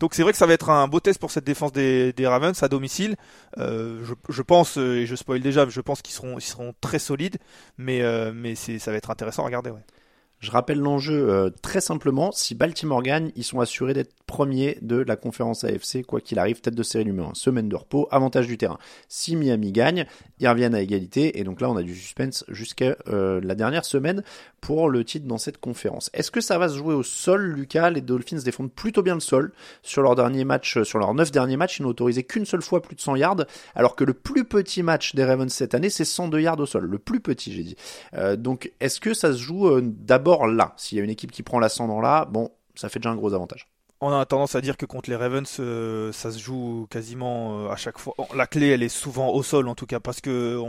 Donc 0.00 0.14
c'est 0.14 0.22
vrai 0.22 0.32
que 0.32 0.38
ça 0.38 0.46
va 0.46 0.52
être 0.52 0.70
un 0.70 0.88
beau 0.88 1.00
test 1.00 1.20
pour 1.20 1.30
cette 1.30 1.44
défense 1.44 1.72
des, 1.72 2.12
des 2.12 2.26
Ravens 2.26 2.60
à 2.62 2.68
domicile. 2.68 3.16
Euh, 3.58 4.04
je, 4.04 4.14
je, 4.28 4.42
pense, 4.42 4.76
et 4.76 5.06
je 5.06 5.14
spoil 5.14 5.40
déjà, 5.40 5.68
je 5.68 5.80
pense 5.80 6.02
qu'ils 6.02 6.14
seront, 6.14 6.38
ils 6.38 6.42
seront 6.42 6.74
très 6.80 6.98
solides, 6.98 7.38
mais, 7.78 8.02
euh, 8.02 8.32
mais 8.34 8.54
ça 8.54 8.90
va 8.90 8.96
être 8.96 9.10
intéressant 9.10 9.42
à 9.42 9.46
regarder. 9.46 9.70
Ouais. 9.70 9.84
Je 10.40 10.50
rappelle 10.50 10.78
l'enjeu 10.78 11.30
euh, 11.30 11.50
très 11.62 11.80
simplement, 11.80 12.30
si 12.30 12.54
Baltimore 12.54 13.02
gagne, 13.02 13.32
ils 13.34 13.44
sont 13.44 13.60
assurés 13.60 13.94
d'être 13.94 14.12
premiers 14.26 14.78
de 14.82 14.96
la 14.96 15.16
conférence 15.16 15.64
AFC, 15.64 16.04
quoi 16.06 16.20
qu'il 16.20 16.38
arrive, 16.38 16.60
tête 16.60 16.74
de 16.74 16.82
série 16.82 17.04
numéro 17.04 17.30
1. 17.30 17.34
Semaine 17.34 17.68
de 17.68 17.76
repos, 17.76 18.08
avantage 18.10 18.46
du 18.46 18.58
terrain. 18.58 18.78
Si 19.08 19.36
Miami 19.36 19.72
gagne, 19.72 20.06
ils 20.40 20.48
reviennent 20.48 20.74
à 20.74 20.82
égalité, 20.82 21.38
et 21.38 21.44
donc 21.44 21.60
là 21.60 21.70
on 21.70 21.76
a 21.76 21.82
du 21.82 21.94
suspense 21.94 22.44
jusqu'à 22.48 22.96
euh, 23.08 23.40
la 23.42 23.54
dernière 23.54 23.84
semaine 23.84 24.22
pour 24.60 24.90
le 24.90 25.04
titre 25.04 25.26
dans 25.26 25.38
cette 25.38 25.58
conférence. 25.58 26.10
Est-ce 26.12 26.30
que 26.30 26.40
ça 26.40 26.58
va 26.58 26.68
se 26.68 26.76
jouer 26.76 26.94
au 26.94 27.02
sol, 27.02 27.42
Lucas? 27.42 27.90
Les 27.90 28.00
Dolphins 28.00 28.40
défendent 28.44 28.72
plutôt 28.72 29.02
bien 29.02 29.14
le 29.14 29.20
sol. 29.20 29.52
Sur 29.82 30.02
leur 30.02 30.14
dernier 30.14 30.44
match, 30.44 30.82
sur 30.82 30.98
leurs 30.98 31.14
9 31.14 31.30
derniers 31.32 31.56
matchs, 31.56 31.78
ils 31.78 31.82
n'ont 31.84 31.90
autorisé 31.90 32.22
qu'une 32.24 32.44
seule 32.44 32.62
fois 32.62 32.82
plus 32.82 32.96
de 32.96 33.00
100 33.00 33.16
yards, 33.16 33.44
alors 33.74 33.96
que 33.96 34.04
le 34.04 34.14
plus 34.14 34.44
petit 34.44 34.82
match 34.82 35.14
des 35.14 35.24
Ravens 35.24 35.52
cette 35.52 35.74
année, 35.74 35.90
c'est 35.90 36.04
102 36.04 36.40
yards 36.40 36.60
au 36.60 36.66
sol. 36.66 36.84
Le 36.86 36.98
plus 36.98 37.20
petit, 37.20 37.52
j'ai 37.52 37.62
dit. 37.62 37.76
Euh, 38.14 38.36
donc 38.36 38.72
est-ce 38.80 39.00
que 39.00 39.14
ça 39.14 39.32
se 39.32 39.38
joue 39.38 39.80
d'abord 39.80 40.23
là. 40.24 40.72
S'il 40.76 40.98
y 40.98 41.00
a 41.00 41.04
une 41.04 41.10
équipe 41.10 41.32
qui 41.32 41.42
prend 41.42 41.58
l'ascendant 41.58 42.00
là, 42.00 42.24
bon, 42.24 42.50
ça 42.74 42.88
fait 42.88 42.98
déjà 42.98 43.10
un 43.10 43.16
gros 43.16 43.34
avantage 43.34 43.73
on 44.00 44.12
a 44.12 44.24
tendance 44.26 44.54
à 44.54 44.60
dire 44.60 44.76
que 44.76 44.86
contre 44.86 45.08
les 45.08 45.16
Ravens, 45.16 45.48
euh, 45.60 46.12
ça 46.12 46.30
se 46.30 46.38
joue 46.38 46.86
quasiment 46.90 47.66
euh, 47.66 47.68
à 47.70 47.76
chaque 47.76 47.98
fois. 47.98 48.14
La 48.34 48.46
clé, 48.46 48.68
elle 48.68 48.82
est 48.82 48.88
souvent 48.88 49.30
au 49.30 49.42
sol, 49.42 49.68
en 49.68 49.74
tout 49.74 49.86
cas, 49.86 50.00
parce 50.00 50.20
que 50.20 50.60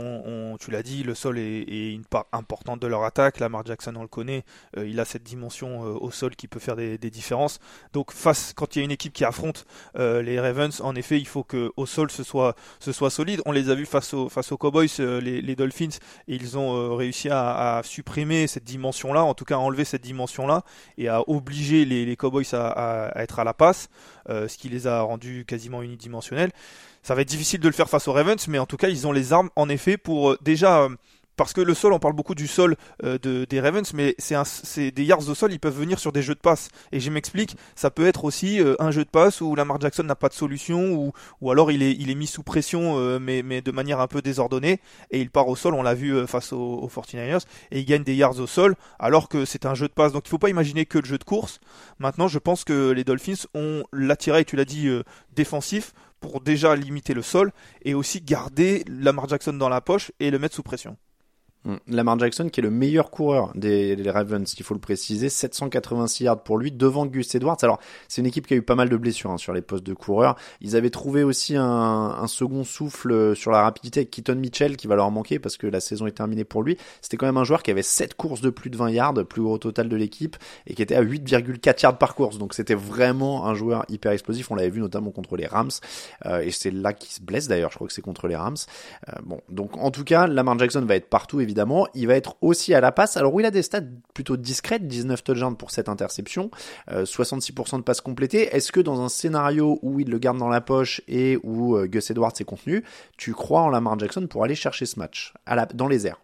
tu 0.58 0.70
l'as 0.70 0.82
dit, 0.82 1.02
le 1.02 1.14
sol 1.14 1.38
est, 1.38 1.92
une 1.92 2.04
part 2.04 2.26
importante 2.32 2.80
de 2.80 2.86
leur 2.86 3.04
attaque. 3.04 3.40
Lamar 3.40 3.66
Jackson, 3.66 3.94
on 3.96 4.02
le 4.02 4.08
connaît, 4.08 4.44
euh, 4.76 4.86
il 4.86 5.00
a 5.00 5.04
cette 5.04 5.22
dimension 5.22 5.80
au 5.80 6.10
sol 6.10 6.36
qui 6.36 6.48
peut 6.48 6.60
faire 6.60 6.76
des, 6.76 6.98
différences. 6.98 7.58
Donc, 7.92 8.12
face, 8.12 8.52
quand 8.54 8.74
il 8.74 8.80
y 8.80 8.82
a 8.82 8.84
une 8.84 8.90
équipe 8.90 9.12
qui 9.12 9.24
affronte 9.24 9.64
les 9.96 10.40
Ravens, 10.40 10.80
en 10.80 10.94
effet, 10.94 11.18
il 11.18 11.26
faut 11.26 11.44
que 11.44 11.72
au 11.76 11.86
sol 11.86 12.10
ce 12.10 12.22
soit, 12.22 12.54
solide. 13.10 13.42
On 13.46 13.52
les 13.52 13.70
a 13.70 13.74
vus 13.74 13.86
face, 13.86 14.12
aux 14.14 14.56
Cowboys, 14.58 14.88
les, 14.98 15.56
Dolphins, 15.56 15.98
et 16.28 16.34
ils 16.34 16.58
ont 16.58 16.96
réussi 16.96 17.28
à, 17.30 17.80
supprimer 17.84 18.46
cette 18.46 18.64
dimension-là, 18.64 19.24
en 19.24 19.34
tout 19.34 19.44
cas 19.44 19.56
à 19.56 19.58
enlever 19.58 19.84
cette 19.84 20.02
dimension-là, 20.02 20.62
et 20.98 21.08
à 21.08 21.28
obliger 21.28 21.84
les, 21.84 22.16
Cowboys 22.16 22.46
à 22.52 23.15
être 23.22 23.38
à 23.38 23.44
la 23.44 23.54
passe, 23.54 23.88
euh, 24.28 24.48
ce 24.48 24.58
qui 24.58 24.68
les 24.68 24.86
a 24.86 25.00
rendus 25.02 25.44
quasiment 25.46 25.82
unidimensionnels. 25.82 26.50
Ça 27.02 27.14
va 27.14 27.22
être 27.22 27.28
difficile 27.28 27.60
de 27.60 27.68
le 27.68 27.74
faire 27.74 27.88
face 27.88 28.08
aux 28.08 28.12
Ravens, 28.12 28.48
mais 28.48 28.58
en 28.58 28.66
tout 28.66 28.76
cas, 28.76 28.88
ils 28.88 29.06
ont 29.06 29.12
les 29.12 29.32
armes 29.32 29.50
en 29.54 29.68
effet 29.68 29.96
pour 29.96 30.32
euh, 30.32 30.38
déjà 30.40 30.82
euh, 30.82 30.88
parce 31.36 31.52
que 31.52 31.60
le 31.60 31.74
sol, 31.74 31.92
on 31.92 31.98
parle 31.98 32.14
beaucoup 32.14 32.34
du 32.34 32.46
sol 32.46 32.76
euh, 33.04 33.18
de, 33.18 33.44
des 33.44 33.60
Ravens, 33.60 33.92
mais 33.94 34.14
c'est 34.18 34.90
des 34.90 35.04
yards 35.04 35.28
au 35.28 35.34
sol, 35.34 35.52
ils 35.52 35.60
peuvent 35.60 35.78
venir 35.78 35.98
sur 35.98 36.12
des 36.12 36.22
jeux 36.22 36.34
de 36.34 36.40
passe. 36.40 36.68
Et 36.92 37.00
je 37.00 37.10
m'explique, 37.10 37.56
ça 37.74 37.90
peut 37.90 38.06
être 38.06 38.24
aussi 38.24 38.60
euh, 38.60 38.74
un 38.78 38.90
jeu 38.90 39.04
de 39.04 39.10
passe 39.10 39.40
où 39.40 39.54
Lamar 39.54 39.80
Jackson 39.80 40.04
n'a 40.04 40.14
pas 40.14 40.28
de 40.28 40.34
solution, 40.34 40.94
ou, 40.94 41.12
ou 41.40 41.50
alors 41.50 41.70
il 41.70 41.82
est, 41.82 41.92
il 41.92 42.10
est 42.10 42.14
mis 42.14 42.26
sous 42.26 42.42
pression, 42.42 42.98
euh, 42.98 43.18
mais, 43.18 43.42
mais 43.42 43.60
de 43.60 43.70
manière 43.70 44.00
un 44.00 44.06
peu 44.06 44.22
désordonnée, 44.22 44.80
et 45.10 45.20
il 45.20 45.30
part 45.30 45.48
au 45.48 45.56
sol, 45.56 45.74
on 45.74 45.82
l'a 45.82 45.94
vu 45.94 46.26
face 46.26 46.52
aux, 46.52 46.58
aux, 46.58 46.88
49ers, 46.88 47.44
et 47.70 47.80
il 47.80 47.84
gagne 47.84 48.02
des 48.02 48.14
yards 48.14 48.40
au 48.40 48.46
sol, 48.46 48.74
alors 48.98 49.28
que 49.28 49.44
c'est 49.44 49.66
un 49.66 49.74
jeu 49.74 49.88
de 49.88 49.92
passe. 49.92 50.12
Donc 50.12 50.22
il 50.26 50.30
faut 50.30 50.38
pas 50.38 50.50
imaginer 50.50 50.86
que 50.86 50.98
le 50.98 51.04
jeu 51.04 51.18
de 51.18 51.24
course. 51.24 51.60
Maintenant, 51.98 52.28
je 52.28 52.38
pense 52.38 52.64
que 52.64 52.90
les 52.90 53.04
Dolphins 53.04 53.46
ont 53.54 53.84
l'attiré, 53.92 54.44
tu 54.44 54.56
l'as 54.56 54.64
dit, 54.64 54.88
défensif, 55.34 55.92
pour 56.20 56.40
déjà 56.40 56.74
limiter 56.74 57.14
le 57.14 57.22
sol, 57.22 57.52
et 57.82 57.94
aussi 57.94 58.20
garder 58.20 58.84
Lamar 58.88 59.28
Jackson 59.28 59.52
dans 59.52 59.68
la 59.68 59.80
poche 59.80 60.12
et 60.20 60.30
le 60.30 60.38
mettre 60.38 60.54
sous 60.54 60.62
pression. 60.62 60.96
Lamar 61.88 62.18
Jackson 62.18 62.48
qui 62.48 62.60
est 62.60 62.62
le 62.62 62.70
meilleur 62.70 63.10
coureur 63.10 63.52
des, 63.54 63.96
Ravens, 64.10 64.54
il 64.56 64.64
faut 64.64 64.74
le 64.74 64.80
préciser, 64.80 65.28
786 65.28 66.24
yards 66.24 66.42
pour 66.42 66.58
lui 66.58 66.70
devant 66.70 67.06
Gus 67.06 67.34
Edwards. 67.34 67.58
Alors 67.62 67.80
c'est 68.08 68.20
une 68.20 68.26
équipe 68.26 68.46
qui 68.46 68.54
a 68.54 68.56
eu 68.56 68.62
pas 68.62 68.74
mal 68.74 68.88
de 68.88 68.96
blessures 68.96 69.30
hein, 69.30 69.38
sur 69.38 69.52
les 69.52 69.62
postes 69.62 69.84
de 69.84 69.94
coureurs. 69.94 70.36
Ils 70.60 70.76
avaient 70.76 70.90
trouvé 70.90 71.24
aussi 71.24 71.56
un, 71.56 71.64
un, 71.64 72.26
second 72.26 72.64
souffle 72.64 73.34
sur 73.34 73.50
la 73.50 73.62
rapidité 73.62 74.00
avec 74.00 74.10
Keaton 74.10 74.36
Mitchell 74.36 74.76
qui 74.76 74.86
va 74.86 74.96
leur 74.96 75.10
manquer 75.10 75.38
parce 75.38 75.56
que 75.56 75.66
la 75.66 75.80
saison 75.80 76.06
est 76.06 76.12
terminée 76.12 76.44
pour 76.44 76.62
lui. 76.62 76.76
C'était 77.00 77.16
quand 77.16 77.26
même 77.26 77.36
un 77.36 77.44
joueur 77.44 77.62
qui 77.62 77.70
avait 77.70 77.82
7 77.82 78.14
courses 78.14 78.40
de 78.40 78.50
plus 78.50 78.70
de 78.70 78.76
20 78.76 78.90
yards, 78.90 79.14
plus 79.28 79.42
gros 79.42 79.58
total 79.58 79.88
de 79.88 79.96
l'équipe, 79.96 80.36
et 80.66 80.74
qui 80.74 80.82
était 80.82 80.94
à 80.94 81.02
8,4 81.02 81.82
yards 81.82 81.98
par 81.98 82.14
course. 82.14 82.38
Donc 82.38 82.54
c'était 82.54 82.74
vraiment 82.74 83.46
un 83.46 83.54
joueur 83.54 83.84
hyper 83.88 84.12
explosif. 84.12 84.50
On 84.50 84.54
l'avait 84.54 84.70
vu 84.70 84.80
notamment 84.80 85.10
contre 85.10 85.36
les 85.36 85.46
Rams, 85.46 85.70
euh, 86.26 86.40
et 86.40 86.50
c'est 86.50 86.70
là 86.70 86.92
qu'il 86.92 87.10
se 87.10 87.20
blesse 87.20 87.48
d'ailleurs. 87.48 87.70
Je 87.70 87.76
crois 87.76 87.86
que 87.86 87.92
c'est 87.92 88.02
contre 88.02 88.28
les 88.28 88.36
Rams. 88.36 88.56
Euh, 89.08 89.12
bon, 89.24 89.40
donc 89.48 89.76
en 89.76 89.90
tout 89.90 90.04
cas, 90.04 90.26
Lamar 90.26 90.58
Jackson 90.58 90.82
va 90.82 90.96
être 90.96 91.08
partout 91.08 91.40
évidemment 91.40 91.55
il 91.94 92.06
va 92.06 92.14
être 92.14 92.36
aussi 92.40 92.74
à 92.74 92.80
la 92.80 92.92
passe. 92.92 93.16
Alors 93.16 93.34
oui, 93.34 93.42
il 93.42 93.46
a 93.46 93.50
des 93.50 93.62
stats 93.62 93.82
plutôt 94.14 94.36
discrètes, 94.36 94.86
19 94.86 95.22
touchdowns 95.22 95.56
pour 95.56 95.70
cette 95.70 95.88
interception, 95.88 96.50
66% 96.90 97.74
euh, 97.74 97.78
de 97.78 97.82
passes 97.82 98.00
complétées. 98.00 98.54
Est-ce 98.54 98.72
que 98.72 98.80
dans 98.80 99.00
un 99.00 99.08
scénario 99.08 99.78
où 99.82 100.00
il 100.00 100.10
le 100.10 100.18
garde 100.18 100.38
dans 100.38 100.48
la 100.48 100.60
poche 100.60 101.00
et 101.08 101.38
où 101.42 101.76
euh, 101.76 101.86
Gus 101.86 102.10
Edwards 102.10 102.32
est 102.38 102.44
contenu, 102.44 102.84
tu 103.16 103.32
crois 103.32 103.62
en 103.62 103.68
Lamar 103.68 103.98
Jackson 103.98 104.26
pour 104.26 104.44
aller 104.44 104.54
chercher 104.54 104.86
ce 104.86 104.98
match 104.98 105.34
dans 105.74 105.88
les 105.88 106.06
airs? 106.06 106.20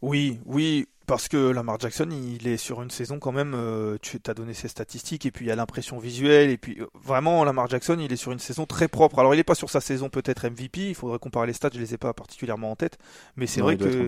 Oui, 0.00 0.40
oui, 0.46 0.86
parce 1.12 1.28
que 1.28 1.50
Lamar 1.50 1.78
Jackson, 1.78 2.08
il 2.10 2.48
est 2.48 2.56
sur 2.56 2.80
une 2.80 2.88
saison 2.88 3.18
quand 3.18 3.32
même, 3.32 3.52
euh, 3.54 3.98
tu 4.00 4.18
as 4.26 4.32
donné 4.32 4.54
ses 4.54 4.68
statistiques, 4.68 5.26
et 5.26 5.30
puis 5.30 5.44
il 5.44 5.48
y 5.48 5.50
a 5.50 5.56
l'impression 5.56 5.98
visuelle, 5.98 6.48
et 6.48 6.56
puis 6.56 6.78
euh, 6.80 6.86
vraiment, 7.04 7.44
Lamar 7.44 7.68
Jackson, 7.68 7.98
il 8.00 8.10
est 8.10 8.16
sur 8.16 8.32
une 8.32 8.38
saison 8.38 8.64
très 8.64 8.88
propre. 8.88 9.18
Alors 9.18 9.34
il 9.34 9.36
n'est 9.36 9.44
pas 9.44 9.54
sur 9.54 9.68
sa 9.68 9.82
saison 9.82 10.08
peut-être 10.08 10.48
MVP, 10.48 10.88
il 10.88 10.94
faudrait 10.94 11.18
comparer 11.18 11.48
les 11.48 11.52
stats, 11.52 11.68
je 11.74 11.78
les 11.78 11.92
ai 11.92 11.98
pas 11.98 12.14
particulièrement 12.14 12.70
en 12.70 12.76
tête, 12.76 12.96
mais 13.36 13.46
c'est 13.46 13.60
vrai, 13.60 13.76
que, 13.76 14.06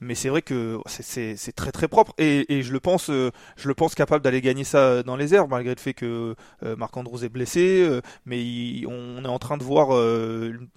mais 0.00 0.14
c'est 0.14 0.30
vrai 0.30 0.40
que 0.40 0.80
c'est 0.86 1.36
très 1.54 1.72
très 1.72 1.88
propre, 1.88 2.14
et, 2.16 2.50
et 2.50 2.62
je 2.62 2.72
le 2.72 2.80
pense, 2.80 3.10
euh, 3.10 3.32
je 3.58 3.68
le 3.68 3.74
pense 3.74 3.94
capable 3.94 4.24
d'aller 4.24 4.40
gagner 4.40 4.64
ça 4.64 5.02
dans 5.02 5.16
les 5.16 5.34
airs, 5.34 5.48
malgré 5.48 5.74
le 5.74 5.80
fait 5.80 5.92
que 5.92 6.36
Marc 6.62 6.96
Andrews 6.96 7.22
est 7.22 7.28
blessé, 7.28 7.86
mais 8.24 8.82
on 8.86 9.22
est 9.22 9.28
en 9.28 9.38
train 9.38 9.58
de 9.58 9.62
voir 9.62 9.88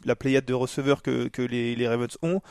la 0.04 0.16
pléiade 0.18 0.44
de 0.44 0.54
receveurs 0.54 1.02
que, 1.02 1.30
que 1.30 1.42
les, 1.42 1.74
les 1.78 1.88
Ravens 1.88 2.18
ont, 2.22 2.42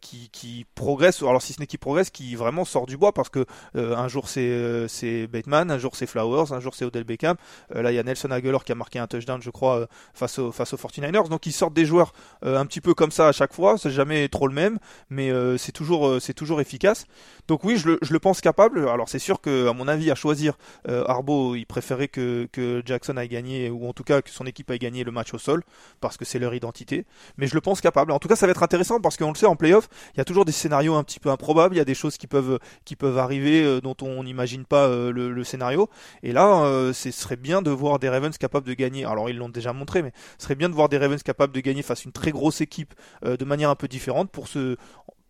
qui, 0.00 0.30
qui 0.30 0.66
progressent, 0.76 1.24
alors 1.24 1.42
si 1.42 1.52
ce 1.52 1.58
n'est 1.58 1.66
qui 1.66 1.76
progressent, 1.76 2.10
qui 2.10 2.36
vraiment 2.36 2.59
sort 2.64 2.86
du 2.86 2.96
bois 2.96 3.12
parce 3.12 3.28
que 3.28 3.44
euh, 3.76 3.96
un 3.96 4.08
jour 4.08 4.28
c'est 4.28 4.40
euh, 4.40 4.88
c'est 4.88 5.26
Bateman, 5.26 5.70
un 5.70 5.78
jour 5.78 5.96
c'est 5.96 6.06
Flowers, 6.06 6.52
un 6.52 6.60
jour 6.60 6.74
c'est 6.74 6.84
Odell 6.84 7.04
Beckham. 7.04 7.36
Euh, 7.74 7.82
là 7.82 7.92
il 7.92 7.94
y 7.94 7.98
a 7.98 8.02
Nelson 8.02 8.30
Aguilar 8.30 8.64
qui 8.64 8.72
a 8.72 8.74
marqué 8.74 8.98
un 8.98 9.06
touchdown 9.06 9.40
je 9.42 9.50
crois 9.50 9.86
face 10.14 10.38
aux 10.38 10.52
face 10.52 10.72
aux 10.72 10.76
49ers. 10.76 11.28
Donc 11.28 11.46
ils 11.46 11.52
sortent 11.52 11.74
des 11.74 11.84
joueurs 11.84 12.12
un 12.42 12.66
petit 12.66 12.80
peu 12.80 12.94
comme 12.94 13.10
ça 13.10 13.28
à 13.28 13.32
chaque 13.32 13.52
fois, 13.52 13.78
c'est 13.78 13.90
jamais 13.90 14.28
trop 14.28 14.48
le 14.48 14.54
même 14.54 14.78
mais 15.08 15.30
c'est 15.58 15.72
toujours 15.72 16.20
c'est 16.20 16.34
toujours 16.34 16.60
efficace. 16.60 17.06
Donc 17.48 17.64
oui, 17.64 17.76
je 17.76 17.88
le, 17.88 17.98
je 18.02 18.12
le 18.12 18.18
pense 18.18 18.40
capable. 18.40 18.88
Alors 18.88 19.08
c'est 19.08 19.18
sûr 19.18 19.40
que 19.40 19.68
à 19.68 19.72
mon 19.72 19.88
avis 19.88 20.10
à 20.10 20.14
choisir 20.14 20.58
Arbo, 20.86 21.54
il 21.54 21.66
préférait 21.66 22.08
que 22.08 22.48
que 22.52 22.82
Jackson 22.84 23.16
aille 23.16 23.28
gagné 23.28 23.70
ou 23.70 23.88
en 23.88 23.92
tout 23.92 24.04
cas 24.04 24.22
que 24.22 24.30
son 24.30 24.46
équipe 24.46 24.70
aille 24.70 24.78
gagné 24.78 25.04
le 25.04 25.12
match 25.12 25.34
au 25.34 25.38
sol 25.38 25.62
parce 26.00 26.16
que 26.16 26.24
c'est 26.24 26.38
leur 26.38 26.54
identité, 26.54 27.06
mais 27.36 27.46
je 27.46 27.54
le 27.54 27.60
pense 27.60 27.80
capable. 27.80 28.12
En 28.12 28.18
tout 28.18 28.28
cas, 28.28 28.36
ça 28.36 28.46
va 28.46 28.50
être 28.50 28.62
intéressant 28.62 29.00
parce 29.00 29.16
qu'on 29.16 29.30
le 29.30 29.34
sait 29.34 29.46
en 29.46 29.56
playoff, 29.56 29.88
il 30.14 30.18
y 30.18 30.20
a 30.20 30.24
toujours 30.24 30.44
des 30.44 30.52
scénarios 30.52 30.94
un 30.94 31.04
petit 31.04 31.20
peu 31.20 31.30
improbables, 31.30 31.74
il 31.74 31.78
y 31.78 31.82
a 31.82 31.84
des 31.84 31.94
choses 31.94 32.16
qui 32.16 32.26
peuvent 32.26 32.39
qui 32.84 32.96
peuvent 32.96 33.18
arriver 33.18 33.80
dont 33.80 33.96
on 34.02 34.24
n'imagine 34.24 34.64
pas 34.64 34.88
le, 34.88 35.44
scénario. 35.44 35.88
Et 36.22 36.32
là, 36.32 36.92
ce 36.92 37.10
serait 37.10 37.36
bien 37.36 37.62
de 37.62 37.70
voir 37.70 37.98
des 37.98 38.08
Ravens 38.08 38.36
capables 38.36 38.66
de 38.66 38.74
gagner. 38.74 39.04
Alors 39.04 39.30
ils 39.30 39.36
l'ont 39.36 39.48
déjà 39.48 39.72
montré, 39.72 40.02
mais 40.02 40.12
ce 40.38 40.44
serait 40.44 40.54
bien 40.54 40.68
de 40.68 40.74
voir 40.74 40.88
des 40.88 40.98
Ravens 40.98 41.22
capables 41.22 41.52
de 41.52 41.60
gagner 41.60 41.82
face 41.82 42.00
à 42.00 42.02
une 42.04 42.12
très 42.12 42.30
grosse 42.30 42.60
équipe 42.60 42.94
de 43.24 43.44
manière 43.44 43.70
un 43.70 43.76
peu 43.76 43.88
différente 43.88 44.30
pour 44.30 44.48
se 44.48 44.76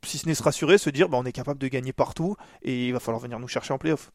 si 0.05 0.19
ce 0.19 0.27
n'est 0.27 0.35
se 0.35 0.43
rassurer, 0.43 0.79
se 0.79 0.91
dire 0.91 1.09
bah, 1.09 1.19
on 1.19 1.25
est 1.25 1.33
capable 1.33 1.59
de 1.59 1.69
gagner 1.69 1.93
partout 1.93 2.37
et 2.63 2.87
il 2.87 2.93
va 2.93 3.01
falloir 3.01 3.21
venir 3.21 3.39
nous 3.39 3.49
chercher 3.49 3.73
en 3.73 3.79
playoff. 3.79 4.11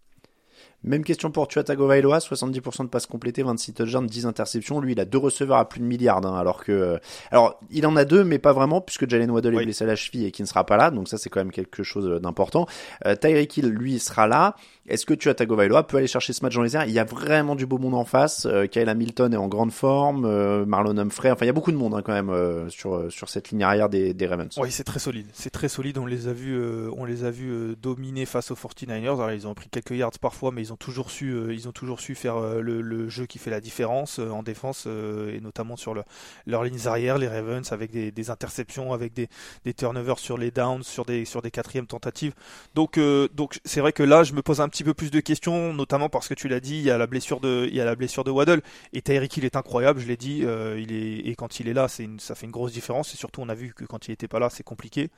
Même 0.85 1.03
question 1.03 1.31
pour 1.31 1.47
Tua 1.47 1.63
Tagovailoa, 1.63 2.19
70% 2.19 2.83
de 2.83 2.87
passes 2.89 3.07
complétées, 3.07 3.43
26 3.43 3.73
touchdowns, 3.73 4.07
10 4.07 4.25
interceptions. 4.25 4.79
Lui, 4.79 4.93
il 4.93 4.99
a 4.99 5.05
deux 5.05 5.17
receveurs 5.17 5.57
à 5.57 5.67
plus 5.67 5.79
de 5.81 5.85
milliards, 5.85 6.25
hein, 6.25 6.37
alors 6.37 6.63
que, 6.63 6.99
alors, 7.31 7.59
il 7.71 7.85
en 7.87 7.95
a 7.95 8.05
deux, 8.05 8.23
mais 8.23 8.39
pas 8.39 8.53
vraiment, 8.53 8.81
puisque 8.81 9.09
Jalen 9.09 9.31
Waddle 9.31 9.55
est 9.55 9.63
blessé 9.65 9.83
à 9.83 9.87
la 9.87 9.95
cheville 9.95 10.25
et 10.25 10.31
qui 10.31 10.41
ne 10.41 10.47
sera 10.47 10.65
pas 10.65 10.77
là, 10.77 10.91
donc 10.91 11.07
ça, 11.07 11.17
c'est 11.17 11.29
quand 11.29 11.39
même 11.39 11.51
quelque 11.51 11.83
chose 11.83 12.21
d'important. 12.21 12.67
Euh, 13.05 13.15
Tyreek 13.15 13.57
Hill, 13.57 13.67
lui, 13.67 13.99
sera 13.99 14.27
là. 14.27 14.55
Est-ce 14.87 15.07
que 15.07 15.15
tu 15.15 15.29
as 15.29 15.33
Tagovailoa 15.33 15.87
peut 15.87 15.97
aller 15.97 16.05
chercher 16.05 16.31
ce 16.31 16.43
match 16.43 16.53
dans 16.53 16.61
les 16.61 16.75
airs? 16.75 16.85
Il 16.85 16.91
y 16.91 16.99
a 16.99 17.03
vraiment 17.03 17.55
du 17.55 17.65
beau 17.65 17.79
monde 17.79 17.95
en 17.95 18.05
face. 18.05 18.45
Euh, 18.45 18.67
Kyle 18.67 18.87
Hamilton 18.87 19.33
est 19.33 19.37
en 19.37 19.47
grande 19.47 19.71
forme, 19.71 20.25
euh, 20.25 20.63
Marlon 20.65 20.95
Humphrey. 20.97 21.31
Enfin, 21.31 21.45
il 21.45 21.47
y 21.47 21.49
a 21.49 21.53
beaucoup 21.53 21.71
de 21.71 21.77
monde 21.77 21.95
hein, 21.95 22.03
quand 22.03 22.13
même 22.13 22.29
euh, 22.29 22.69
sur 22.69 22.95
euh, 22.95 23.09
sur 23.09 23.29
cette 23.29 23.49
ligne 23.49 23.63
arrière 23.63 23.89
des, 23.89 24.13
des 24.13 24.27
Ravens. 24.27 24.55
Oui, 24.57 24.71
c'est 24.71 24.83
très 24.83 24.99
solide. 24.99 25.25
C'est 25.33 25.49
très 25.49 25.69
solide. 25.69 25.97
On 25.97 26.05
les 26.05 26.27
a 26.27 26.33
vus, 26.33 26.59
on 26.95 27.03
les 27.05 27.23
a 27.23 27.31
vus 27.31 27.75
dominer 27.81 28.25
face 28.25 28.51
aux 28.51 28.55
49ers. 28.55 29.15
Alors, 29.15 29.31
ils 29.31 29.47
ont 29.47 29.55
pris 29.55 29.69
quelques 29.69 29.91
yards 29.91 30.19
parfois, 30.21 30.51
mais 30.51 30.61
ils 30.61 30.71
ont 30.71 30.74
toujours 30.75 31.11
su, 31.11 31.53
ils 31.53 31.67
ont 31.67 31.71
toujours 31.71 31.99
su 31.99 32.15
faire 32.15 32.39
le, 32.39 32.81
le, 32.81 33.09
jeu 33.09 33.25
qui 33.25 33.39
fait 33.39 33.51
la 33.51 33.61
différence 33.61 34.19
en 34.19 34.43
défense 34.43 34.87
et 34.87 35.39
notamment 35.41 35.75
sur 35.75 35.93
le, 35.93 36.03
leurs 36.45 36.63
lignes 36.63 36.87
arrière, 36.87 37.17
les 37.17 37.27
Ravens 37.27 37.71
avec 37.71 37.91
des, 37.91 38.29
interceptions, 38.29 38.93
avec 38.93 39.13
des, 39.13 39.27
turnovers 39.73 40.19
sur 40.19 40.37
les 40.37 40.51
downs, 40.51 40.83
sur 40.83 41.05
des 41.05 41.25
sur 41.25 41.41
des 41.41 41.51
quatrièmes 41.51 41.87
tentatives. 41.87 42.33
Donc 42.73 42.99
donc 43.33 43.59
c'est 43.65 43.81
vrai 43.81 43.93
que 43.93 44.03
là, 44.03 44.23
je 44.23 44.33
me 44.33 44.41
pose 44.41 44.61
un 44.61 44.69
petit 44.69 44.83
peu 44.83 44.93
plus 44.93 45.11
de 45.11 45.19
questions, 45.19 45.73
notamment 45.73 46.09
parce 46.09 46.27
que 46.27 46.33
tu 46.33 46.47
l'as 46.47 46.59
dit, 46.59 46.77
il 46.77 46.83
y 46.83 46.91
a 46.91 46.97
la 46.97 47.07
blessure 47.07 47.39
de, 47.39 47.67
il 47.69 47.75
y 47.75 47.81
a 47.81 47.85
la 47.85 47.95
blessure 47.95 48.23
de 48.23 48.31
Waddle 48.31 48.61
et 48.93 49.01
Tyreek 49.01 49.37
il 49.37 49.45
est 49.45 49.55
incroyable, 49.55 49.99
je 49.99 50.07
l'ai 50.07 50.17
dit, 50.17 50.41
euh, 50.43 50.79
il 50.79 50.91
est 50.91 51.27
et 51.27 51.35
quand 51.35 51.59
il 51.59 51.67
est 51.67 51.73
là, 51.73 51.87
c'est 51.87 52.07
ça 52.19 52.35
fait 52.35 52.45
une 52.45 52.51
grosse 52.51 52.73
différence 52.73 53.13
et 53.13 53.17
surtout 53.17 53.41
on 53.41 53.49
a 53.49 53.55
vu 53.55 53.73
que 53.73 53.85
quand 53.85 54.07
il 54.07 54.11
était 54.11 54.27
pas 54.27 54.39
là, 54.39 54.49
c'est 54.49 54.63
compliqué. 54.63 55.09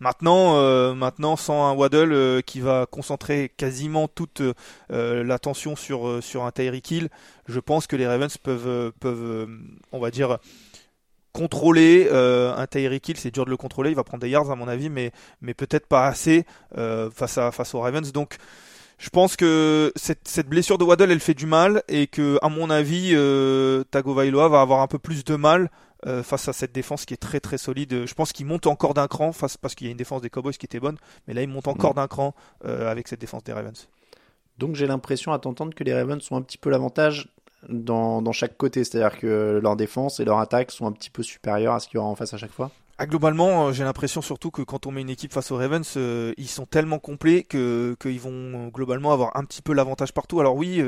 Maintenant, 0.00 0.56
euh, 0.56 0.94
maintenant 0.94 1.36
sans 1.36 1.66
un 1.66 1.72
Waddle 1.72 2.12
euh, 2.12 2.40
qui 2.40 2.60
va 2.60 2.86
concentrer 2.86 3.52
quasiment 3.56 4.08
toute 4.08 4.42
l'attention 4.94 5.76
sur 5.76 6.22
sur 6.22 6.44
un 6.44 6.50
Tyreek 6.50 6.90
Hill, 6.90 7.08
je 7.46 7.60
pense 7.60 7.86
que 7.86 7.96
les 7.96 8.06
Ravens 8.06 8.36
peuvent 8.38 8.92
peuvent, 9.00 9.48
on 9.92 9.98
va 9.98 10.10
dire 10.10 10.38
contrôler 11.34 12.08
euh, 12.12 12.54
un 12.56 12.66
Tyreek 12.66 13.08
Hill, 13.08 13.16
c'est 13.18 13.32
dur 13.32 13.44
de 13.44 13.50
le 13.50 13.56
contrôler, 13.56 13.90
il 13.90 13.96
va 13.96 14.04
prendre 14.04 14.22
des 14.22 14.30
yards 14.30 14.50
à 14.50 14.54
mon 14.54 14.68
avis, 14.68 14.88
mais, 14.88 15.10
mais 15.42 15.52
peut-être 15.52 15.86
pas 15.86 16.06
assez 16.06 16.46
euh, 16.78 17.10
face, 17.10 17.36
à, 17.36 17.50
face 17.50 17.74
aux 17.74 17.80
Ravens. 17.80 18.12
Donc 18.12 18.36
je 18.98 19.10
pense 19.10 19.34
que 19.36 19.92
cette, 19.96 20.28
cette, 20.28 20.48
blessure 20.48 20.78
de 20.78 20.84
Waddle, 20.84 21.10
elle 21.10 21.20
fait 21.20 21.34
du 21.34 21.46
mal 21.46 21.82
et 21.88 22.06
que, 22.06 22.38
à 22.40 22.48
mon 22.48 22.70
avis, 22.70 23.10
euh, 23.14 23.82
Tagovailoa 23.90 24.48
va 24.48 24.60
avoir 24.60 24.80
un 24.80 24.86
peu 24.86 25.00
plus 25.00 25.24
de 25.24 25.34
mal 25.34 25.70
euh, 26.06 26.22
face 26.22 26.48
à 26.48 26.52
cette 26.52 26.72
défense 26.72 27.04
qui 27.04 27.14
est 27.14 27.18
très 27.18 27.40
très 27.40 27.58
solide. 27.58 28.06
Je 28.06 28.14
pense 28.14 28.32
qu'il 28.32 28.46
monte 28.46 28.68
encore 28.68 28.94
d'un 28.94 29.08
cran 29.08 29.32
face 29.32 29.56
parce 29.56 29.74
qu'il 29.74 29.88
y 29.88 29.90
a 29.90 29.90
une 29.90 29.96
défense 29.96 30.22
des 30.22 30.30
Cowboys 30.30 30.52
qui 30.52 30.66
était 30.66 30.80
bonne, 30.80 30.98
mais 31.26 31.34
là 31.34 31.42
il 31.42 31.48
monte 31.48 31.66
encore 31.66 31.92
mm. 31.92 31.96
d'un 31.96 32.06
cran 32.06 32.34
euh, 32.64 32.90
avec 32.90 33.08
cette 33.08 33.20
défense 33.20 33.42
des 33.42 33.52
Ravens. 33.52 33.88
Donc 34.58 34.76
j'ai 34.76 34.86
l'impression 34.86 35.32
à 35.32 35.38
t'entendre 35.38 35.74
que 35.74 35.84
les 35.84 35.94
Ravens 35.94 36.22
sont 36.22 36.36
un 36.36 36.42
petit 36.42 36.58
peu 36.58 36.70
l'avantage 36.70 37.28
dans, 37.68 38.32
chaque 38.32 38.56
côté, 38.56 38.84
c'est-à-dire 38.84 39.18
que 39.18 39.60
leur 39.62 39.76
défense 39.76 40.20
et 40.20 40.24
leur 40.24 40.38
attaque 40.38 40.70
sont 40.70 40.86
un 40.86 40.92
petit 40.92 41.10
peu 41.10 41.22
supérieures 41.22 41.74
à 41.74 41.80
ce 41.80 41.88
qu'il 41.88 41.96
y 41.96 41.98
aura 41.98 42.08
en 42.08 42.14
face 42.14 42.34
à 42.34 42.36
chaque 42.36 42.52
fois. 42.52 42.70
Ah, 42.96 43.06
globalement, 43.06 43.66
euh, 43.66 43.72
j'ai 43.72 43.82
l'impression 43.82 44.22
surtout 44.22 44.52
que 44.52 44.62
quand 44.62 44.86
on 44.86 44.92
met 44.92 45.00
une 45.00 45.10
équipe 45.10 45.32
face 45.32 45.50
aux 45.50 45.56
Ravens, 45.56 45.94
euh, 45.96 46.32
ils 46.36 46.48
sont 46.48 46.64
tellement 46.64 47.00
complets 47.00 47.42
que 47.42 47.96
qu'ils 48.00 48.20
vont 48.20 48.30
euh, 48.30 48.68
globalement 48.68 49.12
avoir 49.12 49.36
un 49.36 49.44
petit 49.44 49.62
peu 49.62 49.72
l'avantage 49.72 50.12
partout. 50.12 50.38
Alors 50.38 50.54
oui, 50.54 50.80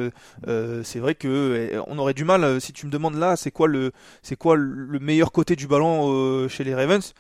c'est 0.85 1.01
vrai 1.01 1.17
que 1.17 1.83
on 1.89 1.99
aurait 1.99 2.15
du 2.15 2.25
mal. 2.25 2.61
si 2.61 2.73
tu 2.73 2.87
me 2.87 2.93
demandes 2.93 3.17
là, 3.17 3.35
c'est 3.35 3.51
quoi 3.51 3.67
le 3.67 3.91
c'est 4.23 4.37
quoi 4.37 4.55
le 4.57 4.99
meilleur 5.01 5.33
côté 5.33 5.57
du 5.57 5.67
ballon 5.67 6.49
chez 6.49 6.63
les 6.63 6.75
Ravens? 6.77 7.13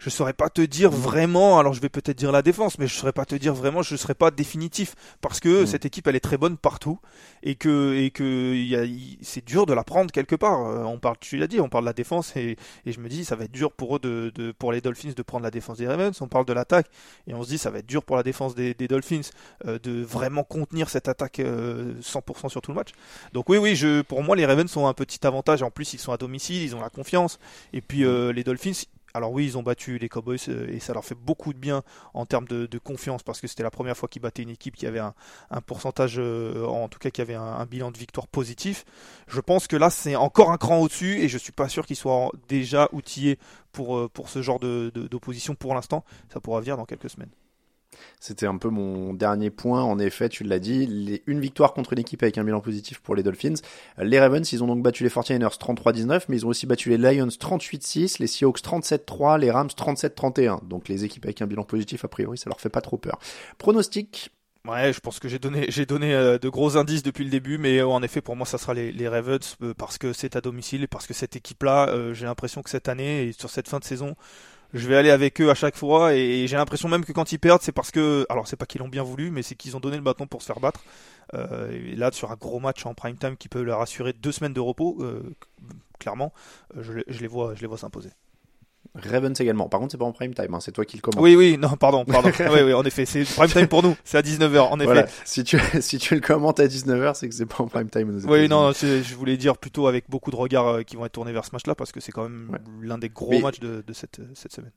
Je 0.00 0.08
saurais 0.08 0.32
pas 0.32 0.48
te 0.48 0.62
dire 0.62 0.90
vraiment, 0.90 1.58
alors 1.58 1.74
je 1.74 1.80
vais 1.80 1.90
peut-être 1.90 2.16
dire 2.16 2.32
la 2.32 2.40
défense, 2.40 2.78
mais 2.78 2.86
je 2.86 2.94
saurais 2.94 3.12
pas 3.12 3.26
te 3.26 3.34
dire 3.34 3.52
vraiment, 3.52 3.82
je 3.82 3.94
serais 3.96 4.14
pas 4.14 4.30
définitif 4.30 4.94
parce 5.20 5.40
que 5.40 5.62
mm. 5.62 5.66
cette 5.66 5.84
équipe 5.84 6.06
elle 6.06 6.16
est 6.16 6.20
très 6.20 6.38
bonne 6.38 6.56
partout 6.56 6.98
et 7.42 7.54
que 7.54 7.94
et 7.94 8.10
que 8.10 8.56
c'est 9.20 9.44
dur 9.44 9.66
de 9.66 9.74
la 9.74 9.84
prendre 9.84 10.10
quelque 10.10 10.34
part. 10.34 10.66
Euh, 10.66 10.84
on 10.84 10.98
parle, 10.98 11.16
tu 11.20 11.36
l'as 11.36 11.46
dit, 11.46 11.60
on 11.60 11.68
parle 11.68 11.84
de 11.84 11.90
la 11.90 11.92
défense 11.92 12.34
et, 12.34 12.56
et, 12.86 12.92
je 12.92 13.00
me 13.00 13.08
dis 13.08 13.26
ça 13.26 13.36
va 13.36 13.44
être 13.44 13.52
dur 13.52 13.72
pour 13.72 13.96
eux 13.96 13.98
de, 13.98 14.32
de, 14.34 14.52
pour 14.52 14.72
les 14.72 14.80
Dolphins 14.80 15.12
de 15.14 15.22
prendre 15.22 15.44
la 15.44 15.50
défense 15.50 15.76
des 15.76 15.86
Ravens. 15.86 16.18
On 16.22 16.28
parle 16.28 16.46
de 16.46 16.54
l'attaque 16.54 16.86
et 17.26 17.34
on 17.34 17.42
se 17.42 17.50
dit 17.50 17.58
ça 17.58 17.70
va 17.70 17.80
être 17.80 17.86
dur 17.86 18.02
pour 18.02 18.16
la 18.16 18.22
défense 18.22 18.54
des, 18.54 18.72
des 18.72 18.88
Dolphins 18.88 19.20
euh, 19.66 19.78
de 19.78 20.02
vraiment 20.02 20.44
contenir 20.44 20.88
cette 20.88 21.08
attaque 21.08 21.40
100% 21.40 21.44
euh, 21.44 22.48
sur 22.48 22.62
tout 22.62 22.70
le 22.70 22.76
match. 22.76 22.92
Donc 23.34 23.50
oui 23.50 23.58
oui, 23.58 23.76
je 23.76 24.00
pour 24.00 24.22
moi 24.22 24.34
les 24.34 24.46
Ravens 24.46 24.74
ont 24.78 24.88
un 24.88 24.94
petit 24.94 25.26
avantage. 25.26 25.62
En 25.62 25.70
plus 25.70 25.92
ils 25.92 25.98
sont 26.00 26.12
à 26.12 26.16
domicile, 26.16 26.62
ils 26.62 26.74
ont 26.74 26.80
la 26.80 26.90
confiance 26.90 27.38
et 27.74 27.82
puis 27.82 28.04
les 28.32 28.44
Dolphins 28.44 28.72
alors 29.14 29.32
oui, 29.32 29.44
ils 29.44 29.58
ont 29.58 29.62
battu 29.62 29.98
les 29.98 30.08
Cowboys 30.08 30.38
euh, 30.48 30.68
et 30.68 30.78
ça 30.78 30.92
leur 30.92 31.04
fait 31.04 31.14
beaucoup 31.14 31.52
de 31.52 31.58
bien 31.58 31.82
en 32.14 32.26
termes 32.26 32.46
de, 32.46 32.78
confiance 32.78 33.22
parce 33.22 33.40
que 33.40 33.46
c'était 33.46 33.62
la 33.62 33.70
première 33.70 33.96
fois 33.96 34.08
qu'ils 34.08 34.22
battaient 34.22 34.42
une 34.42 34.50
équipe 34.50 34.74
qui 34.74 34.86
avait 34.86 35.00
un, 35.00 35.12
pourcentage, 35.66 36.14
euh, 36.18 36.64
en 36.64 36.88
tout 36.88 36.98
cas 36.98 37.10
qui 37.10 37.20
avait 37.20 37.34
un, 37.34 37.66
bilan 37.66 37.90
de 37.90 37.98
victoire 37.98 38.26
positif. 38.26 38.84
Je 39.28 39.40
pense 39.40 39.66
que 39.66 39.76
là 39.76 39.90
c'est 39.90 40.16
encore 40.16 40.50
un 40.50 40.56
cran 40.56 40.78
au-dessus 40.78 41.20
et 41.20 41.28
je 41.28 41.36
suis 41.36 41.52
pas 41.52 41.68
sûr 41.68 41.86
qu'ils 41.86 41.96
soient 41.96 42.30
déjà 42.48 42.88
outillés 42.92 43.38
pour, 43.72 43.96
euh, 43.98 44.08
pour 44.08 44.28
ce 44.28 44.42
genre 44.42 44.60
d'opposition 44.60 45.54
pour 45.54 45.74
l'instant. 45.74 46.04
Ça 46.32 46.40
pourra 46.40 46.60
venir 46.60 46.76
dans 46.76 46.86
quelques 46.86 47.10
semaines. 47.10 47.30
C'était 48.20 48.46
un 48.46 48.56
peu 48.56 48.68
mon 48.68 49.14
dernier 49.14 49.50
point. 49.50 49.82
En 49.82 49.98
effet, 49.98 50.28
tu 50.28 50.44
l'as 50.44 50.58
dit, 50.58 51.20
une 51.26 51.40
victoire 51.40 51.72
contre 51.72 51.92
une 51.92 51.98
équipe 51.98 52.22
avec 52.22 52.38
un 52.38 52.44
bilan 52.44 52.60
positif 52.60 53.00
pour 53.00 53.14
les 53.14 53.22
Dolphins. 53.22 53.54
Les 53.98 54.20
Ravens, 54.20 54.50
ils 54.52 54.62
ont 54.62 54.66
donc 54.66 54.82
battu 54.82 55.04
les 55.04 55.10
49ers 55.10 55.58
33-19, 55.58 56.24
mais 56.28 56.36
ils 56.36 56.46
ont 56.46 56.50
aussi 56.50 56.66
battu 56.66 56.90
les 56.90 56.98
Lions 56.98 57.26
38-6, 57.26 58.16
les 58.20 58.26
Seahawks 58.26 58.60
37-3, 58.60 59.38
les 59.38 59.50
Rams 59.50 59.68
37-31. 59.68 60.66
Donc 60.66 60.88
les 60.88 61.04
équipes 61.04 61.24
avec 61.24 61.42
un 61.42 61.46
bilan 61.46 61.64
positif, 61.64 62.04
a 62.04 62.08
priori, 62.08 62.38
ça 62.38 62.50
leur 62.50 62.60
fait 62.60 62.68
pas 62.68 62.80
trop 62.80 62.98
peur. 62.98 63.18
Pronostic? 63.58 64.30
Ouais, 64.66 64.92
je 64.92 65.00
pense 65.00 65.18
que 65.18 65.28
j'ai 65.28 65.38
donné, 65.38 65.66
j'ai 65.70 65.86
donné 65.86 66.14
euh, 66.14 66.38
de 66.38 66.48
gros 66.50 66.76
indices 66.76 67.02
depuis 67.02 67.24
le 67.24 67.30
début, 67.30 67.56
mais 67.56 67.78
euh, 67.78 67.86
en 67.88 68.02
effet, 68.02 68.20
pour 68.20 68.36
moi, 68.36 68.46
ça 68.46 68.58
sera 68.58 68.74
les, 68.74 69.08
Ravens 69.08 69.56
euh, 69.62 69.72
parce 69.72 69.96
que 69.96 70.12
c'est 70.12 70.36
à 70.36 70.42
domicile 70.42 70.82
et 70.82 70.86
parce 70.86 71.06
que 71.06 71.14
cette 71.14 71.34
équipe-là, 71.34 72.12
j'ai 72.12 72.26
l'impression 72.26 72.62
que 72.62 72.68
cette 72.68 72.88
année 72.88 73.28
et 73.28 73.32
sur 73.32 73.48
cette 73.48 73.68
fin 73.68 73.78
de 73.78 73.84
saison, 73.84 74.16
je 74.72 74.88
vais 74.88 74.96
aller 74.96 75.10
avec 75.10 75.40
eux 75.40 75.50
à 75.50 75.54
chaque 75.54 75.76
fois 75.76 76.14
et, 76.14 76.46
j'ai 76.46 76.56
l'impression 76.56 76.88
même 76.88 77.04
que 77.04 77.12
quand 77.12 77.32
ils 77.32 77.38
perdent, 77.38 77.62
c'est 77.62 77.72
parce 77.72 77.90
que, 77.90 78.26
alors 78.28 78.46
c'est 78.46 78.56
pas 78.56 78.66
qu'ils 78.66 78.80
l'ont 78.80 78.88
bien 78.88 79.02
voulu, 79.02 79.30
mais 79.30 79.42
c'est 79.42 79.54
qu'ils 79.54 79.76
ont 79.76 79.80
donné 79.80 79.96
le 79.96 80.02
bâton 80.02 80.26
pour 80.26 80.42
se 80.42 80.46
faire 80.46 80.60
battre. 80.60 80.84
Euh, 81.34 81.70
et 81.70 81.96
là, 81.96 82.10
sur 82.12 82.30
un 82.30 82.36
gros 82.36 82.60
match 82.60 82.84
en 82.86 82.94
prime 82.94 83.16
time 83.16 83.36
qui 83.36 83.48
peut 83.48 83.62
leur 83.62 83.80
assurer 83.80 84.12
deux 84.12 84.32
semaines 84.32 84.52
de 84.52 84.60
repos, 84.60 84.98
euh, 85.00 85.34
clairement, 85.98 86.32
euh, 86.76 86.82
je, 86.82 86.92
je, 87.06 87.20
les 87.20 87.28
vois, 87.28 87.54
je 87.54 87.60
les 87.60 87.66
vois 87.66 87.78
s'imposer. 87.78 88.10
Ravens 88.94 89.40
également. 89.40 89.68
Par 89.68 89.80
contre, 89.80 89.92
c'est 89.92 89.98
pas 89.98 90.04
en 90.04 90.12
prime 90.12 90.34
time, 90.34 90.54
hein, 90.54 90.60
c'est 90.60 90.72
toi 90.72 90.84
qui 90.84 90.96
le 90.96 91.02
commentes. 91.02 91.22
Oui, 91.22 91.36
oui, 91.36 91.56
non, 91.58 91.70
pardon, 91.76 92.04
pardon. 92.04 92.30
oui, 92.40 92.62
oui, 92.64 92.72
en 92.72 92.82
effet, 92.82 93.06
c'est 93.06 93.24
prime 93.24 93.48
time 93.48 93.68
pour 93.68 93.82
nous, 93.82 93.96
c'est 94.04 94.18
à 94.18 94.22
19h, 94.22 94.58
en 94.58 94.76
effet. 94.80 94.84
Voilà. 94.86 95.06
Si 95.24 95.44
tu, 95.44 95.58
si 95.80 95.98
tu 95.98 96.14
le 96.14 96.20
commentes 96.20 96.60
à 96.60 96.66
19h, 96.66 97.14
c'est 97.14 97.28
que 97.28 97.34
c'est 97.34 97.46
pas 97.46 97.62
en 97.62 97.68
prime 97.68 97.88
time. 97.88 98.20
Oui, 98.26 98.48
non, 98.48 98.72
je 98.72 99.14
voulais 99.14 99.36
dire 99.36 99.56
plutôt 99.56 99.86
avec 99.86 100.04
beaucoup 100.08 100.30
de 100.30 100.36
regards 100.36 100.68
euh, 100.68 100.82
qui 100.82 100.96
vont 100.96 101.04
être 101.04 101.12
tournés 101.12 101.32
vers 101.32 101.44
ce 101.44 101.50
match-là, 101.52 101.74
parce 101.74 101.92
que 101.92 102.00
c'est 102.00 102.12
quand 102.12 102.24
même 102.24 102.58
l'un 102.82 102.98
des 102.98 103.08
gros 103.08 103.38
matchs 103.40 103.60
de, 103.60 103.84
de 103.86 103.92
cette, 103.92 104.20
cette 104.34 104.52
semaine. 104.52 104.72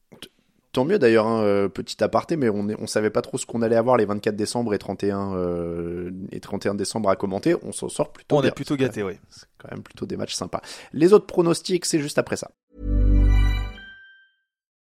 Tant 0.73 0.85
mieux 0.85 0.97
d'ailleurs, 0.97 1.27
hein, 1.27 1.43
euh, 1.43 1.69
petit 1.69 2.03
aparté, 2.03 2.35
mais 2.35 2.49
on, 2.49 2.67
on 2.79 2.87
savait 2.87 3.11
pas 3.11 3.21
trop 3.21 3.37
ce 3.37 3.45
qu'on 3.45 3.61
allait 3.61 3.75
avoir 3.75 3.95
les 3.95 4.05
24 4.05 4.35
décembre 4.35 4.73
et 4.73 4.79
31 4.79 5.35
euh, 5.35 6.09
et 6.31 6.39
31 6.39 6.73
décembre 6.73 7.09
à 7.09 7.15
commenter. 7.15 7.55
On 7.61 7.71
s'en 7.71 7.89
sort 7.89 8.11
plutôt. 8.11 8.37
On 8.37 8.41
est 8.41 8.49
plutôt 8.49 8.75
gâté, 8.75 9.03
oui. 9.03 9.13
C'est 9.29 9.45
quand 9.59 9.69
même 9.69 9.83
plutôt 9.83 10.07
des 10.07 10.17
matchs 10.17 10.33
sympas. 10.33 10.61
Les 10.91 11.13
autres 11.13 11.27
pronostics, 11.27 11.85
c'est 11.85 11.99
juste 11.99 12.17
après 12.17 12.37
ça. 12.37 12.49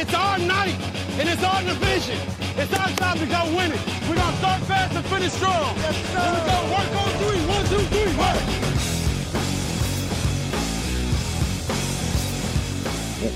It's 0.00 0.14
our 0.14 0.38
night! 0.38 0.90
and 1.20 1.28
it's 1.28 1.42
our 1.44 1.62
division. 1.62 2.18
It's 2.56 2.72
our 2.72 2.88
time 2.96 3.18
to 3.18 3.26
go 3.26 3.44
win 3.54 3.72
it. 3.72 3.80
We're 4.08 4.16
going 4.16 4.32
to 4.32 4.38
start 4.38 4.62
fast 4.62 4.96
and 4.96 5.04
finish 5.06 5.32
strong. 5.32 5.76
Yes, 5.76 5.96
sir. 6.12 6.18
And 6.18 6.36
we're 6.36 6.46
going 6.48 6.64
to 6.64 6.72
work 6.72 6.90
on 7.02 7.10
three. 7.20 7.40
One, 7.54 7.64
two, 7.66 7.84
three, 7.92 8.16
work. 8.16 8.60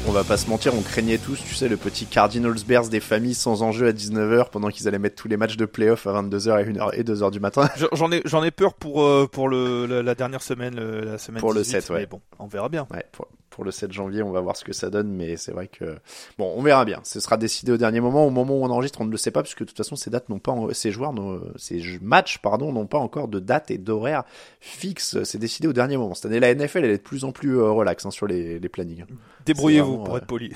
on, 0.09 0.13
va 0.13 0.25
pas 0.25 0.39
se 0.39 0.49
mentir, 0.49 0.75
on 0.75 0.81
craignait 0.81 1.19
tous, 1.19 1.37
tu 1.37 1.55
sais, 1.55 1.69
le 1.69 1.77
petit 1.77 2.07
Cardinals 2.07 2.65
Bears 2.67 2.89
des 2.89 3.01
familles 3.01 3.35
sans 3.35 3.63
enjeu 3.63 3.89
à 3.89 3.93
19h 3.93 4.49
pendant 4.51 4.71
qu'ils 4.71 4.89
allaient 4.89 4.99
mettre 4.99 5.17
tous 5.17 5.29
les 5.29 5.37
matchs 5.37 5.57
de 5.57 5.67
playoff 5.67 6.07
à 6.07 6.23
22h 6.23 6.61
et 6.61 6.73
1h 6.73 6.91
et 6.95 7.03
2h 7.03 7.31
du 7.31 7.41
matin. 7.41 7.69
J'en 7.93 8.11
ai, 8.11 8.23
j'en 8.25 8.43
ai 8.43 8.51
peur 8.51 8.75
pour, 8.75 9.03
euh, 9.03 9.29
pour 9.31 9.49
le, 9.49 9.87
la, 10.01 10.15
dernière 10.15 10.43
semaine, 10.43 10.77
la 10.77 11.19
semaine 11.19 11.41
Pour 11.41 11.53
18, 11.53 11.59
le 11.59 11.81
7, 11.81 11.91
ouais. 11.91 12.01
Mais 12.01 12.07
bon, 12.07 12.21
on 12.39 12.47
verra 12.47 12.71
bien. 12.71 12.87
Ouais, 12.91 13.05
pour, 13.13 13.29
pour, 13.55 13.65
le 13.65 13.71
7 13.71 13.93
janvier, 13.93 14.23
on 14.23 14.31
va 14.31 14.41
voir 14.41 14.57
ce 14.57 14.65
que 14.65 14.73
ça 14.73 14.91
donne, 14.91 15.09
mais 15.09 15.37
c'est 15.37 15.53
vrai 15.53 15.69
que, 15.69 15.97
bon, 16.39 16.53
on 16.57 16.63
verra 16.63 16.85
bien. 16.85 17.01
Ce 17.05 17.21
sera 17.21 17.37
décidé 17.37 17.73
au 17.73 17.77
dernier 17.77 18.01
moment. 18.01 18.27
Au 18.27 18.31
moment 18.31 18.59
où 18.59 18.65
on 18.65 18.71
enregistre, 18.71 19.01
on 19.01 19.05
ne 19.05 19.11
le 19.11 19.17
sait 19.17 19.31
pas, 19.31 19.43
puisque 19.43 19.61
de 19.61 19.65
toute 19.65 19.77
façon, 19.77 19.97
ces 19.97 20.11
dates 20.11 20.29
n'ont 20.29 20.39
pas, 20.39 20.55
ces 20.73 20.91
joueurs, 20.91 21.15
ces 21.57 21.83
matchs, 22.03 22.39
pardon, 22.39 22.73
n'ont 22.73 22.87
pas 22.87 22.99
encore 22.99 23.29
de 23.29 23.39
date 23.39 23.71
et 23.71 23.79
d'horaire 23.79 24.25
fixe. 24.61 25.23
C'est 25.25 25.39
décidé 25.39 25.69
au 25.69 25.73
dernier 25.73 25.97
moment. 25.97 26.15
Cette 26.15 26.27
année, 26.27 26.41
la 26.41 26.55
NFL, 26.55 26.85
elle 26.85 26.91
est 26.91 26.99
de 26.99 27.03
plus 27.03 27.25
en 27.25 27.33
plus 27.33 27.59
euh, 27.59 27.71
relax 27.71 28.05
hein, 28.07 28.11
sur 28.11 28.27
les, 28.27 28.59
les 28.59 28.69
plannings. 28.69 29.05
Débrouillez-vous 29.47 29.99
pour 29.99 30.17
être 30.17 30.27
poli. 30.27 30.53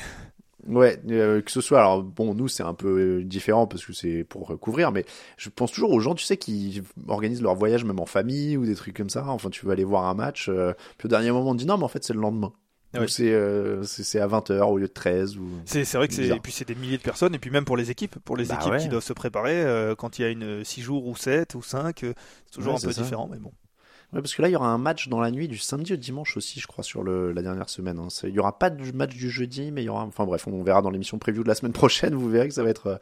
Ouais, 0.68 1.00
euh, 1.08 1.40
que 1.40 1.50
ce 1.50 1.61
soit 1.61 1.78
alors 1.78 2.02
bon, 2.02 2.34
nous 2.34 2.48
c'est 2.48 2.62
un 2.62 2.74
peu 2.74 3.20
euh, 3.20 3.24
différent 3.24 3.66
parce 3.66 3.87
que 3.87 3.94
c'est 3.94 4.24
pour 4.24 4.58
couvrir, 4.61 4.92
mais 4.92 5.04
je 5.37 5.48
pense 5.48 5.72
toujours 5.72 5.92
aux 5.92 6.00
gens, 6.00 6.14
tu 6.14 6.24
sais, 6.24 6.37
qui 6.37 6.82
organisent 7.06 7.42
leur 7.42 7.54
voyage 7.54 7.84
même 7.84 8.00
en 8.00 8.06
famille 8.06 8.56
ou 8.56 8.66
des 8.66 8.74
trucs 8.74 8.96
comme 8.96 9.08
ça. 9.08 9.24
Enfin, 9.28 9.48
tu 9.50 9.64
veux 9.64 9.72
aller 9.72 9.84
voir 9.84 10.04
un 10.04 10.14
match, 10.14 10.48
euh, 10.48 10.74
puis 10.98 11.06
au 11.06 11.08
dernier 11.08 11.30
moment 11.30 11.50
on 11.50 11.54
te 11.54 11.61
dit 11.61 11.66
non, 11.66 11.78
mais 11.78 11.84
en 11.84 11.88
fait 11.88 12.04
c'est 12.04 12.12
le 12.12 12.20
lendemain. 12.20 12.52
Ouais. 12.94 13.07
c'est 13.09 14.03
c'est 14.05 14.20
à 14.20 14.27
20h 14.27 14.61
au 14.62 14.79
lieu 14.79 14.88
de 14.88 14.92
13 14.92 15.37
ou 15.37 15.46
C'est 15.66 15.85
vrai 15.94 16.09
que 16.09 16.14
c'est 16.14 16.40
puis 16.40 16.53
c'est 16.53 16.66
des 16.66 16.74
milliers 16.74 16.96
de 16.96 17.03
personnes 17.03 17.35
et 17.35 17.38
puis 17.38 17.51
même 17.51 17.64
pour 17.66 17.77
les 17.77 17.90
équipes, 17.90 18.18
pour 18.24 18.37
les 18.37 18.46
bah 18.46 18.55
équipes 18.61 18.72
ouais. 18.72 18.79
qui 18.79 18.88
doivent 18.88 19.05
se 19.05 19.12
préparer 19.12 19.94
quand 19.98 20.18
il 20.18 20.22
y 20.22 20.24
a 20.24 20.29
une 20.31 20.64
6 20.64 20.81
jours 20.83 21.07
ou 21.07 21.14
7 21.16 21.55
ou 21.55 21.62
5, 21.62 21.98
c'est 22.01 22.14
toujours 22.53 22.72
Ouais, 22.74 22.79
un 22.79 22.83
peu 22.83 22.92
ça. 22.92 23.03
différent 23.03 23.29
mais 23.31 23.38
bon. 23.38 23.53
Ouais, 24.14 24.22
parce 24.22 24.34
que 24.34 24.40
là, 24.40 24.48
il 24.48 24.52
y 24.52 24.56
aura 24.56 24.68
un 24.68 24.78
match 24.78 25.08
dans 25.08 25.20
la 25.20 25.30
nuit 25.30 25.48
du 25.48 25.58
samedi 25.58 25.92
au 25.92 25.96
dimanche 25.96 26.38
aussi, 26.38 26.60
je 26.60 26.66
crois, 26.66 26.82
sur 26.82 27.02
le, 27.02 27.30
la 27.32 27.42
dernière 27.42 27.68
semaine. 27.68 27.98
hein. 27.98 28.08
Il 28.24 28.30
y 28.30 28.38
aura 28.38 28.58
pas 28.58 28.70
de 28.70 28.90
match 28.92 29.14
du 29.14 29.28
jeudi, 29.28 29.70
mais 29.70 29.82
il 29.82 29.84
y 29.84 29.88
aura. 29.90 30.02
Enfin 30.04 30.24
bref, 30.24 30.46
on 30.46 30.62
verra 30.62 30.80
dans 30.80 30.88
l'émission 30.88 31.18
preview 31.18 31.42
de 31.42 31.48
la 31.48 31.54
semaine 31.54 31.72
prochaine. 31.74 32.14
Vous 32.14 32.30
verrez 32.30 32.48
que 32.48 32.54
ça 32.54 32.62
va 32.62 32.70
être. 32.70 32.86
euh, 32.86 32.96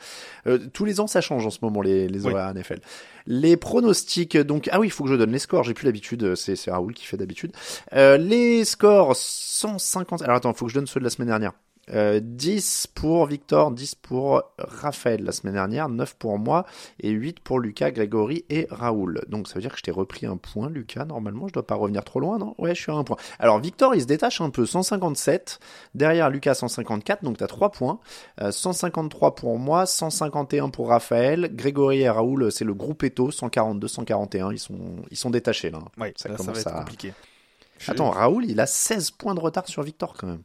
euh, 0.49 0.59
tous 0.73 0.85
les 0.85 0.99
ans, 0.99 1.07
ça 1.07 1.21
change 1.21 1.47
en 1.47 1.51
ce 1.51 1.59
moment 1.63 1.81
les, 1.81 2.09
les 2.09 2.27
Oui. 2.27 2.33
horaires 2.33 2.53
NFL. 2.53 2.81
Les 3.29 3.57
pronostics. 3.57 4.37
Donc 4.37 4.69
ah 4.73 4.81
oui, 4.81 4.89
il 4.89 4.91
faut 4.91 5.05
que 5.05 5.11
je 5.11 5.15
donne 5.15 5.31
les 5.31 5.39
scores. 5.39 5.63
J'ai 5.63 5.75
plus 5.75 5.85
l'habitude. 5.87 6.35
C'est 6.35 6.57
c'est 6.57 6.73
Raoul 6.73 6.93
qui 6.93 7.07
fait 7.07 7.17
d'habitude. 7.17 7.53
Euh, 7.93 8.17
les 8.17 8.65
scores 8.65 9.15
150. 9.15 10.23
Alors 10.23 10.37
attends, 10.37 10.51
il 10.51 10.57
faut 10.57 10.67
que 10.67 10.73
je 10.73 10.77
donne 10.77 10.89
ceux 10.89 10.99
de 10.99 11.05
la 11.05 11.11
semaine 11.11 11.29
dernière. 11.29 11.53
Euh, 11.95 12.19
10 12.21 12.89
pour 12.95 13.27
Victor, 13.27 13.71
10 13.71 13.95
pour 13.95 14.43
Raphaël 14.59 15.23
la 15.23 15.31
semaine 15.31 15.55
dernière, 15.55 15.89
9 15.89 16.17
pour 16.17 16.37
moi 16.39 16.67
et 17.01 17.11
8 17.11 17.39
pour 17.41 17.61
Lucas, 17.61 17.93
Grégory 17.93 18.45
et 18.51 18.67
Raoul. 18.71 19.23
Donc 19.29 19.47
ça 19.47 19.55
veut 19.55 19.61
dire 19.61 19.71
que 19.71 19.79
je 19.79 19.83
t'ai 19.85 19.93
repris 19.93 20.27
un 20.27 20.37
point, 20.37 20.69
Lucas. 20.69 21.05
Normalement, 21.05 21.47
je 21.47 21.53
dois 21.53 21.65
pas 21.67 21.77
revenir 21.77 22.03
trop 22.03 22.19
loin, 22.19 22.39
non? 22.39 22.55
Ouais, 22.59 22.75
je 22.75 22.83
suis 22.83 22.91
à 22.91 22.97
un 22.97 23.05
point. 23.05 23.17
Alors 23.39 23.61
Victor, 23.61 23.95
il 23.95 24.01
se 24.01 24.07
détache 24.07 24.41
un 24.41 24.51
peu, 24.51 24.67
157. 24.67 25.61
Derrière 25.95 26.29
Lucas, 26.29 26.55
154, 26.55 27.23
donc 27.23 27.37
t'as 27.39 27.47
3 27.47 27.71
points. 27.71 28.01
Euh, 28.41 28.51
153 28.51 29.35
pour 29.37 29.57
moi, 29.59 29.87
151 29.87 30.71
pour 30.71 30.89
Raphaël. 30.89 31.51
Grégory 31.55 32.01
et 32.01 32.11
Raoul, 32.11 32.51
c'est 32.51 32.65
le 32.65 32.75
groupe 32.75 33.05
Eto, 33.05 33.31
142, 33.31 33.87
141. 33.87 34.51
Ils 34.53 34.59
sont, 34.59 34.75
ils 35.13 35.17
sont 35.17 35.31
détachés 35.31 35.71
là. 35.71 35.79
Ouais, 35.99 36.13
Ça 36.17 36.29
là, 36.29 36.37
ça 36.37 36.43
va 36.43 36.47
commence 36.49 36.59
être 36.61 36.67
à- 36.75 36.79
compliqué. 36.81 37.13
Attends, 37.87 38.11
Raoul, 38.11 38.45
il 38.47 38.59
a 38.59 38.67
16 38.67 39.13
points 39.13 39.35
de 39.35 39.41
retard 39.41 39.69
sur 39.69 39.83
Victor 39.83 40.15
quand 40.15 40.27
même. 40.27 40.43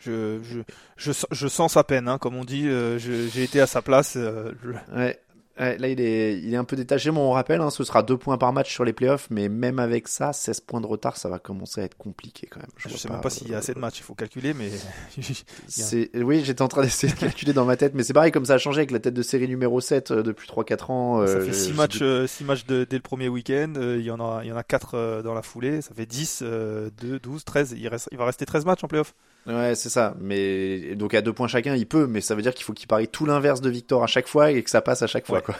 Je, 0.00 0.38
je, 0.42 0.60
je, 0.96 1.12
sens- 1.12 1.26
je 1.30 1.46
sens 1.48 1.72
sa 1.74 1.84
peine, 1.84 2.08
hein, 2.08 2.18
comme 2.18 2.34
on 2.36 2.44
dit. 2.44 2.66
euh, 2.68 2.98
J'ai 2.98 3.42
été 3.44 3.60
à 3.60 3.66
sa 3.66 3.82
place. 3.82 4.14
euh, 4.16 4.52
je- 4.64 4.96
Ouais. 4.96 5.18
Ouais, 5.58 5.76
là, 5.76 5.88
il 5.88 6.00
est, 6.00 6.38
il 6.38 6.54
est 6.54 6.56
un 6.56 6.64
peu 6.64 6.74
détaché, 6.74 7.10
mais 7.10 7.18
on 7.18 7.32
rappelle, 7.32 7.60
hein, 7.60 7.68
ce 7.68 7.84
sera 7.84 8.02
deux 8.02 8.16
points 8.16 8.38
par 8.38 8.50
match 8.50 8.72
sur 8.72 8.82
les 8.82 8.94
playoffs, 8.94 9.26
mais 9.28 9.50
même 9.50 9.78
avec 9.78 10.08
ça, 10.08 10.32
16 10.32 10.60
points 10.60 10.80
de 10.80 10.86
retard, 10.86 11.18
ça 11.18 11.28
va 11.28 11.38
commencer 11.38 11.82
à 11.82 11.84
être 11.84 11.98
compliqué 11.98 12.46
quand 12.50 12.60
même. 12.60 12.68
Je, 12.78 12.88
vois 12.88 12.96
sais 12.96 13.10
même 13.10 13.20
pas 13.20 13.28
s'il 13.28 13.48
y 13.50 13.54
a 13.54 13.58
assez 13.58 13.74
de 13.74 13.78
matchs, 13.78 13.98
il 13.98 14.04
faut 14.04 14.14
calculer, 14.14 14.54
mais 14.54 14.70
oui, 16.14 16.42
j'étais 16.44 16.62
en 16.62 16.68
train 16.68 16.82
d'essayer 16.82 17.12
de 17.12 17.18
calculer 17.18 17.52
dans 17.52 17.64
ma 17.64 17.76
tête, 17.76 17.92
mais 17.94 18.02
c'est 18.02 18.12
pareil, 18.12 18.32
comme 18.32 18.44
ça 18.46 18.54
a 18.54 18.58
changé 18.58 18.78
avec 18.78 18.90
la 18.90 19.00
tête 19.00 19.12
de 19.14 19.22
série 19.22 19.48
numéro 19.48 19.80
7 19.80 20.10
euh, 20.12 20.22
depuis 20.22 20.48
3-4 20.48 20.90
ans. 20.90 21.26
ça 21.26 21.32
euh, 21.34 21.40
fait 21.40 21.48
je- 21.48 21.52
6 21.52 21.68
je- 21.72 21.76
matchs, 21.76 21.98
euh, 22.02 22.26
six 22.26 22.44
matchs 22.44 22.64
de- 22.66 22.86
dès 22.88 22.96
le 22.96 23.02
premier 23.02 23.28
week-end. 23.28 23.74
euh, 23.76 23.96
il 23.98 24.04
y 24.04 24.10
en 24.10 24.20
a, 24.20 24.40
il 24.44 24.48
y 24.48 24.52
en 24.52 24.56
a 24.56 24.62
4 24.62 25.20
dans 25.22 25.34
la 25.34 25.42
foulée. 25.42 25.82
Ça 25.82 25.92
fait 25.94 26.06
10, 26.06 26.40
euh, 26.42 26.88
2, 27.02 27.18
12, 27.18 27.44
13. 27.44 27.74
Il, 27.76 27.86
reste, 27.88 28.08
il 28.12 28.18
va 28.18 28.24
rester 28.24 28.46
13 28.46 28.64
matchs 28.64 28.82
en 28.84 28.88
playoff. 28.88 29.14
Ouais, 29.46 29.74
c'est 29.74 29.88
ça. 29.88 30.14
Mais, 30.20 30.94
donc 30.96 31.14
à 31.14 31.22
deux 31.22 31.32
points 31.32 31.48
chacun, 31.48 31.74
il 31.74 31.86
peut, 31.86 32.06
mais 32.06 32.20
ça 32.20 32.34
veut 32.34 32.42
dire 32.42 32.54
qu'il 32.54 32.64
faut 32.64 32.72
qu'il 32.72 32.86
parie 32.88 33.08
tout 33.08 33.24
l'inverse 33.26 33.60
de 33.60 33.70
Victor 33.70 34.02
à 34.02 34.06
chaque 34.06 34.28
fois 34.28 34.50
et 34.50 34.62
que 34.62 34.70
ça 34.70 34.82
passe 34.82 35.02
à 35.02 35.06
chaque 35.06 35.26
fois, 35.26 35.38
Ouais. 35.38 35.42
quoi. 35.44 35.56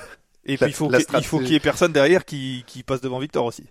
Et 0.46 0.52
La- 0.52 0.66
puis 0.66 0.68
il 1.18 1.24
faut 1.24 1.38
qu'il 1.38 1.52
y 1.52 1.54
ait 1.54 1.60
personne 1.60 1.92
derrière 1.92 2.24
qui, 2.24 2.64
qui 2.66 2.82
passe 2.82 3.00
devant 3.00 3.18
Victor 3.18 3.44
aussi. 3.44 3.64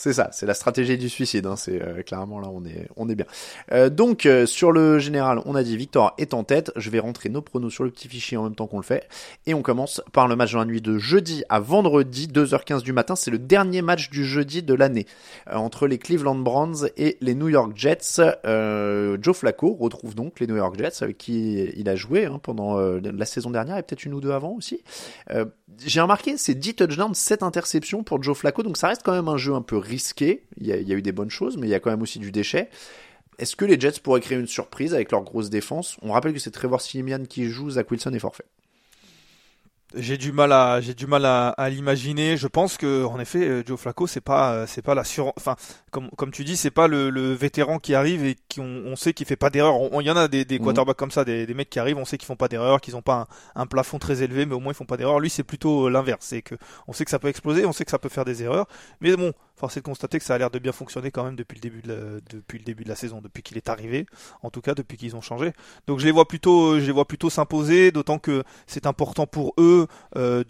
C'est 0.00 0.14
ça, 0.14 0.30
c'est 0.32 0.46
la 0.46 0.54
stratégie 0.54 0.96
du 0.96 1.10
suicide. 1.10 1.44
Hein, 1.44 1.56
c'est 1.56 1.82
euh, 1.82 2.02
clairement 2.02 2.40
là, 2.40 2.48
on 2.50 2.64
est, 2.64 2.88
on 2.96 3.10
est 3.10 3.14
bien. 3.14 3.26
Euh, 3.70 3.90
donc 3.90 4.24
euh, 4.24 4.46
sur 4.46 4.72
le 4.72 4.98
général, 4.98 5.42
on 5.44 5.54
a 5.54 5.62
dit 5.62 5.76
Victor 5.76 6.14
est 6.16 6.32
en 6.32 6.42
tête. 6.42 6.72
Je 6.74 6.88
vais 6.88 7.00
rentrer 7.00 7.28
nos 7.28 7.42
pronos 7.42 7.70
sur 7.70 7.84
le 7.84 7.90
petit 7.90 8.08
fichier 8.08 8.38
en 8.38 8.44
même 8.44 8.54
temps 8.54 8.66
qu'on 8.66 8.78
le 8.78 8.82
fait, 8.82 9.06
et 9.44 9.52
on 9.52 9.60
commence 9.60 10.00
par 10.14 10.26
le 10.26 10.36
match 10.36 10.54
dans 10.54 10.60
la 10.60 10.64
nuit 10.64 10.80
de 10.80 10.96
jeudi 10.96 11.44
à 11.50 11.60
vendredi, 11.60 12.28
2h15 12.28 12.82
du 12.82 12.94
matin. 12.94 13.14
C'est 13.14 13.30
le 13.30 13.38
dernier 13.38 13.82
match 13.82 14.08
du 14.08 14.24
jeudi 14.24 14.62
de 14.62 14.72
l'année 14.72 15.04
entre 15.52 15.86
les 15.86 15.98
Cleveland 15.98 16.36
Browns 16.36 16.88
et 16.96 17.18
les 17.20 17.34
New 17.34 17.50
York 17.50 17.72
Jets. 17.74 18.22
Joe 19.20 19.36
Flacco 19.36 19.74
retrouve 19.78 20.14
donc 20.14 20.40
les 20.40 20.46
New 20.46 20.56
York 20.56 20.78
Jets 20.78 21.02
avec 21.02 21.18
qui 21.18 21.62
il 21.76 21.90
a 21.90 21.96
joué 21.96 22.24
hein, 22.24 22.40
pendant 22.42 22.78
la 22.78 23.26
saison 23.26 23.50
dernière 23.50 23.76
et 23.76 23.82
peut-être 23.82 24.06
une 24.06 24.14
ou 24.14 24.20
deux 24.22 24.32
avant 24.32 24.52
aussi. 24.52 24.82
J'ai 25.84 26.00
remarqué, 26.00 26.36
c'est 26.36 26.54
10 26.54 26.74
touchdowns, 26.74 27.14
7 27.14 27.42
interceptions 27.42 28.02
pour 28.02 28.22
Joe 28.22 28.36
Flacco, 28.36 28.62
donc 28.62 28.78
ça 28.78 28.88
reste 28.88 29.02
quand 29.04 29.12
même 29.12 29.28
un 29.28 29.36
jeu 29.36 29.54
un 29.54 29.62
peu 29.62 29.76
risqué. 29.90 30.44
Il 30.60 30.66
y 30.66 30.72
a, 30.72 30.76
il 30.76 30.88
y 30.88 30.92
a 30.92 30.96
eu 30.96 31.02
des 31.02 31.12
bonnes 31.12 31.30
choses, 31.30 31.56
mais 31.58 31.66
il 31.66 31.70
y 31.70 31.74
a 31.74 31.80
quand 31.80 31.90
même 31.90 32.02
aussi 32.02 32.18
du 32.18 32.30
déchet. 32.32 32.68
Est-ce 33.38 33.56
que 33.56 33.64
les 33.64 33.78
Jets 33.80 34.00
pourraient 34.02 34.20
créer 34.20 34.38
une 34.38 34.46
surprise 34.46 34.94
avec 34.94 35.10
leur 35.12 35.22
grosse 35.22 35.50
défense? 35.50 35.96
On 36.02 36.12
rappelle 36.12 36.32
que 36.34 36.38
c'est 36.38 36.50
Trevor 36.50 36.80
Siemian 36.80 37.24
qui 37.28 37.46
joue, 37.48 37.70
Zach 37.70 37.90
Wilson 37.90 38.12
est 38.14 38.18
forfait. 38.18 38.44
J'ai 39.96 40.16
du 40.16 40.30
mal 40.30 40.52
à 40.52 40.80
j'ai 40.80 40.94
du 40.94 41.08
mal 41.08 41.24
à, 41.24 41.48
à 41.48 41.68
l'imaginer. 41.68 42.36
Je 42.36 42.46
pense 42.46 42.76
que 42.76 43.02
en 43.04 43.18
effet 43.18 43.40
euh, 43.48 43.64
Joe 43.66 43.76
Flacco 43.80 44.06
c'est 44.06 44.20
pas 44.20 44.52
euh, 44.52 44.64
c'est 44.68 44.82
pas 44.82 44.94
la 44.94 45.02
sur 45.02 45.32
enfin 45.36 45.56
comme 45.90 46.10
comme 46.10 46.30
tu 46.30 46.44
dis 46.44 46.56
c'est 46.56 46.70
pas 46.70 46.86
le, 46.86 47.10
le 47.10 47.32
vétéran 47.32 47.80
qui 47.80 47.96
arrive 47.96 48.24
et 48.24 48.36
qui 48.48 48.60
on, 48.60 48.82
on 48.86 48.94
sait 48.94 49.12
qu'il 49.14 49.26
fait 49.26 49.34
pas 49.34 49.50
d'erreur. 49.50 49.74
Il 50.00 50.06
y 50.06 50.10
en 50.12 50.16
a 50.16 50.28
des, 50.28 50.44
des 50.44 50.60
Mhm. 50.60 50.66
quarterbacks 50.66 50.96
comme 50.96 51.10
ça 51.10 51.24
des, 51.24 51.44
des 51.44 51.54
mecs 51.54 51.70
qui 51.70 51.80
arrivent 51.80 51.98
on 51.98 52.04
sait 52.04 52.18
qu'ils 52.18 52.26
font 52.28 52.36
pas 52.36 52.46
d'erreur 52.46 52.80
qu'ils 52.80 52.94
ont 52.94 53.02
pas 53.02 53.26
un, 53.56 53.62
un 53.62 53.66
plafond 53.66 53.98
très 53.98 54.22
élevé 54.22 54.46
mais 54.46 54.54
au 54.54 54.60
moins 54.60 54.72
ils 54.72 54.76
font 54.76 54.84
pas 54.84 54.96
d'erreur. 54.96 55.18
Lui 55.18 55.28
c'est 55.28 55.42
plutôt 55.42 55.88
euh, 55.88 55.90
l'inverse 55.90 56.24
c'est 56.24 56.42
que 56.42 56.54
on 56.86 56.92
sait 56.92 57.04
que 57.04 57.10
ça 57.10 57.18
peut 57.18 57.26
exploser 57.26 57.66
on 57.66 57.72
sait 57.72 57.84
que 57.84 57.90
ça 57.90 57.98
peut 57.98 58.08
faire 58.08 58.24
des 58.24 58.44
erreurs 58.44 58.68
mais 59.00 59.16
bon 59.16 59.32
force 59.60 59.76
est 59.76 59.80
de 59.80 59.84
constater 59.84 60.18
que 60.18 60.24
ça 60.24 60.34
a 60.34 60.38
l'air 60.38 60.50
de 60.50 60.58
bien 60.58 60.72
fonctionner 60.72 61.10
quand 61.10 61.22
même 61.22 61.36
depuis 61.36 61.56
le 61.56 61.60
début 62.64 62.84
de 62.84 62.88
la, 62.88 62.96
saison 62.96 63.20
depuis 63.20 63.42
qu'il 63.42 63.56
est 63.56 63.68
arrivé 63.68 64.06
en 64.42 64.50
tout 64.50 64.60
cas 64.60 64.74
depuis 64.74 64.96
qu'ils 64.96 65.14
ont 65.16 65.20
changé. 65.20 65.52
Donc 65.86 66.00
je 66.00 66.06
les 66.06 66.10
vois 66.10 66.26
plutôt 66.26 66.80
je 66.80 66.86
les 66.86 66.92
vois 66.92 67.06
plutôt 67.06 67.30
s'imposer 67.30 67.92
d'autant 67.92 68.18
que 68.18 68.42
c'est 68.66 68.86
important 68.86 69.26
pour 69.26 69.54
eux 69.58 69.86
euh, 70.16 70.42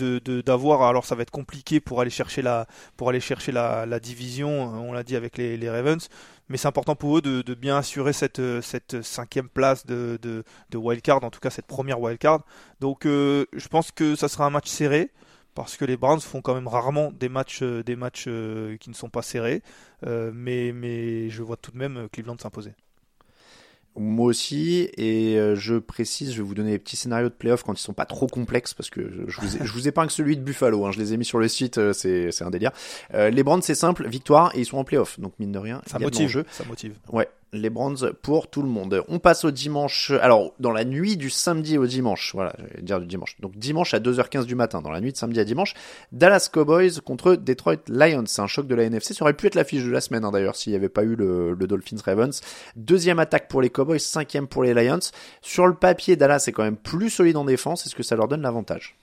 d'avoir 0.46 0.82
alors 0.82 1.04
ça 1.04 1.14
va 1.14 1.22
être 1.22 1.30
compliqué 1.30 1.80
pour 1.80 2.00
aller 2.00 2.10
chercher 2.10 2.40
la 2.40 2.66
pour 2.96 3.08
aller 3.10 3.20
chercher 3.20 3.52
la, 3.52 4.00
division 4.00 4.48
euh, 4.48 4.78
on 4.78 4.92
l'a 4.92 5.02
dit 5.02 5.16
avec 5.16 5.36
les, 5.36 5.70
Ravens 5.70 6.08
mais 6.48 6.56
c'est 6.56 6.68
important 6.68 6.96
pour 6.96 7.18
eux 7.18 7.20
de, 7.20 7.54
bien 7.54 7.76
assurer 7.76 8.12
cette 8.12 9.02
cinquième 9.02 9.48
place 9.48 9.86
de 9.86 10.44
wildcard 10.74 11.22
en 11.24 11.30
tout 11.30 11.40
cas 11.40 11.50
cette 11.50 11.66
première 11.66 12.00
wildcard 12.00 12.40
donc 12.80 13.06
euh, 13.06 13.44
je 13.52 13.68
pense 13.68 13.90
que 13.90 14.14
ça 14.14 14.28
sera 14.28 14.46
un 14.46 14.50
match 14.50 14.68
serré 14.68 15.10
parce 15.54 15.76
que 15.76 15.84
les 15.84 15.96
Browns 15.96 16.20
font 16.20 16.40
quand 16.40 16.54
même 16.54 16.68
rarement 16.68 17.12
des 17.12 17.28
matchs 17.28 17.60
euh, 17.62 17.82
des 17.82 17.96
matchs 17.96 18.24
euh, 18.28 18.76
qui 18.76 18.90
ne 18.90 18.94
sont 18.94 19.08
pas 19.08 19.22
serrés. 19.22 19.62
Euh, 20.06 20.30
mais 20.34 20.72
mais 20.72 21.28
je 21.30 21.42
vois 21.42 21.56
tout 21.56 21.70
de 21.70 21.78
même 21.78 22.08
Cleveland 22.12 22.36
s'imposer. 22.38 22.72
Moi 23.96 24.26
aussi, 24.26 24.88
et 24.96 25.36
je 25.56 25.74
précise, 25.74 26.32
je 26.32 26.36
vais 26.36 26.46
vous 26.46 26.54
donner 26.54 26.70
les 26.70 26.78
petits 26.78 26.94
scénarios 26.94 27.28
de 27.28 27.34
playoff 27.34 27.64
quand 27.64 27.74
ils 27.74 27.82
sont 27.82 27.92
pas 27.92 28.06
trop 28.06 28.28
complexes, 28.28 28.72
parce 28.72 28.88
que 28.88 29.24
je, 29.26 29.40
vous, 29.40 29.56
ai, 29.56 29.66
je 29.66 29.72
vous 29.72 29.88
épargne 29.88 30.08
celui 30.08 30.36
de 30.36 30.42
Buffalo, 30.42 30.86
hein, 30.86 30.92
je 30.92 31.00
les 31.00 31.12
ai 31.12 31.16
mis 31.16 31.24
sur 31.24 31.40
le 31.40 31.48
site, 31.48 31.92
c'est 31.92 32.30
c'est 32.30 32.44
un 32.44 32.50
délire. 32.50 32.70
Euh, 33.14 33.30
les 33.30 33.42
Browns, 33.42 33.62
c'est 33.62 33.74
simple, 33.74 34.08
victoire, 34.08 34.54
et 34.54 34.60
ils 34.60 34.64
sont 34.64 34.78
en 34.78 34.84
playoff, 34.84 35.18
donc 35.18 35.32
mine 35.40 35.50
de 35.50 35.58
rien, 35.58 35.82
ça 35.86 35.98
motive 35.98 36.44
ça 36.52 36.64
motive. 36.64 36.94
Ouais, 37.12 37.28
les 37.52 37.70
Browns 37.70 38.12
pour 38.22 38.48
tout 38.48 38.62
le 38.62 38.68
monde. 38.68 39.02
On 39.08 39.18
passe 39.18 39.44
au 39.44 39.50
dimanche. 39.50 40.12
Alors, 40.22 40.52
dans 40.60 40.72
la 40.72 40.84
nuit 40.84 41.16
du 41.16 41.30
samedi 41.30 41.78
au 41.78 41.86
dimanche, 41.86 42.32
voilà, 42.34 42.54
je 42.58 42.76
vais 42.76 42.82
dire 42.82 43.00
du 43.00 43.06
dimanche. 43.06 43.36
Donc 43.40 43.56
dimanche 43.56 43.94
à 43.94 44.00
2h15 44.00 44.44
du 44.44 44.54
matin, 44.54 44.82
dans 44.82 44.90
la 44.90 45.00
nuit 45.00 45.12
de 45.12 45.16
samedi 45.16 45.40
à 45.40 45.44
dimanche, 45.44 45.74
Dallas 46.12 46.48
Cowboys 46.52 47.00
contre 47.04 47.34
Detroit 47.34 47.76
Lions. 47.88 48.24
C'est 48.26 48.42
un 48.42 48.46
choc 48.46 48.66
de 48.66 48.74
la 48.74 48.84
NFC. 48.84 49.14
Ça 49.14 49.24
aurait 49.24 49.34
pu 49.34 49.46
être 49.46 49.54
l'affiche 49.54 49.84
de 49.84 49.90
la 49.90 50.00
semaine, 50.00 50.24
hein, 50.24 50.30
d'ailleurs, 50.30 50.56
s'il 50.56 50.72
n'y 50.72 50.76
avait 50.76 50.88
pas 50.88 51.02
eu 51.02 51.16
le, 51.16 51.54
le 51.54 51.66
Dolphins 51.66 51.96
Ravens. 52.04 52.40
Deuxième 52.76 53.18
attaque 53.18 53.48
pour 53.48 53.62
les 53.62 53.70
Cowboys, 53.70 54.00
cinquième 54.00 54.46
pour 54.46 54.62
les 54.62 54.74
Lions. 54.74 55.00
Sur 55.42 55.66
le 55.66 55.74
papier, 55.74 56.16
Dallas 56.16 56.44
est 56.46 56.52
quand 56.52 56.64
même 56.64 56.76
plus 56.76 57.10
solide 57.10 57.36
en 57.36 57.44
défense. 57.44 57.86
Est-ce 57.86 57.94
que 57.94 58.02
ça 58.02 58.16
leur 58.16 58.28
donne 58.28 58.42
l'avantage? 58.42 58.96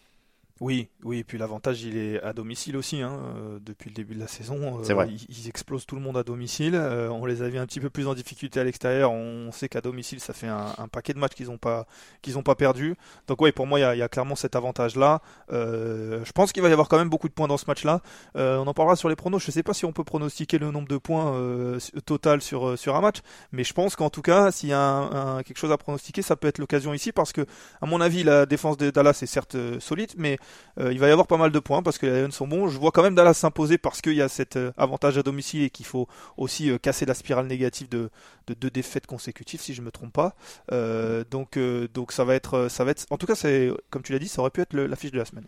Oui, 0.60 0.90
oui, 1.04 1.20
et 1.20 1.24
puis 1.24 1.38
l'avantage 1.38 1.84
il 1.84 1.98
est 1.98 2.22
à 2.24 2.34
domicile 2.34 2.78
aussi, 2.78 3.02
hein, 3.02 3.20
euh, 3.38 3.60
depuis 3.62 3.90
le 3.90 3.96
début 3.96 4.16
de 4.16 4.20
la 4.20 4.28
saison. 4.28 4.80
C'est 4.84 4.94
vrai. 4.94 5.08
Ils, 5.10 5.26
ils 5.30 5.48
explosent 5.48 5.86
tout 5.86 5.96
le 5.96 6.02
monde 6.02 6.18
à 6.18 6.24
domicile. 6.24 6.74
Euh, 6.76 7.10
on 7.10 7.26
les 7.26 7.44
a 7.44 7.48
vus 7.50 7.60
un 7.60 7.66
petit 7.68 7.80
peu 7.80 7.90
plus 7.92 8.08
en 8.08 8.16
difficulté 8.16 8.60
à 8.60 8.64
l'extérieur. 8.64 9.12
On 9.12 9.52
sait 9.52 9.70
qu'à 9.70 9.82
domicile 9.82 10.20
ça 10.20 10.34
fait 10.34 10.48
un, 10.48 10.74
un 10.78 10.88
paquet 10.88 11.14
de 11.14 11.20
matchs 11.20 11.34
qu'ils 11.36 11.48
n'ont 11.48 11.58
pas 11.60 11.86
qu'ils 12.22 12.38
ont 12.38 12.44
pas 12.44 12.56
perdu. 12.56 12.96
Donc 13.28 13.42
oui, 13.42 13.52
pour 13.52 13.68
moi 13.68 13.80
il 13.80 13.84
y 13.84 13.86
a, 13.86 13.96
il 13.96 14.00
y 14.00 14.02
a 14.02 14.10
clairement 14.10 14.36
cet 14.36 14.56
avantage-là. 14.56 15.22
Euh, 15.52 16.24
je 16.26 16.32
pense 16.32 16.52
qu'il 16.52 16.64
va 16.64 16.70
y 16.70 16.72
avoir 16.72 16.88
quand 16.90 16.98
même 16.98 17.10
beaucoup 17.10 17.28
de 17.30 17.34
points 17.34 17.48
dans 17.48 17.58
ce 17.58 17.66
match-là. 17.68 18.02
Euh, 18.36 18.58
on 18.58 18.68
en 18.68 18.74
parlera 18.74 18.96
sur 18.96 19.10
les 19.10 19.16
pronos. 19.16 19.44
Je 19.44 19.52
sais 19.52 19.64
pas 19.64 19.74
si 19.74 19.86
on 19.86 19.92
peut 19.92 20.04
pronostiquer 20.04 20.58
le 20.58 20.72
nombre 20.72 20.88
de 20.88 20.98
points 20.98 21.34
euh, 21.36 21.80
total 22.06 22.42
sur 22.42 22.78
sur 22.78 22.96
un 22.96 23.02
match, 23.02 23.18
mais 23.52 23.64
je 23.64 23.74
pense 23.74 23.96
qu'en 23.96 24.10
tout 24.10 24.22
cas 24.24 24.52
s'il 24.52 24.70
y 24.70 24.74
a 24.74 24.80
un, 24.82 25.38
un- 25.38 25.44
quelque 25.44 25.58
chose 25.58 25.72
à 25.72 25.78
pronostiquer, 25.78 26.22
ça 26.24 26.36
peut 26.36 26.48
être 26.48 26.58
l'occasion 26.58 26.94
ici 26.94 27.12
parce 27.12 27.32
que 27.32 27.46
à 27.82 27.86
mon 27.86 28.02
avis 28.02 28.24
la 28.24 28.46
défense 28.46 28.78
de 28.78 28.90
Dallas 28.90 29.20
est 29.22 29.26
certes 29.28 29.56
euh, 29.56 29.80
solide, 29.80 30.12
mais 30.18 30.38
euh, 30.80 30.94
il 30.94 31.00
va 31.00 31.08
y 31.08 31.12
avoir 31.12 31.28
pas 31.28 31.38
mal 31.38 31.52
de 31.52 31.60
points 31.60 31.82
parce 31.84 31.98
que 31.98 32.06
les 32.06 32.22
Lions 32.24 32.32
sont 32.32 32.48
bons. 32.48 32.68
Je 32.68 32.78
vois 32.78 32.92
quand 32.92 33.02
même 33.04 33.16
Dallas 33.16 33.34
s'imposer 33.34 33.78
parce 33.78 34.02
qu'il 34.02 34.14
y 34.14 34.22
a 34.22 34.28
cet 34.30 34.58
euh, 34.58 34.72
avantage 34.78 35.18
à 35.18 35.24
domicile 35.24 35.64
et 35.64 35.70
qu'il 35.70 35.86
faut 35.86 36.08
aussi 36.38 36.70
euh, 36.70 36.78
casser 36.78 37.06
la 37.06 37.14
spirale 37.14 37.48
négative 37.48 37.90
de, 37.90 38.10
de 38.48 38.54
deux 38.54 38.70
défaites 38.70 39.08
consécutives 39.08 39.62
si 39.62 39.74
je 39.74 39.82
me 39.82 39.92
trompe 39.92 40.14
pas. 40.14 40.36
Euh, 40.72 41.24
donc 41.30 41.58
donc 41.94 42.12
ça 42.12 42.24
va 42.24 42.36
être 42.36 42.68
ça 42.70 42.84
va 42.84 42.92
être 42.92 43.06
en 43.10 43.18
tout 43.18 43.26
cas 43.26 43.36
c'est 43.36 43.72
comme 43.90 44.04
tu 44.04 44.14
l'as 44.14 44.20
dit 44.20 44.28
ça 44.28 44.42
aurait 44.42 44.52
pu 44.52 44.62
être 44.62 44.74
l'affiche 44.76 45.12
de 45.12 45.18
la 45.18 45.26
semaine. 45.26 45.46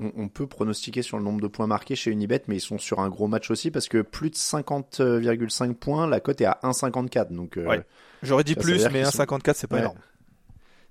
On, 0.00 0.28
peut 0.28 0.46
pronostiquer 0.46 1.02
sur 1.02 1.18
le 1.18 1.24
nombre 1.24 1.40
de 1.40 1.48
points 1.48 1.66
marqués 1.66 1.96
chez 1.96 2.12
Unibet, 2.12 2.42
mais 2.46 2.58
ils 2.58 2.60
sont 2.60 2.78
sur 2.78 3.00
un 3.00 3.08
gros 3.08 3.26
match 3.26 3.50
aussi 3.50 3.72
parce 3.72 3.88
que 3.88 4.00
plus 4.00 4.30
de 4.30 4.36
50,5 4.36 5.74
points, 5.74 6.06
la 6.06 6.20
cote 6.20 6.40
est 6.40 6.44
à 6.44 6.60
1,54. 6.62 7.32
Donc 7.32 7.56
euh. 7.56 7.80
J'aurais 8.22 8.44
dit 8.44 8.54
plus 8.54 8.84
mais 8.92 9.02
qu'ils 9.02 9.06
sont- 9.06 9.18
1,54 9.24 9.54
c'est 9.56 9.66
pas 9.66 9.74
Ouais. 9.76 9.82
énorme. 9.82 9.98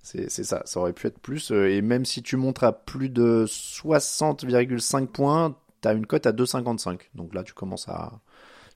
C'est 0.02 0.30
ça, 0.30 0.62
ça 0.66 0.80
aurait 0.80 0.94
pu 0.94 1.08
être 1.08 1.20
plus. 1.20 1.52
euh, 1.52 1.70
Et 1.70 1.82
même 1.82 2.06
si 2.06 2.24
tu 2.24 2.38
montres 2.38 2.64
à 2.64 2.72
plus 2.72 3.10
de 3.10 3.46
60,5 3.48 5.08
points, 5.08 5.56
t'as 5.82 5.94
une 5.94 6.06
cote 6.06 6.26
à 6.26 6.32
2,55. 6.32 7.00
Donc 7.16 7.34
là, 7.34 7.44
tu 7.44 7.54
commences 7.54 7.88
à 7.90 8.14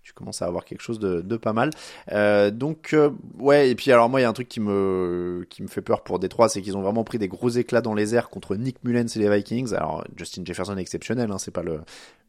tu 0.04 0.14
commences 0.14 0.42
à 0.42 0.48
avoir 0.48 0.66
quelque 0.66 0.82
chose 0.82 0.98
de, 1.00 1.22
de 1.22 1.38
pas 1.38 1.54
mal. 1.54 1.70
Euh, 2.12 2.50
donc 2.50 2.94
euh, 2.94 3.12
ouais, 3.38 3.70
et 3.70 3.76
puis 3.76 3.92
alors 3.92 4.10
moi 4.10 4.20
il 4.20 4.24
y 4.24 4.26
a 4.26 4.30
un 4.30 4.34
truc 4.34 4.50
qui 4.50 4.60
me 4.60 5.46
qui 5.50 5.62
me 5.62 5.68
fait 5.68 5.84
peur 5.84 6.04
pour 6.04 6.18
Détroit, 6.18 6.50
c'est 6.50 6.62
qu'ils 6.64 6.76
ont 6.76 6.82
vraiment 6.82 7.04
pris 7.04 7.20
des 7.20 7.28
gros 7.28 7.50
éclats 7.50 7.82
dans 7.82 7.94
les 7.94 8.16
airs 8.16 8.30
contre 8.30 8.56
Nick 8.56 8.84
Mullens 8.84 9.16
et 9.16 9.20
les 9.20 9.30
Vikings. 9.30 9.74
Alors 9.76 10.04
Justin 10.16 10.44
Jefferson 10.44 10.76
est 10.76 10.82
exceptionnel, 10.82 11.32
hein, 11.32 11.38
c'est 11.38 11.52
pas 11.52 11.62
le, 11.62 11.82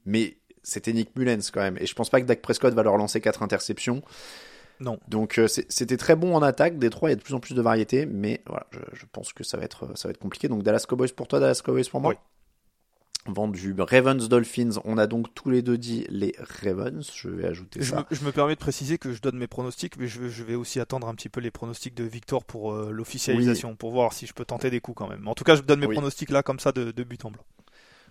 mais 0.05 0.37
c'était 0.62 0.92
Nick 0.92 1.16
Mullens 1.16 1.50
quand 1.50 1.62
même. 1.62 1.78
Et 1.81 1.87
je 1.87 1.94
pense 1.94 2.11
pas 2.11 2.20
que 2.20 2.26
Dak 2.26 2.42
Prescott 2.42 2.74
va 2.74 2.83
leur 2.83 2.98
lancer 2.98 3.22
quatre 3.22 3.42
interceptions. 3.42 4.02
Non. 4.83 4.99
Donc 5.09 5.38
euh, 5.38 5.47
c'était 5.49 5.97
très 5.97 6.16
bon 6.16 6.35
en 6.35 6.42
attaque. 6.42 6.79
Détroit, 6.79 7.09
il 7.11 7.12
y 7.12 7.14
a 7.14 7.16
de 7.16 7.23
plus 7.23 7.35
en 7.35 7.40
plus 7.40 7.55
de 7.55 7.62
variété, 7.62 8.05
mais 8.05 8.42
voilà, 8.47 8.66
je, 8.73 8.79
je 8.92 9.07
pense 9.11 9.33
que 9.33 9.45
ça 9.45 9.57
va 9.57 9.64
être 9.64 9.97
ça 9.97 10.09
va 10.09 10.11
être 10.11 10.18
compliqué. 10.18 10.49
Donc 10.49 10.62
Dallas 10.62 10.85
Cowboys 10.88 11.12
pour 11.14 11.29
toi, 11.29 11.38
Dallas 11.40 11.62
Cowboys 11.64 11.88
pour 11.88 12.01
moi? 12.01 12.11
Oui. 12.11 12.16
Vendu 13.25 13.73
Ravens 13.79 14.29
Dolphins, 14.29 14.81
on 14.85 14.99
a 14.99 15.07
donc 15.07 15.33
tous 15.33 15.49
les 15.49 15.62
deux 15.62 15.79
dit 15.79 16.05
les 16.11 16.35
Ravens. 16.64 17.09
Je 17.14 17.29
vais 17.29 17.47
ajouter 17.47 17.81
Je 17.81 17.90
ça. 17.92 18.05
me, 18.11 18.16
je 18.16 18.25
me 18.25 18.33
permets 18.33 18.55
de 18.55 18.59
préciser 18.59 18.99
que 18.99 19.12
je 19.12 19.21
donne 19.23 19.37
mes 19.37 19.47
pronostics, 19.47 19.97
mais 19.97 20.09
je, 20.09 20.27
je 20.29 20.42
vais 20.42 20.57
aussi 20.57 20.81
attendre 20.81 21.07
un 21.07 21.14
petit 21.14 21.29
peu 21.29 21.40
les 21.40 21.53
pronostics 21.53 21.95
de 21.95 22.03
Victor 22.03 22.45
pour 22.45 22.73
euh, 22.73 22.90
l'officialisation, 22.90 23.77
pour 23.77 23.92
voir 23.92 24.12
si 24.12 24.27
je 24.27 24.33
peux 24.33 24.45
tenter 24.45 24.71
des 24.71 24.81
coups 24.81 24.99
quand 24.99 25.09
même. 25.09 25.29
En 25.29 25.35
tout 25.37 25.45
cas, 25.45 25.55
je 25.55 25.62
donne 25.62 25.79
mes 25.79 25.87
Oui. 25.87 25.95
pronostics 25.95 26.31
là 26.31 26.42
comme 26.42 26.59
ça 26.59 26.73
de, 26.73 26.90
de 26.90 27.05
but 27.05 27.25
en 27.25 27.31
blanc. 27.31 27.45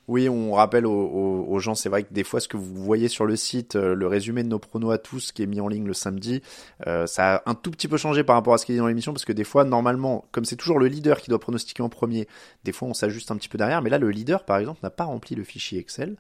Oui, 0.08 0.28
on 0.28 0.54
rappelle 0.54 0.86
aux, 0.88 1.60
gens, 1.60 1.76
c'est 1.76 1.88
vrai 1.88 2.04
que 2.04 2.14
des 2.14 2.24
fois, 2.24 2.40
ce 2.40 2.48
que 2.48 2.58
vous 2.58 2.84
voyez 2.84 3.08
sur 3.08 3.26
le 3.26 3.36
site, 3.36 3.76
euh, 3.76 3.94
le 3.94 4.08
résumé 4.08 4.42
de 4.42 4.48
nos 4.48 4.58
pronos 4.58 4.92
à 4.92 4.98
tous 4.98 5.32
qui 5.32 5.44
est 5.44 5.46
mis 5.46 5.62
en 5.62 5.68
ligne 5.68 5.86
le 5.86 5.94
samedi, 5.94 6.42
euh, 6.88 7.06
ça 7.06 7.36
a 7.36 7.50
un 7.50 7.54
tout 7.54 7.70
petit 7.70 7.88
peu 7.88 7.98
changé 7.98 8.24
par 8.24 8.36
rapport 8.36 8.54
à 8.54 8.58
ce 8.58 8.66
qui 8.66 8.74
est 8.74 8.78
dans 8.78 8.88
l'émission, 8.88 9.14
parce 9.14 9.26
que 9.26 9.32
des 9.32 9.44
fois, 9.44 9.64
normalement, 9.64 10.26
comme 10.32 10.44
c'est 10.44 10.56
toujours 10.56 10.80
le 10.80 10.88
leader 10.88 11.22
qui 11.22 11.30
doit 11.30 11.40
pronostiquer 11.40 11.84
en 11.84 11.90
premier, 11.90 12.28
des 12.64 12.72
fois, 12.72 12.88
on 12.88 12.94
s'ajuste 12.96 13.30
un 13.30 13.38
petit 13.38 13.48
peu 13.48 13.60
derrière, 13.60 13.82
mais 13.84 13.92
là, 13.92 14.00
le 14.00 14.10
leader, 14.10 14.44
par 14.44 14.58
exemple, 14.58 14.80
n'a 14.82 14.90
pas 14.90 15.04
rempli 15.04 15.36
le 15.36 15.44
fichier 15.44 15.80
Excel, 15.80 16.16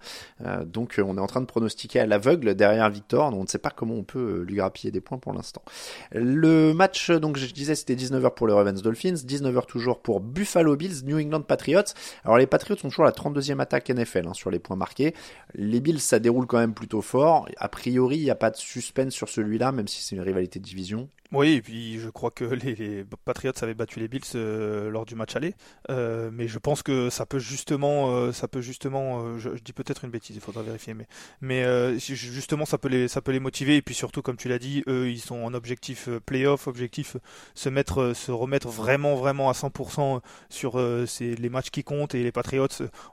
Euh, 0.46 0.64
donc 0.64 1.02
on 1.04 1.18
est 1.18 1.22
en 1.22 1.28
train 1.28 1.42
de 1.42 1.46
pronostiquer 1.46 2.00
à 2.00 2.06
l'aveugle 2.06 2.56
derrière 2.56 2.90
Victor, 2.90 3.32
donc 3.32 3.40
on 3.40 3.44
ne 3.44 3.48
sait 3.48 3.58
pas 3.58 3.72
comment 3.72 3.96
on 3.96 4.04
peut 4.04 4.46
lui 4.48 4.56
grappiller 4.56 4.92
des 4.92 5.02
points 5.02 5.18
pour 5.18 5.34
l'instant. 5.34 5.64
Le 6.12 6.74
match, 6.74 7.10
donc 7.10 7.38
je 7.38 7.52
disais, 7.52 7.76
c'était 7.76 7.96
19h 7.96 8.36
pour 8.36 8.48
les 8.48 8.54
Ravens 8.54 8.82
Dolphins, 8.82 9.16
19h 9.16 9.66
toujours 9.66 10.02
pour 10.02 10.20
Buffalo 10.20 10.76
Bills, 10.76 11.04
New 11.04 11.20
England 11.20 11.42
Patriots. 11.42 11.94
Alors 12.24 12.38
les 12.38 12.48
Patriots 12.48 12.78
sont 12.78 12.90
toujours 12.90 13.06
la 13.06 13.12
32e 13.12 13.60
attaque 13.60 13.71
NFL 13.80 14.28
hein, 14.28 14.34
sur 14.34 14.52
les 14.52 14.60
points 14.60 14.76
marqués. 14.76 15.14
Les 15.54 15.80
Bills, 15.80 16.00
ça 16.00 16.20
déroule 16.20 16.48
quand 16.48 16.60
même 16.60 16.74
plutôt 16.74 17.02
fort. 17.02 17.48
A 17.58 17.70
priori, 17.70 18.18
il 18.18 18.24
n'y 18.24 18.30
a 18.30 18.36
pas 18.36 18.52
de 18.52 18.58
suspense 18.58 19.14
sur 19.14 19.30
celui-là, 19.30 19.72
même 19.72 19.88
si 19.88 20.02
c'est 20.02 20.16
une 20.16 20.22
rivalité 20.22 20.60
de 20.60 20.66
division. 20.66 21.10
Oui, 21.34 21.54
et 21.54 21.62
puis 21.62 21.98
je 21.98 22.10
crois 22.10 22.30
que 22.30 22.44
les, 22.44 23.06
Patriots 23.24 23.54
avaient 23.62 23.74
battu 23.74 24.02
les 24.02 24.10
Bills 24.10 24.22
euh, 24.36 24.90
lors 24.90 25.06
du 25.06 25.16
match 25.16 25.38
aller, 25.38 25.56
Euh, 25.90 26.30
mais 26.34 26.50
je 26.50 26.60
pense 26.60 26.84
que 26.84 27.10
ça 27.10 27.26
peut 27.26 27.40
justement, 27.40 28.12
euh, 28.12 28.34
ça 28.34 28.50
peut 28.50 28.60
justement, 28.60 29.24
euh, 29.24 29.38
je, 29.38 29.50
dis 29.64 29.72
peut-être 29.72 30.04
une 30.04 30.12
bêtise, 30.12 30.36
il 30.36 30.42
faudra 30.42 30.62
vérifier, 30.62 30.94
mais 31.40 31.98
justement 32.00 32.66
ça 32.66 32.78
peut 32.78 32.90
les, 32.90 33.40
motiver. 33.40 33.78
Et 33.78 33.82
puis 33.82 33.96
surtout 33.96 34.22
comme 34.22 34.36
tu 34.36 34.50
l'as 34.50 34.60
dit, 34.60 34.84
eux 34.88 35.10
ils 35.10 35.22
sont 35.22 35.42
en 35.42 35.54
objectif 35.54 36.10
playoff, 36.26 36.68
objectif 36.68 37.16
se 37.56 37.70
se 38.14 38.32
remettre 38.32 38.68
vraiment 38.68 39.16
vraiment 39.16 39.50
à 39.50 39.54
100% 39.54 40.20
sur 40.50 40.78
les 40.78 41.50
matchs 41.50 41.70
qui 41.70 41.84
comptent 41.84 42.14
et 42.16 42.24
les 42.24 42.32
Patriots, 42.32 42.68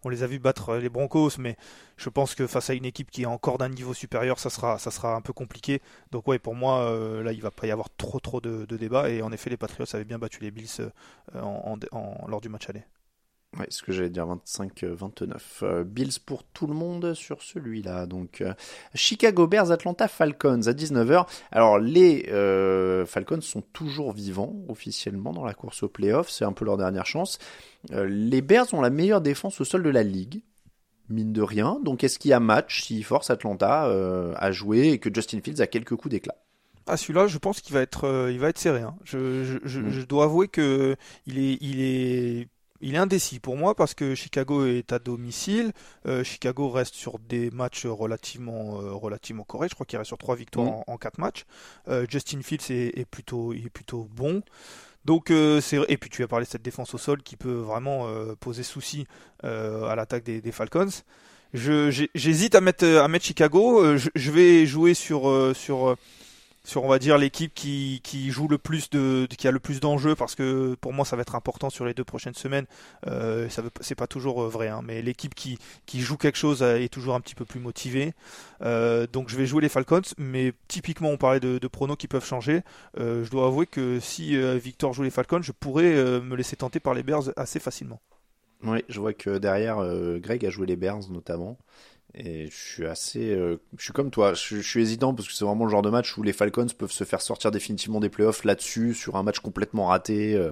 on 0.05 0.09
les 0.09 0.23
a 0.25 0.27
vus 0.27 0.41
battre 0.41 0.77
les 0.77 0.89
Broncos, 0.89 1.33
mais 1.39 1.57
je 1.97 2.09
pense 2.09 2.35
que 2.35 2.47
face 2.47 2.71
à 2.71 2.75
une 2.75 2.85
équipe 2.85 3.11
qui 3.11 3.23
est 3.23 3.27
encore 3.27 3.59
d'un 3.59 3.69
niveau 3.69 3.95
supérieur, 3.95 4.39
ça 4.39 4.51
sera, 4.51 5.15
un 5.15 5.21
peu 5.21 5.33
compliqué. 5.33 5.81
Donc 6.11 6.27
ouais, 6.29 6.39
pour 6.39 6.55
moi, 6.55 6.91
là, 7.23 7.33
il 7.33 7.41
va 7.41 7.51
pas 7.51 7.67
y 7.67 7.71
avoir 7.71 7.89
trop 7.97 8.08
trop 8.17 8.41
de, 8.41 8.65
de 8.65 8.77
débats. 8.77 9.11
Et 9.11 9.23
en 9.23 9.31
effet, 9.33 9.51
les 9.51 9.57
Patriots 9.57 9.87
avaient 9.93 10.05
bien 10.05 10.19
battu 10.19 10.41
les 10.41 10.51
Bills 10.51 10.91
euh, 11.35 11.41
lors 12.27 12.41
du 12.41 12.49
match 12.49 12.69
aller. 12.69 12.85
Ouais, 13.59 13.67
ce 13.71 13.83
que 13.83 13.93
j'allais 13.93 14.11
dire 14.11 14.27
25-29. 14.27 15.37
Euh, 15.63 15.85
Bills 15.85 16.19
pour 16.25 16.45
tout 16.45 16.67
le 16.67 16.75
monde 16.75 17.15
sur 17.15 17.43
celui-là. 17.43 18.07
Donc 18.07 18.43
euh, 18.43 18.53
Chicago 18.95 19.47
Bears, 19.47 19.71
Atlanta 19.71 20.07
Falcons 20.07 20.67
à 20.67 20.73
19h. 20.73 21.27
Alors 21.51 21.79
les 21.79 22.25
Falcons 23.07 23.41
sont 23.41 23.63
toujours 23.73 24.13
vivants 24.13 24.55
officiellement 24.69 25.33
dans 25.33 25.45
la 25.45 25.55
course 25.55 25.83
au 25.83 25.89
playoff. 25.89 26.29
C'est 26.29 26.45
un 26.45 26.53
peu 26.53 26.65
leur 26.65 26.77
dernière 26.77 27.07
chance. 27.07 27.39
Les 27.91 28.43
Bears 28.43 28.73
ont 28.75 28.83
la 28.83 28.91
meilleure 28.91 29.23
défense 29.23 29.61
au 29.61 29.65
sol 29.65 29.83
de 29.83 29.91
la 29.91 30.03
ligue. 30.03 30.43
Mine 31.09 31.33
de 31.33 31.41
rien. 31.41 31.81
Donc 31.83 32.05
est-ce 32.05 32.19
qu'il 32.19 32.31
y 32.31 32.35
a 32.35 32.41
match 32.41 32.83
s'ils 32.83 33.05
forcent 33.05 33.31
Atlanta 33.31 33.85
à 34.37 34.53
jouer 34.53 34.89
et 34.89 34.99
que 34.99 35.09
Justin 35.13 35.41
Fields 35.41 35.63
a 35.63 35.67
quelques 35.67 35.97
coups 35.97 36.11
d'éclat? 36.11 36.37
Ah, 36.89 36.97
celui-là, 36.97 37.27
je 37.27 37.39
pense 37.39 37.61
qu'il 37.61 37.75
va 37.75 37.81
être, 37.83 38.05
euh, 38.05 38.33
il 38.33 38.39
va 38.41 38.49
être 38.49 38.59
serré. 38.59 38.81
hein. 38.81 38.97
Je, 39.05 39.45
je, 39.45 39.59
je, 39.65 39.81
Mm. 39.81 39.91
je 39.91 40.01
dois 40.03 40.25
avouer 40.25 40.49
que 40.49 40.97
il 41.27 41.39
est, 41.39 41.59
il 41.61 41.81
est, 41.83 42.49
il 42.81 42.95
est 42.95 42.99
indécis 42.99 43.41
pour 43.41 43.57
moi 43.57 43.75
parce 43.75 43.93
que 43.95 44.15
Chicago 44.15 44.65
est 44.67 44.93
à 44.93 44.99
domicile. 44.99 45.73
Euh, 46.07 46.25
Chicago 46.25 46.69
reste 46.71 46.95
sur 46.95 47.19
des 47.19 47.51
matchs 47.51 47.87
relativement, 47.87 48.81
euh, 48.81 48.93
relativement 48.93 49.45
corrects. 49.45 49.71
Je 49.71 49.75
crois 49.75 49.87
qu'il 49.87 49.99
reste 49.99 50.09
sur 50.09 50.19
trois 50.19 50.37
victoires 50.37 50.67
Mm. 50.67 50.71
en, 50.71 50.85
en 50.87 50.97
quatre 50.97 51.19
matchs. 51.19 51.45
Justin 52.09 52.41
Fields 52.43 52.71
est, 52.71 52.99
est 52.99 53.05
plutôt, 53.05 53.53
il 53.53 53.67
est 53.67 53.71
plutôt 53.71 54.09
bon. 54.11 54.43
Donc 55.05 55.31
euh, 55.31 55.61
c'est 55.61 55.79
et 55.89 55.97
puis 55.97 56.11
tu 56.11 56.23
as 56.23 56.29
parlé 56.29 56.45
de 56.45 56.51
cette 56.51 56.63
défense 56.63 56.93
au 56.95 56.99
sol 56.99 57.23
qui 57.23 57.37
peut 57.37 57.53
vraiment 57.55 58.09
euh, 58.09 58.35
poser 58.39 58.63
souci 58.63 59.07
euh, 59.45 59.85
à 59.87 59.95
l'attaque 59.97 60.23
des, 60.25 60.41
des 60.43 60.53
Falcons. 60.53 60.89
Je 61.55 62.07
j'hésite 62.15 62.55
à 62.55 62.61
mettre 62.61 62.85
à 62.85 63.09
mettre 63.09 63.25
Chicago. 63.25 63.97
Je, 63.97 64.11
je 64.15 64.31
vais 64.31 64.67
jouer 64.67 64.93
sur 64.93 65.23
sur 65.57 65.97
sur 66.69 66.85
on 66.85 66.89
va 66.89 66.99
dire 66.99 67.17
l'équipe 67.17 67.55
qui, 67.55 68.31
joue 68.31 68.47
le 68.47 68.59
plus 68.59 68.91
de 68.91 69.27
qui 69.39 69.49
a 69.49 69.51
le 69.51 69.59
plus 69.59 69.81
d'enjeux 69.81 70.15
parce 70.15 70.35
que 70.35 70.77
pour 70.83 70.93
moi 70.93 71.07
ça 71.07 71.17
va 71.17 71.23
être 71.23 71.35
important 71.35 71.71
sur 71.71 71.87
les 71.87 71.95
deux 71.95 72.05
prochaines 72.05 72.35
semaines. 72.35 72.67
Euh, 73.07 73.49
ça 73.49 73.63
c'est 73.81 73.95
pas 73.95 74.07
toujours 74.07 74.43
euh, 74.43 74.49
vrai 74.49 74.69
hein, 74.69 74.83
mais 74.85 75.01
l'équipe 75.01 75.35
qui 75.35 75.59
joue 75.95 76.19
quelque 76.19 76.37
chose 76.37 76.63
euh, 76.63 76.77
est 76.77 76.93
toujours 76.93 77.15
un 77.15 77.21
petit 77.21 77.35
peu 77.35 77.47
plus 77.47 77.59
motivée. 77.59 78.13
Euh, 78.61 79.07
donc 79.11 79.31
je 79.31 79.37
vais 79.37 79.47
jouer 79.47 79.63
les 79.63 79.71
Falcons 79.71 80.03
mais 80.19 80.53
typiquement 80.69 81.09
on 81.09 81.17
parlait 81.17 81.41
de, 81.41 81.67
pronos 81.69 81.97
qui 81.97 82.07
peuvent 82.07 82.27
changer. 82.27 82.61
Je 82.99 83.29
dois 83.31 83.47
avouer 83.47 83.67
que 83.67 83.99
si 83.99 84.37
Victor 84.59 84.93
joue 84.93 85.05
les 85.05 85.11
Falcons 85.11 85.41
je 85.41 85.53
pourrais 85.53 85.95
me 86.21 86.37
laisser 86.37 86.57
tenter 86.57 86.81
par 86.81 86.93
les 86.93 87.03
Bears 87.03 87.31
assez 87.37 87.61
facilement. 87.61 88.01
Oui, 88.65 88.85
je 88.89 89.01
vois 89.01 89.15
que 89.15 89.39
derrière, 89.39 89.79
Greg 90.19 90.45
a 90.45 90.51
joué 90.51 90.67
les 90.67 90.77
Bears 90.77 91.09
notamment. 91.11 91.57
Et 92.15 92.47
je 92.47 92.57
suis 92.57 92.87
assez. 92.87 93.31
euh, 93.33 93.61
je 93.77 93.85
suis 93.85 93.93
comme 93.93 94.11
toi, 94.11 94.33
je, 94.35 94.57
je 94.57 94.61
suis 94.69 94.81
hésitant 94.81 95.13
parce 95.15 95.29
que 95.29 95.35
c'est 95.35 95.45
vraiment 95.45 95.67
le 95.67 95.71
genre 95.71 95.83
de 95.83 95.91
match 95.91 96.17
où 96.17 96.23
les 96.23 96.33
Falcons 96.33 96.67
peuvent 96.77 96.91
se 96.91 97.05
faire 97.05 97.21
sortir 97.21 97.51
définitivement 97.51 98.01
des 98.01 98.09
playoffs 98.09 98.45
là-dessus, 98.45 98.95
sur 98.95 99.17
un 99.17 99.23
match 99.23 99.41
complètement 99.41 99.87
raté. 99.87 100.35
euh, 100.35 100.49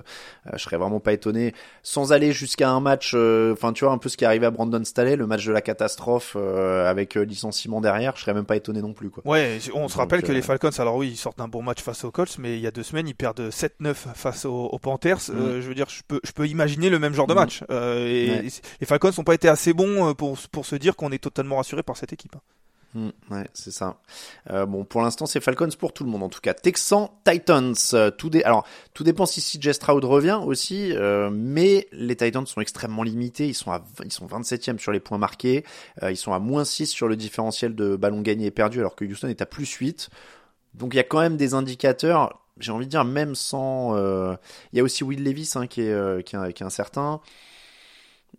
euh, 0.47 0.51
je 0.55 0.59
serais 0.63 0.77
vraiment 0.77 1.01
pas 1.01 1.15
étonné. 1.15 1.55
Sans 1.83 2.13
aller 2.13 2.33
jusqu'à 2.33 2.69
un 2.69 2.81
match. 2.81 3.13
euh, 3.15 3.55
Enfin, 3.55 3.73
tu 3.73 3.85
vois, 3.85 3.93
un 3.95 3.99
peu 3.99 4.11
ce 4.11 4.19
qui 4.19 4.25
est 4.25 4.27
arrivé 4.27 4.45
à 4.45 4.51
Brandon 4.51 4.85
Staley, 4.85 5.17
le 5.17 5.27
match 5.27 5.47
de 5.47 5.53
la 5.53 5.63
catastrophe 5.63 6.35
euh, 6.37 6.89
avec 6.91 7.15
licenciement 7.15 7.81
derrière, 7.81 8.15
je 8.17 8.21
serais 8.23 8.35
même 8.35 8.45
pas 8.45 8.57
étonné 8.57 8.83
non 8.83 8.93
plus. 8.93 9.09
quoi. 9.09 9.23
Ouais, 9.27 9.59
on 9.75 9.89
se 9.89 9.97
rappelle 9.97 10.23
que 10.23 10.33
les 10.33 10.43
Falcons, 10.43 10.71
alors 10.79 10.97
oui, 10.97 11.09
ils 11.13 11.17
sortent 11.17 11.39
d'un 11.39 11.49
bon 11.49 11.63
match 11.63 11.81
face 11.83 12.05
aux 12.05 12.11
Colts, 12.11 12.37
mais 12.39 12.57
il 12.59 12.61
y 12.61 12.67
a 12.67 12.71
deux 12.71 12.83
semaines, 12.83 13.09
ils 13.09 13.15
perdent 13.15 13.49
7-9 13.51 13.95
face 14.15 14.45
aux, 14.45 14.67
aux 14.67 14.79
Panthers. 14.79 15.31
Euh, 15.31 15.63
je 15.63 15.69
veux 15.69 15.75
dire, 15.75 15.89
je 15.89 16.03
peux, 16.07 16.21
je 16.23 16.33
peux 16.33 16.47
imaginer 16.47 16.91
le 16.91 16.99
même 16.99 17.15
genre 17.15 17.27
de 17.27 17.33
Mm. 17.33 17.37
match. 17.37 17.65
Euh, 17.71 18.07
et 18.07 18.27
Ouais. 18.31 18.45
les 18.81 18.87
Falcons 18.87 19.11
n'ont 19.17 19.25
pas 19.25 19.35
été 19.35 19.49
assez 19.49 19.73
bons 19.73 20.13
pour, 20.15 20.37
pour 20.53 20.67
se 20.67 20.77
dire 20.77 20.97
qu'on 20.97 21.11
est 21.13 21.19
totalement 21.23 21.46
rassuré 21.55 21.83
par 21.83 21.97
cette 21.97 22.13
équipe. 22.13 22.35
hein. 22.35 22.41
Mm, 22.97 23.11
ouais, 23.31 23.47
c'est 23.53 23.71
ça. 23.71 23.99
Euh, 24.51 24.65
bon, 24.65 24.85
pour 24.85 25.03
l'instant, 25.03 25.27
c'est 25.27 25.41
Falcons 25.41 25.69
pour 25.79 25.93
tout 25.93 26.03
le 26.03 26.11
monde. 26.11 26.23
En 26.23 26.31
tout 26.31 26.41
cas, 26.41 26.55
Texans, 26.55 27.11
Titans. 27.25 27.75
Euh, 27.93 28.11
tout 28.11 28.31
dé... 28.31 28.43
Alors, 28.45 28.67
tout 28.95 29.05
dépend 29.05 29.27
si 29.27 29.43
CJ 29.43 29.73
Stroud 29.73 30.03
revient 30.05 30.41
aussi, 30.43 30.93
euh, 30.95 31.29
mais 31.31 31.89
les 31.93 32.17
Titans 32.17 32.47
sont 32.47 32.63
extrêmement 32.63 33.03
limités. 33.03 33.49
Ils 33.49 33.55
sont 33.55 33.71
à, 33.71 33.85
ils 34.03 34.13
sont 34.13 34.27
27e 34.27 34.79
sur 34.79 34.93
les 34.93 35.01
points 35.01 35.19
marqués. 35.19 35.63
Ils 36.03 36.17
sont 36.17 36.33
à 36.33 36.39
moins 36.39 36.65
6 36.65 36.87
sur 36.87 37.07
le 37.07 37.17
différentiel 37.17 37.75
de 37.75 37.97
ballons 37.97 38.23
gagnés 38.23 38.47
et 38.47 38.51
perdus, 38.51 38.79
alors 38.79 38.97
que 38.97 39.05
Houston 39.05 39.29
est 39.29 39.43
à 39.43 39.47
plus 39.47 39.71
8. 39.71 40.09
Donc, 40.73 40.95
il 40.95 40.97
y 40.97 41.01
a 41.01 41.05
quand 41.05 41.21
même 41.21 41.37
des 41.37 41.53
indicateurs. 41.53 42.41
J'ai 42.59 42.73
envie 42.73 42.87
de 42.87 42.91
dire, 42.91 43.05
même 43.05 43.35
sans. 43.35 43.95
Il 44.73 44.79
y 44.79 44.81
a 44.81 44.83
aussi 44.83 45.05
Will 45.05 45.23
Levis 45.23 45.53
hein, 45.57 45.67
qui 45.67 45.83
est, 45.83 46.25
qui 46.25 46.35
est 46.35 46.63
incertain. 46.63 47.21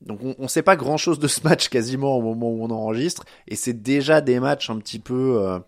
Donc 0.02 0.20
on, 0.24 0.36
on 0.38 0.48
sait 0.48 0.62
pas 0.64 0.76
grand 0.76 0.98
chose 0.98 1.20
de 1.20 1.28
ce 1.28 1.41
match 1.43 1.70
quasiment 1.70 2.18
au 2.18 2.22
moment 2.22 2.50
où 2.50 2.64
on 2.64 2.70
enregistre 2.70 3.26
et 3.48 3.56
c'est 3.56 3.74
déjà 3.74 4.22
des 4.22 4.39
matchs 4.39 4.70
un 4.70 4.78
petit 4.78 5.00
peu 5.00 5.39
euh, 5.41 5.60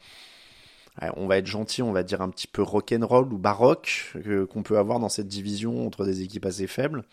on 1.16 1.28
va 1.28 1.38
être 1.38 1.48
gentil, 1.48 1.82
on 1.82 1.92
va 1.92 2.04
dire 2.04 2.22
un 2.22 2.30
petit 2.30 2.48
peu 2.48 2.62
rock'n'roll 2.62 3.32
ou 3.34 3.38
baroque 3.38 4.14
que- 4.24 4.44
qu'on 4.46 4.64
peut 4.64 4.78
avoir 4.78 5.00
dans 5.00 5.10
cette 5.10 5.28
division 5.28 5.86
entre 5.86 6.06
des 6.06 6.22
équipes 6.22 6.46
assez 6.46 6.68
faibles. 6.68 7.04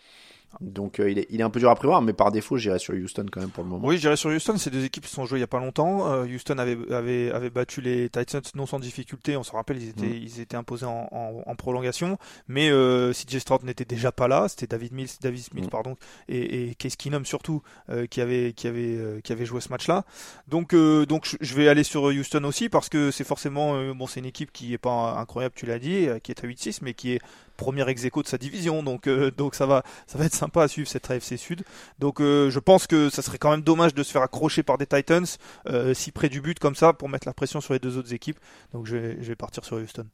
Donc 0.61 0.99
euh, 0.99 1.11
il, 1.11 1.19
est, 1.19 1.27
il 1.29 1.39
est 1.39 1.43
un 1.43 1.49
peu 1.49 1.59
dur 1.59 1.69
à 1.69 1.75
prévoir, 1.75 2.01
mais 2.01 2.13
par 2.13 2.31
défaut 2.31 2.57
j'irai 2.57 2.79
sur 2.79 2.93
Houston 2.95 3.25
quand 3.31 3.41
même 3.41 3.49
pour 3.49 3.63
le 3.63 3.69
moment. 3.69 3.85
Oui, 3.87 3.97
je 3.97 4.01
dirais 4.01 4.15
sur 4.15 4.29
Houston, 4.31 4.55
c'est 4.57 4.69
deux 4.71 4.83
équipes 4.85 5.03
qui 5.03 5.09
se 5.09 5.15
sont 5.15 5.25
jouées 5.25 5.37
il 5.39 5.41
y 5.41 5.43
a 5.43 5.47
pas 5.47 5.59
longtemps. 5.59 6.11
Euh, 6.11 6.25
Houston 6.25 6.57
avait, 6.57 6.77
avait, 6.91 7.31
avait 7.31 7.49
battu 7.49 7.81
les 7.81 8.09
Titans 8.09 8.41
non 8.55 8.65
sans 8.65 8.79
difficulté. 8.79 9.37
On 9.37 9.43
se 9.43 9.51
rappelle, 9.51 9.77
ils 9.81 9.89
étaient, 9.89 10.07
Mm. 10.07 10.21
ils 10.23 10.39
étaient 10.39 10.55
imposés 10.57 10.85
en, 10.85 11.07
en, 11.11 11.43
en 11.45 11.55
prolongation. 11.55 12.17
Mais 12.47 12.69
euh, 12.71 13.11
CJ 13.13 13.39
Stroud 13.39 13.63
n'était 13.63 13.85
déjà 13.85 14.11
pas 14.11 14.27
là. 14.27 14.47
C'était 14.47 14.67
David 14.67 14.93
Mills, 14.93 15.09
David 15.21 15.43
Smith, 15.43 15.65
Mm. 15.65 15.69
pardon, 15.69 15.95
et, 16.29 16.69
et 16.69 16.75
Case 16.75 16.95
Keenum 16.95 17.25
surtout 17.25 17.61
euh, 17.89 18.07
qui 18.07 18.21
avait, 18.21 18.53
qui 18.53 18.67
avait, 18.67 18.95
euh, 18.97 19.19
qui 19.21 19.33
avait 19.33 19.45
joué 19.45 19.61
ce 19.61 19.69
match-là. 19.69 20.05
Donc, 20.47 20.73
euh, 20.73 21.05
donc 21.05 21.27
je- 21.41 21.53
vais 21.55 21.67
aller 21.67 21.83
sur 21.83 22.03
Houston 22.03 22.43
aussi 22.45 22.69
parce 22.69 22.87
que 22.89 23.11
c'est 23.11 23.23
forcément, 23.23 23.93
bon, 23.93 24.07
c'est 24.07 24.19
une 24.21 24.25
équipe 24.27 24.51
qui 24.53 24.73
est 24.73 24.77
pas 24.77 25.15
incroyable, 25.19 25.55
tu 25.57 25.65
l'as 25.65 25.79
dit, 25.79 26.07
qui 26.23 26.31
est 26.31 26.43
à 26.43 26.47
8-6, 26.47 26.81
mais 26.83 26.93
qui 26.93 27.13
est 27.13 27.19
premier 27.57 27.87
ex 27.89 28.03
de 28.03 28.11
sa 28.25 28.37
division. 28.37 28.83
Donc, 28.83 29.07
euh, 29.07 29.31
donc 29.37 29.55
ça 29.55 29.65
va, 29.65 29.83
ça 30.05 30.17
va 30.17 30.25
être 30.25 30.33
sympa 30.33 30.63
à 30.63 30.67
suivre 30.67 30.87
cette 30.87 31.09
AFC 31.11 31.37
Sud. 31.37 31.63
Donc 31.99 32.21
euh, 32.21 32.49
je 32.49 32.59
pense 32.59 32.87
que 32.87 33.09
ça 33.09 33.21
serait 33.21 33.37
quand 33.37 33.51
même 33.51 33.61
dommage 33.61 33.93
de 33.93 34.03
se 34.03 34.11
faire 34.11 34.21
accrocher 34.21 34.63
par 34.63 34.77
des 34.77 34.85
Titans 34.85 35.25
euh, 35.67 35.93
si 35.93 36.11
près 36.11 36.29
du 36.29 36.39
but 36.39 36.59
comme 36.59 36.75
ça 36.75 36.93
pour 36.93 37.09
mettre 37.09 37.27
la 37.27 37.33
pression 37.33 37.59
sur 37.59 37.73
les 37.73 37.79
deux 37.79 37.97
autres 37.97 38.13
équipes. 38.13 38.39
Donc 38.71 38.85
je 38.85 38.95
vais, 38.95 39.35
partir 39.35 39.65
sur 39.65 39.77
Houston. 39.77 40.05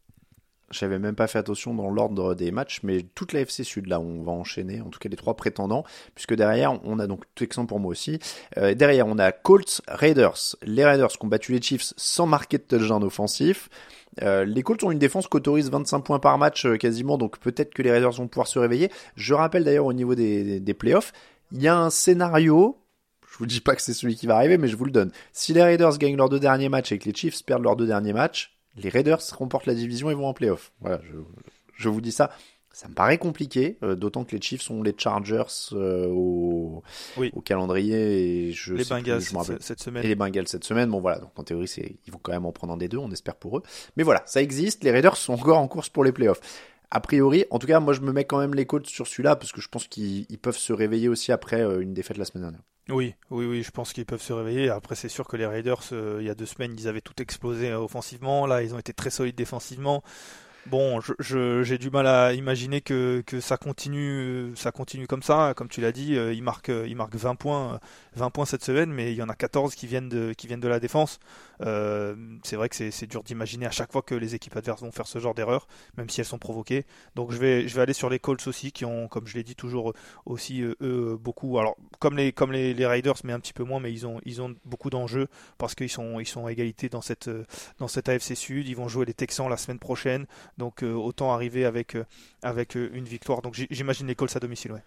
J'avais 0.71 0.97
même 0.97 1.15
pas 1.15 1.27
fait 1.27 1.37
attention 1.37 1.73
dans 1.75 1.89
l'ordre 1.89 2.33
des 2.33 2.51
matchs, 2.51 2.79
mais 2.83 3.03
toute 3.13 3.31
la 3.31 3.41
FC 3.41 3.63
Sud, 3.63 3.87
là, 3.87 3.99
on 3.99 4.23
va 4.23 4.31
enchaîner, 4.31 4.81
en 4.81 4.89
tout 4.89 4.97
cas 4.97 5.07
les 5.07 5.15
trois 5.15 5.35
prétendants, 5.35 5.83
puisque 6.15 6.33
derrière, 6.33 6.79
on 6.83 6.97
a 6.97 7.05
donc 7.05 7.23
Texan 7.35 7.67
pour 7.67 7.79
moi 7.79 7.91
aussi. 7.91 8.19
Derrière, 8.57 9.05
on 9.07 9.19
a 9.19 9.31
Colts, 9.31 9.81
Raiders. 9.87 10.55
Les 10.63 10.83
Raiders 10.83 11.09
qui 11.09 11.23
ont 11.23 11.27
battu 11.27 11.51
les 11.51 11.61
Chiefs 11.61 11.93
sans 11.95 12.25
marquer 12.25 12.57
de 12.57 12.63
touchdown 12.63 13.03
offensif. 13.03 13.69
Euh, 14.21 14.45
les 14.45 14.61
Colts 14.63 14.83
ont 14.83 14.91
une 14.91 14.99
défense 14.99 15.27
qui 15.27 15.37
autorise 15.37 15.69
25 15.69 16.01
points 16.01 16.19
par 16.19 16.37
match 16.37 16.65
euh, 16.65 16.77
quasiment, 16.77 17.17
donc 17.17 17.39
peut-être 17.39 17.73
que 17.73 17.81
les 17.81 17.91
Raiders 17.91 18.11
vont 18.11 18.27
pouvoir 18.27 18.47
se 18.47 18.59
réveiller. 18.59 18.91
Je 19.15 19.33
rappelle 19.33 19.63
d'ailleurs 19.63 19.85
au 19.85 19.93
niveau 19.93 20.15
des, 20.15 20.75
playoffs, 20.77 21.13
il 21.51 21.61
y 21.61 21.67
a 21.67 21.77
un 21.77 21.89
scénario, 21.89 22.77
je 23.31 23.37
vous 23.37 23.45
dis 23.45 23.61
pas 23.61 23.75
que 23.75 23.81
c'est 23.81 23.93
celui 23.93 24.15
qui 24.15 24.27
va 24.27 24.35
arriver, 24.35 24.57
mais 24.57 24.67
je 24.67 24.75
vous 24.75 24.85
le 24.85 24.91
donne. 24.91 25.11
Si 25.31 25.53
les 25.53 25.63
Raiders 25.63 25.97
gagnent 25.97 26.17
leurs 26.17 26.29
deux 26.29 26.39
derniers 26.39 26.69
matchs 26.69 26.91
et 26.91 26.99
que 26.99 27.05
les 27.05 27.15
Chiefs 27.15 27.43
perdent 27.43 27.63
leurs 27.63 27.75
deux 27.75 27.87
derniers 27.87 28.13
matchs, 28.13 28.57
les 28.77 28.89
Raiders 28.89 29.21
remportent 29.37 29.65
la 29.65 29.75
division 29.75 30.09
et 30.09 30.13
vont 30.13 30.27
en 30.27 30.33
playoff. 30.33 30.71
Voilà, 30.81 30.99
je 31.75 31.89
vous 31.89 32.01
dis 32.01 32.11
ça. 32.11 32.31
Ça 32.75 32.87
me 32.87 32.95
paraît 32.95 33.19
compliqué, 33.19 33.77
euh, 33.83 33.93
d'autant 33.95 34.23
que 34.25 34.35
les 34.35 34.41
Chiefs 34.41 34.63
sont 34.63 34.81
les 34.81 34.95
Chargers 34.97 35.43
euh, 35.73 36.07
au, 36.07 36.81
Oui. 37.17 37.29
au 37.35 37.41
calendrier 37.41 38.47
et 38.47 38.51
je 38.51 38.73
les 38.73 38.83
sais 38.83 38.95
plus, 38.95 39.03
Bengals 39.03 39.21
je 39.21 39.57
cette, 39.59 39.79
semaine. 39.79 40.03
et 40.03 40.07
les 40.07 40.15
Bengals 40.15 40.47
cette 40.47 40.63
semaine. 40.63 40.89
Bon 40.89 40.99
voilà, 40.99 41.19
donc 41.19 41.29
en 41.37 41.43
théorie, 41.43 41.67
c'est 41.67 41.97
ils 42.07 42.11
vont 42.11 42.19
quand 42.21 42.31
même 42.31 42.47
en 42.47 42.51
prendre 42.51 42.73
un 42.73 42.77
des 42.77 42.87
deux, 42.89 42.97
on 42.97 43.11
espère 43.11 43.35
pour 43.35 43.59
eux. 43.59 43.63
Mais 43.95 44.01
voilà, 44.01 44.23
ça 44.25 44.41
existe. 44.41 44.83
Les 44.83 44.89
Raiders 44.89 45.17
sont 45.17 45.33
encore 45.33 45.59
en 45.59 45.67
course 45.67 45.89
pour 45.89 46.03
les 46.03 46.11
playoffs. 46.11 46.41
A 46.89 46.99
priori, 46.99 47.45
en 47.51 47.59
tout 47.59 47.67
cas, 47.67 47.79
moi 47.79 47.93
je 47.93 48.01
me 48.01 48.11
mets 48.11 48.25
quand 48.25 48.39
même 48.39 48.55
les 48.55 48.65
Colts 48.65 48.87
sur 48.87 49.05
celui-là 49.07 49.35
parce 49.35 49.51
que 49.51 49.61
je 49.61 49.67
pense 49.67 49.87
qu'ils 49.87 50.25
ils 50.29 50.39
peuvent 50.39 50.57
se 50.57 50.73
réveiller 50.73 51.09
aussi 51.09 51.31
après 51.31 51.61
euh, 51.61 51.79
une 51.79 51.93
défaite 51.93 52.17
la 52.17 52.25
semaine 52.25 52.43
dernière. 52.43 52.61
Oui, 52.89 53.13
oui, 53.29 53.45
oui, 53.45 53.63
je 53.63 53.71
pense 53.71 53.93
qu'ils 53.93 54.05
peuvent 54.05 54.21
se 54.21 54.33
réveiller. 54.33 54.69
Après, 54.69 54.95
c'est 54.95 55.09
sûr 55.09 55.27
que 55.27 55.37
les 55.37 55.45
Raiders, 55.45 55.81
euh, 55.91 56.17
il 56.21 56.25
y 56.25 56.29
a 56.29 56.35
deux 56.35 56.45
semaines, 56.45 56.75
ils 56.77 56.87
avaient 56.87 57.01
tout 57.01 57.21
explosé 57.21 57.71
offensivement. 57.73 58.45
Là, 58.45 58.61
ils 58.63 58.73
ont 58.75 58.79
été 58.79 58.93
très 58.93 59.09
solides 59.11 59.35
défensivement. 59.35 60.03
Bon, 60.65 61.01
je- 61.01 61.11
je- 61.19 61.63
j'ai 61.63 61.77
du 61.77 61.89
mal 61.89 62.07
à 62.07 62.31
imaginer 62.33 62.79
que, 62.79 63.21
que 63.27 63.41
ça 63.41 63.57
continue, 63.57 64.53
ça 64.55 64.71
continue 64.71 65.07
comme 65.07 65.21
ça. 65.21 65.53
Comme 65.57 65.67
tu 65.67 65.81
l'as 65.81 65.91
dit, 65.91 66.15
euh, 66.15 66.31
ils 66.33 66.41
marquent, 66.41 66.69
euh, 66.69 66.87
ils 66.87 66.95
marquent 66.95 67.15
20 67.17 67.35
points, 67.35 67.73
euh, 67.73 67.77
20 68.15 68.29
points 68.29 68.45
cette 68.45 68.63
semaine, 68.63 68.91
mais 68.91 69.11
il 69.11 69.15
y 69.15 69.21
en 69.21 69.29
a 69.29 69.35
14 69.35 69.75
qui 69.75 69.87
viennent 69.87 70.09
de, 70.09 70.33
qui 70.33 70.47
viennent 70.47 70.59
de 70.59 70.67
la 70.67 70.79
défense. 70.79 71.19
Euh, 71.61 72.15
c'est 72.43 72.55
vrai 72.55 72.69
que 72.69 72.75
c'est 72.75 73.07
dur 73.07 73.23
d'imaginer 73.23 73.65
à 73.65 73.71
chaque 73.71 73.91
fois 73.91 74.01
que 74.01 74.15
les 74.15 74.35
équipes 74.35 74.55
adverses 74.55 74.81
vont 74.81 74.91
faire 74.91 75.07
ce 75.07 75.19
genre 75.19 75.33
d'erreur, 75.33 75.67
même 75.97 76.09
si 76.09 76.21
elles 76.21 76.25
sont 76.25 76.39
provoquées. 76.39 76.85
Donc 77.15 77.31
je 77.31 77.37
vais, 77.37 77.67
je 77.67 77.75
vais 77.75 77.81
aller 77.81 77.93
sur 77.93 78.09
les 78.09 78.19
Colts 78.19 78.47
aussi, 78.47 78.71
qui 78.71 78.85
ont, 78.85 79.07
comme 79.07 79.27
je 79.27 79.35
l'ai 79.35 79.43
dit 79.43 79.55
toujours, 79.55 79.93
aussi 80.25 80.61
euh, 80.61 80.75
eux 80.81 81.17
beaucoup. 81.19 81.57
Alors 81.59 81.75
comme 81.99 82.17
les, 82.17 82.31
comme 82.31 82.51
les, 82.51 82.73
Raiders, 82.85 83.15
mais 83.23 83.33
un 83.33 83.39
petit 83.39 83.53
peu 83.53 83.63
moins, 83.63 83.79
mais 83.79 83.91
ils 83.91 84.05
ont, 84.05 84.19
ils 84.25 84.41
ont 84.41 84.53
beaucoup 84.65 84.89
d'enjeux 84.89 85.27
parce 85.57 85.75
qu'ils 85.75 85.89
sont, 85.89 86.19
ils 86.19 86.27
sont 86.27 86.45
à 86.45 86.51
égalité 86.51 86.89
dans 86.89 87.01
cette, 87.01 87.27
euh, 87.29 87.45
dans 87.79 87.87
cette 87.87 88.09
AFC 88.09 88.35
Sud. 88.35 88.67
Ils 88.67 88.75
vont 88.75 88.87
jouer 88.87 89.05
les 89.05 89.13
Texans 89.13 89.49
la 89.49 89.57
semaine 89.57 89.79
prochaine, 89.79 90.25
donc 90.57 90.83
euh, 90.83 90.93
autant 90.93 91.33
arriver 91.33 91.65
avec, 91.65 91.95
euh, 91.95 92.05
avec 92.41 92.75
euh, 92.75 92.89
une 92.93 93.05
victoire. 93.05 93.41
Donc 93.41 93.53
j'imagine 93.69 94.07
les 94.07 94.15
Colts 94.15 94.35
à 94.35 94.39
domicile, 94.39 94.73
ouais. 94.73 94.83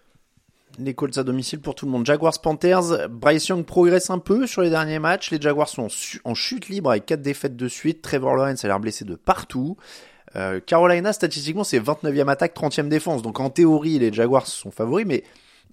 Les 0.79 0.93
Colts 0.93 1.17
à 1.17 1.23
domicile 1.23 1.59
pour 1.59 1.73
tout 1.73 1.85
le 1.85 1.91
monde. 1.91 2.05
Jaguars 2.05 2.39
Panthers, 2.39 3.09
Bryce 3.09 3.47
Young 3.47 3.65
progresse 3.65 4.09
un 4.09 4.19
peu 4.19 4.45
sur 4.45 4.61
les 4.61 4.69
derniers 4.69 4.99
matchs. 4.99 5.31
Les 5.31 5.41
Jaguars 5.41 5.69
sont 5.69 5.87
en, 6.23 6.35
chute 6.35 6.69
libre 6.69 6.91
avec 6.91 7.05
quatre 7.07 7.21
défaites 7.21 7.55
de 7.55 7.67
suite. 7.67 8.01
Trevor 8.03 8.35
Lawrence 8.35 8.63
a 8.63 8.67
l'air 8.67 8.79
blessé 8.79 9.03
de 9.03 9.15
partout. 9.15 9.75
Euh, 10.35 10.59
Carolina, 10.59 11.13
statistiquement, 11.13 11.63
c'est 11.63 11.79
29e 11.79 12.27
attaque, 12.27 12.55
30e 12.55 12.89
défense. 12.89 13.23
Donc 13.23 13.39
en 13.39 13.49
théorie, 13.49 13.97
les 13.97 14.13
Jaguars 14.13 14.45
sont 14.45 14.69
favoris, 14.69 15.07
mais 15.07 15.23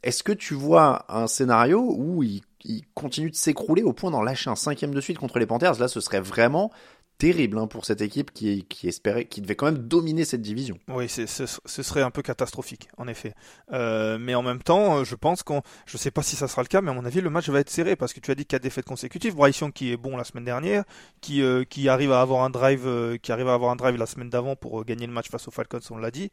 est-ce 0.03 0.23
que 0.23 0.33
tu 0.33 0.55
vois 0.55 1.05
un 1.09 1.27
scénario 1.27 1.85
où 1.97 2.23
ils, 2.23 2.43
ils 2.65 2.85
continuent 2.95 3.31
de 3.31 3.37
s'écrouler 3.37 3.83
au 3.83 3.93
point 3.93 4.11
d'en 4.11 4.23
lâcher 4.23 4.49
un 4.49 4.57
cinquième 4.57 4.95
de 4.95 5.01
suite 5.01 5.19
contre 5.19 5.39
les 5.39 5.47
Panthers? 5.47 5.79
Là, 5.81 5.89
ce 5.89 6.01
serait 6.01 6.21
vraiment 6.21 6.71
terrible 7.19 7.59
hein, 7.59 7.67
pour 7.67 7.85
cette 7.85 8.01
équipe 8.01 8.33
qui, 8.33 8.67
espérait, 8.85 9.27
qui 9.27 9.41
devait 9.41 9.55
quand 9.55 9.67
même 9.67 9.79
dominer 9.79 10.25
cette 10.25 10.43
division. 10.43 10.79
Oui, 10.89 11.09
ce, 11.09 11.27
ce 11.27 11.83
serait 11.83 12.03
un 12.03 12.11
peu 12.11 12.23
catastrophique, 12.23 12.89
en 12.97 13.09
effet. 13.09 13.35
Euh, 13.73 14.19
mais 14.19 14.35
en 14.35 14.43
même 14.43 14.63
temps, 14.63 14.99
euh, 14.99 15.05
je 15.05 15.15
pense 15.15 15.43
qu'on, 15.43 15.63
je 15.87 15.97
sais 15.97 16.11
pas 16.11 16.23
si 16.23 16.37
ça 16.37 16.49
sera 16.49 16.63
le 16.63 16.69
cas, 16.69 16.81
mais 16.81 16.91
à 16.91 16.95
mon 16.95 17.05
avis, 17.05 17.21
le 17.21 17.31
match 17.31 17.49
va 17.49 17.61
être 17.61 17.71
serré 17.71 17.97
parce 17.97 18.13
que 18.13 18.21
tu 18.21 18.31
as 18.31 18.35
dit 18.35 18.47
quatre 18.47 18.63
défaites 18.63 18.85
consécutives. 18.85 19.35
Bryce 19.35 19.59
Young 19.61 19.73
qui 19.73 19.93
est 19.93 19.97
bon 19.97 20.17
la 20.17 20.25
semaine 20.25 20.45
dernière, 20.45 20.85
qui 21.21 21.43
euh, 21.43 21.65
arrive 21.87 22.13
à 22.13 22.21
avoir 22.21 22.45
un 22.45 22.51
drive, 22.51 23.19
qui 23.23 23.33
arrive 23.33 23.49
à 23.49 23.55
avoir 23.55 23.71
un 23.71 23.77
drive 23.77 23.97
la 23.97 24.07
semaine 24.07 24.31
d'avant 24.31 24.57
pour 24.57 24.85
gagner 24.85 25.07
le 25.07 25.13
match 25.13 25.31
face 25.31 25.49
aux 25.49 25.51
Falcons, 25.53 25.81
on 25.91 25.97
l'a 25.97 26.11
dit. 26.11 26.31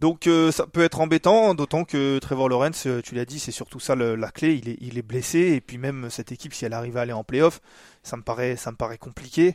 Donc 0.00 0.26
euh, 0.26 0.50
ça 0.50 0.66
peut 0.66 0.82
être 0.82 1.00
embêtant, 1.00 1.54
d'autant 1.54 1.84
que 1.84 2.18
Trevor 2.18 2.48
Lawrence, 2.48 2.86
euh, 2.86 3.00
tu 3.02 3.14
l'as 3.14 3.24
dit, 3.24 3.38
c'est 3.38 3.52
surtout 3.52 3.78
ça 3.78 3.94
le- 3.94 4.16
la 4.16 4.30
clé. 4.30 4.54
Il 4.62 4.68
est, 4.68 4.78
il 4.80 4.98
est 4.98 5.02
blessé 5.02 5.38
et 5.52 5.60
puis 5.60 5.78
même 5.78 6.08
cette 6.10 6.32
équipe, 6.32 6.54
si 6.54 6.64
elle 6.64 6.72
arrive 6.72 6.96
à 6.96 7.02
aller 7.02 7.12
en 7.12 7.22
playoff, 7.24 7.60
ça 8.02 8.16
me 8.16 8.22
paraît, 8.22 8.56
ça 8.56 8.70
me 8.72 8.76
paraît 8.76 8.98
compliqué. 8.98 9.54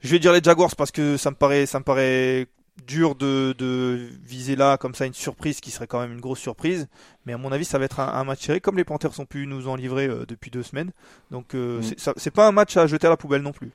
Je 0.00 0.10
vais 0.10 0.18
dire 0.20 0.32
les 0.32 0.42
Jaguars 0.42 0.76
parce 0.76 0.90
que 0.92 1.16
ça 1.16 1.30
me 1.30 1.36
paraît, 1.36 1.66
ça 1.66 1.78
me 1.80 1.84
paraît 1.84 2.46
dur 2.86 3.14
de, 3.14 3.54
de 3.56 4.08
viser 4.24 4.54
là 4.56 4.76
comme 4.76 4.94
ça 4.94 5.06
une 5.06 5.14
surprise 5.14 5.60
qui 5.60 5.70
serait 5.70 5.86
quand 5.86 6.00
même 6.00 6.12
une 6.12 6.20
grosse 6.20 6.40
surprise. 6.40 6.86
Mais 7.24 7.32
à 7.32 7.38
mon 7.38 7.50
avis, 7.52 7.64
ça 7.64 7.78
va 7.78 7.84
être 7.86 8.00
un, 8.00 8.08
un 8.08 8.24
match 8.24 8.44
serré 8.46 8.60
comme 8.60 8.76
les 8.76 8.84
Panthers 8.84 9.18
ont 9.18 9.26
pu 9.26 9.46
nous 9.46 9.66
en 9.68 9.76
livrer 9.76 10.06
euh, 10.06 10.24
depuis 10.26 10.50
deux 10.50 10.62
semaines. 10.62 10.90
Donc 11.30 11.54
euh, 11.54 11.78
Mm. 11.78 11.82
c'est- 11.82 12.00
ça- 12.00 12.14
c'est 12.16 12.30
pas 12.32 12.46
un 12.46 12.52
match 12.52 12.76
à 12.76 12.86
jeter 12.86 13.06
à 13.06 13.10
la 13.10 13.16
poubelle 13.16 13.42
non 13.42 13.52
plus. 13.52 13.70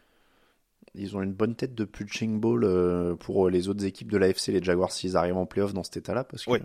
Ils 0.95 1.15
ont 1.15 1.21
une 1.21 1.33
bonne 1.33 1.55
tête 1.55 1.75
de 1.75 1.85
punching 1.85 2.39
ball 2.39 2.63
euh, 2.63 3.15
pour 3.15 3.49
les 3.49 3.69
autres 3.69 3.85
équipes 3.85 4.11
de 4.11 4.17
l'AFC, 4.17 4.47
les 4.47 4.63
Jaguars, 4.63 4.91
s'ils 4.91 5.15
arrivent 5.17 5.37
en 5.37 5.45
playoff 5.45 5.73
dans 5.73 5.83
cet 5.83 5.97
état-là, 5.97 6.23
parce 6.23 6.45
que 6.45 6.51
Oui. 6.51 6.59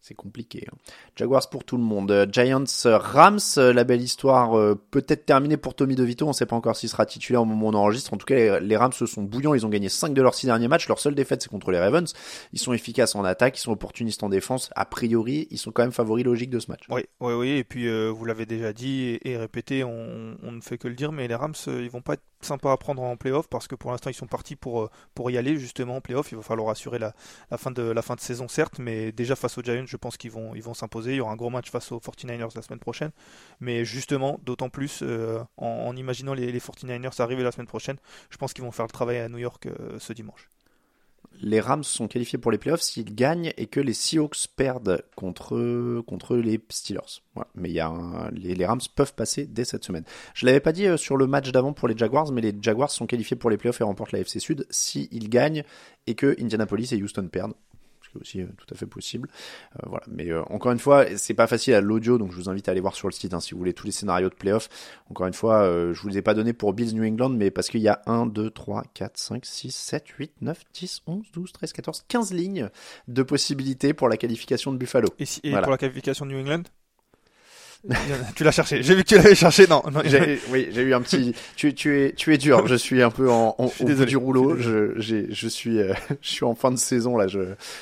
c'est 0.00 0.14
compliqué. 0.14 0.66
hein. 0.70 0.76
Jaguars 1.16 1.48
pour 1.48 1.64
tout 1.64 1.76
le 1.78 1.82
monde. 1.82 2.10
Euh, 2.10 2.26
Giants, 2.30 2.64
euh, 2.84 2.98
Rams, 2.98 3.38
euh, 3.56 3.72
la 3.72 3.84
belle 3.84 4.02
histoire 4.02 4.54
euh, 4.58 4.74
peut-être 4.90 5.24
terminée 5.24 5.56
pour 5.56 5.74
Tommy 5.74 5.94
DeVito. 5.94 6.26
On 6.26 6.28
ne 6.28 6.32
sait 6.34 6.44
pas 6.44 6.56
encore 6.56 6.76
s'il 6.76 6.90
sera 6.90 7.06
titulaire 7.06 7.40
au 7.40 7.44
moment 7.46 7.68
où 7.68 7.70
on 7.70 7.74
enregistre. 7.74 8.12
En 8.12 8.18
tout 8.18 8.26
cas, 8.26 8.60
les, 8.60 8.76
Rams 8.76 8.92
se 8.92 9.06
sont 9.06 9.22
bouillants. 9.22 9.54
Ils 9.54 9.64
ont 9.64 9.70
gagné 9.70 9.88
5 9.88 10.12
de 10.12 10.20
leurs 10.20 10.34
6 10.34 10.46
derniers 10.46 10.68
matchs. 10.68 10.88
Leur 10.88 10.98
seule 10.98 11.14
défaite, 11.14 11.40
c'est 11.42 11.48
contre 11.48 11.70
les 11.70 11.78
Ravens. 11.78 12.12
Ils 12.52 12.58
sont 12.58 12.74
efficaces 12.74 13.14
en 13.14 13.24
attaque, 13.24 13.56
ils 13.56 13.62
sont 13.62 13.72
opportunistes 13.72 14.22
en 14.22 14.28
défense. 14.28 14.68
A 14.76 14.84
priori, 14.84 15.46
ils 15.50 15.58
sont 15.58 15.70
quand 15.72 15.82
même 15.82 15.92
favoris 15.92 16.24
logiques 16.24 16.50
de 16.50 16.58
ce 16.58 16.70
match. 16.70 16.82
Oui, 16.90 17.02
oui, 17.20 17.32
oui. 17.32 17.48
Et 17.52 17.64
puis 17.64 17.88
euh, 17.88 18.08
vous 18.10 18.24
l'avez 18.26 18.44
déjà 18.44 18.74
dit 18.74 19.04
et, 19.04 19.30
et 19.30 19.36
répété, 19.38 19.84
on, 19.84 20.36
on 20.42 20.52
ne 20.52 20.60
fait 20.60 20.76
que 20.76 20.88
le 20.88 20.94
dire, 20.94 21.12
mais 21.12 21.28
les 21.28 21.34
Rams, 21.34 21.54
euh, 21.68 21.82
ils 21.82 21.90
vont 21.90 22.02
pas 22.02 22.14
être 22.14 22.22
sympas 22.44 22.72
à 22.72 22.76
prendre 22.76 23.02
en 23.02 23.16
playoff 23.16 23.48
parce 23.48 23.66
que 23.66 23.74
pour 23.74 23.90
l'instant 23.90 24.10
ils 24.10 24.14
sont 24.14 24.26
partis 24.26 24.56
pour 24.56 24.82
euh, 24.82 24.90
pour 25.14 25.30
y 25.30 25.38
aller 25.38 25.56
justement 25.56 25.96
en 25.96 26.00
playoff. 26.00 26.32
Il 26.32 26.36
va 26.36 26.42
falloir 26.42 26.70
assurer 26.70 26.98
la, 26.98 27.14
fin 27.56 27.70
de 27.70 27.82
la 27.82 28.02
fin 28.02 28.14
de 28.14 28.20
saison 28.20 28.48
certes, 28.48 28.78
mais 28.78 29.12
déjà 29.12 29.36
face 29.36 29.58
aux 29.58 29.62
Giants, 29.62 29.86
je 29.86 29.96
pense 29.96 30.16
qu'ils 30.16 30.30
vont 30.30 30.54
ils 30.54 30.62
vont 30.62 30.74
s'imposer. 30.74 31.12
Il 31.12 31.16
y 31.16 31.20
aura 31.20 31.32
un 31.32 31.36
gros 31.36 31.50
match 31.50 31.70
face 31.70 31.92
aux 31.92 31.98
49ers 31.98 32.54
la 32.54 32.62
semaine 32.62 32.78
prochaine, 32.78 33.10
mais 33.60 33.84
justement 33.84 34.38
d'autant 34.42 34.68
plus 34.68 35.00
euh, 35.02 35.42
en, 35.56 35.96
imaginant 35.96 36.34
les, 36.34 36.52
les 36.52 36.60
49ers 36.60 37.20
arriver 37.20 37.42
la 37.42 37.52
semaine 37.52 37.66
prochaine, 37.66 37.96
je 38.30 38.36
pense 38.36 38.52
qu'ils 38.52 38.64
vont 38.64 38.72
faire 38.72 38.86
le 38.86 38.92
travail 38.92 39.18
à 39.18 39.28
New 39.28 39.38
York 39.38 39.66
euh, 39.66 39.98
ce 39.98 40.12
dimanche. 40.12 40.50
Les 41.40 41.60
Rams 41.60 41.84
sont 41.84 42.08
qualifiés 42.08 42.38
pour 42.38 42.50
les 42.50 42.58
playoffs 42.58 42.80
s'ils 42.80 43.14
gagnent 43.14 43.52
et 43.56 43.66
que 43.66 43.80
les 43.80 43.92
Seahawks 43.92 44.48
perdent 44.56 45.04
contre, 45.16 45.56
les 46.36 46.60
Steelers. 46.70 47.22
Mais 47.54 47.68
les, 48.32 48.66
Rams 48.66 48.80
peuvent 48.94 49.14
passer 49.14 49.46
dès 49.46 49.64
cette 49.64 49.84
semaine. 49.84 50.04
Je 50.34 50.46
l'avais 50.46 50.60
pas 50.60 50.72
dit 50.72 50.86
euh, 50.86 50.96
sur 50.96 51.16
le 51.16 51.26
match 51.26 51.50
d'avant 51.50 51.72
pour 51.72 51.88
les 51.88 51.96
Jaguars, 51.96 52.30
mais 52.32 52.40
les 52.40 52.54
Jaguars 52.60 52.90
sont 52.90 53.06
qualifiés 53.06 53.36
pour 53.36 53.50
les 53.50 53.56
playoffs 53.56 53.80
et 53.80 53.84
remportent 53.84 54.12
la 54.12 54.20
FC 54.20 54.38
Sud 54.38 54.66
s'ils 54.70 55.28
gagnent 55.28 55.64
et 56.06 56.14
que 56.14 56.36
Indianapolis 56.40 56.92
et 56.92 57.02
Houston 57.02 57.28
perdent. 57.30 57.54
Qui 58.14 58.18
est 58.18 58.20
aussi 58.20 58.40
euh, 58.42 58.46
tout 58.56 58.66
à 58.72 58.76
fait 58.76 58.86
possible. 58.86 59.28
Euh, 59.76 59.86
voilà. 59.88 60.04
Mais 60.08 60.30
euh, 60.30 60.42
encore 60.50 60.72
une 60.72 60.78
fois, 60.78 61.04
c'est 61.16 61.34
pas 61.34 61.46
facile 61.46 61.74
à 61.74 61.80
l'audio, 61.80 62.16
donc 62.18 62.30
je 62.32 62.36
vous 62.36 62.48
invite 62.48 62.68
à 62.68 62.72
aller 62.72 62.80
voir 62.80 62.94
sur 62.94 63.08
le 63.08 63.12
site 63.12 63.34
hein, 63.34 63.40
si 63.40 63.52
vous 63.52 63.58
voulez 63.58 63.74
tous 63.74 63.86
les 63.86 63.92
scénarios 63.92 64.28
de 64.30 64.34
playoffs. 64.34 64.68
Encore 65.10 65.26
une 65.26 65.34
fois, 65.34 65.64
je 65.92 66.00
vous 66.00 66.08
les 66.08 66.18
ai 66.18 66.22
pas 66.22 66.34
donnés 66.34 66.52
pour 66.52 66.72
Bills 66.72 66.94
New 66.94 67.04
England, 67.04 67.30
mais 67.30 67.50
parce 67.50 67.68
qu'il 67.68 67.80
y 67.80 67.88
a 67.88 68.02
1, 68.06 68.26
2, 68.26 68.50
3, 68.50 68.84
4, 68.94 69.16
5, 69.18 69.44
6, 69.44 69.74
7, 69.74 70.08
8, 70.08 70.32
9, 70.42 70.62
10, 70.72 71.02
11, 71.06 71.24
12, 71.32 71.52
13, 71.52 71.72
14, 71.72 72.04
15 72.08 72.32
lignes 72.32 72.68
de 73.08 73.22
possibilités 73.22 73.94
pour 73.94 74.08
la 74.08 74.16
qualification 74.16 74.72
de 74.72 74.78
Buffalo. 74.78 75.08
Et, 75.18 75.24
si- 75.26 75.40
et 75.42 75.50
Voilà. 75.50 75.62
pour 75.64 75.72
la 75.72 75.78
qualification 75.78 76.26
de 76.26 76.32
New 76.32 76.38
England? 76.40 76.62
Tu 78.34 78.44
l'as 78.44 78.50
cherché. 78.50 78.82
J'ai 78.82 78.94
vu 78.94 79.02
que 79.04 79.08
tu 79.08 79.16
l'avais 79.16 79.34
cherché. 79.34 79.66
Non, 79.66 79.82
non 79.92 80.00
J'ai- 80.04 80.40
oui, 80.50 80.68
j'ai 80.72 80.82
eu 80.82 80.94
un 80.94 81.00
petit. 81.02 81.34
Tu, 81.56 81.74
tu 81.74 82.00
es, 82.00 82.12
tu 82.12 82.32
es 82.32 82.38
dur. 82.38 82.66
Je 82.66 82.74
suis 82.74 83.02
un 83.02 83.10
peu 83.10 83.30
en, 83.30 83.54
en- 83.58 83.64
au 83.66 83.84
bout 83.84 84.04
du 84.06 84.16
rouleau. 84.16 84.56
je 84.56 84.94
Je, 84.96 85.00
j'ai, 85.00 85.26
je 85.30 85.48
suis, 85.48 85.78
euh, 85.80 85.92
je 86.22 86.30
suis 86.30 86.44
en 86.44 86.54
fin 86.54 86.70
de 86.70 86.76
saison 86.76 87.16
là. 87.16 87.26
Je, 87.28 87.40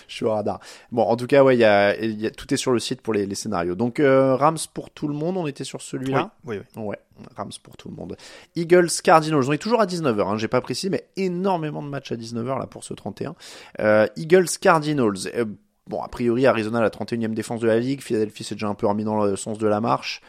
je 0.09 0.15
suis 0.15 0.25
au 0.25 0.31
radar. 0.33 0.61
Bon, 0.91 1.03
en 1.03 1.17
tout 1.17 1.27
cas, 1.27 1.43
ouais, 1.45 1.57
il 1.57 1.61
y 1.61 1.65
a, 1.65 1.97
y 2.05 2.27
a- 2.27 2.31
tout 2.31 2.53
est 2.53 2.57
sur 2.57 2.73
le 2.73 2.79
site 2.81 3.01
pour 3.01 3.15
les, 3.15 3.27
les 3.27 3.35
scénarios. 3.35 3.75
Donc 3.75 4.01
euh, 4.01 4.35
Rams 4.35 4.59
pour 4.75 4.91
tout 4.91 5.07
le 5.09 5.15
monde. 5.15 5.37
On 5.37 5.47
était 5.47 5.65
sur 5.65 5.81
celui-là. 5.83 6.31
oui, 6.45 6.59
oui. 6.77 6.83
Ouais, 6.83 6.99
Rams 7.37 7.51
pour 7.63 7.77
tout 7.77 7.89
le 7.89 7.95
monde. 7.95 8.17
Eagles, 8.57 8.89
Cardinals, 9.05 9.45
on 9.47 9.53
est 9.53 9.59
toujours 9.59 9.81
à 9.81 9.87
19h, 9.87 10.27
hein, 10.27 10.37
j'ai 10.39 10.49
pas 10.49 10.61
précisé, 10.61 10.91
mais 10.91 11.05
énormément 11.17 11.83
de 11.83 11.89
matchs 11.89 12.11
à 12.13 12.17
19h 12.17 12.59
là 12.59 12.67
pour 12.67 12.83
ce 12.83 12.95
31. 12.95 13.35
Euh, 13.81 14.07
Eagles, 14.17 14.47
Cardinals, 14.61 15.13
euh, 15.37 15.45
bon, 15.87 16.03
a 16.03 16.09
priori 16.09 16.47
Arizona 16.47 16.81
la 16.81 16.91
31e 16.91 17.35
défense 17.35 17.61
de 17.61 17.67
la 17.67 17.79
ligue, 17.79 18.01
Philadelphie 18.01 18.45
s'est 18.45 18.55
déjà 18.55 18.69
un 18.69 18.75
peu 18.75 18.87
remis 18.87 19.05
dans 19.05 19.25
le 19.25 19.37
sens 19.37 19.59
de 19.59 19.67
la 19.67 19.81
marche. 19.81 20.21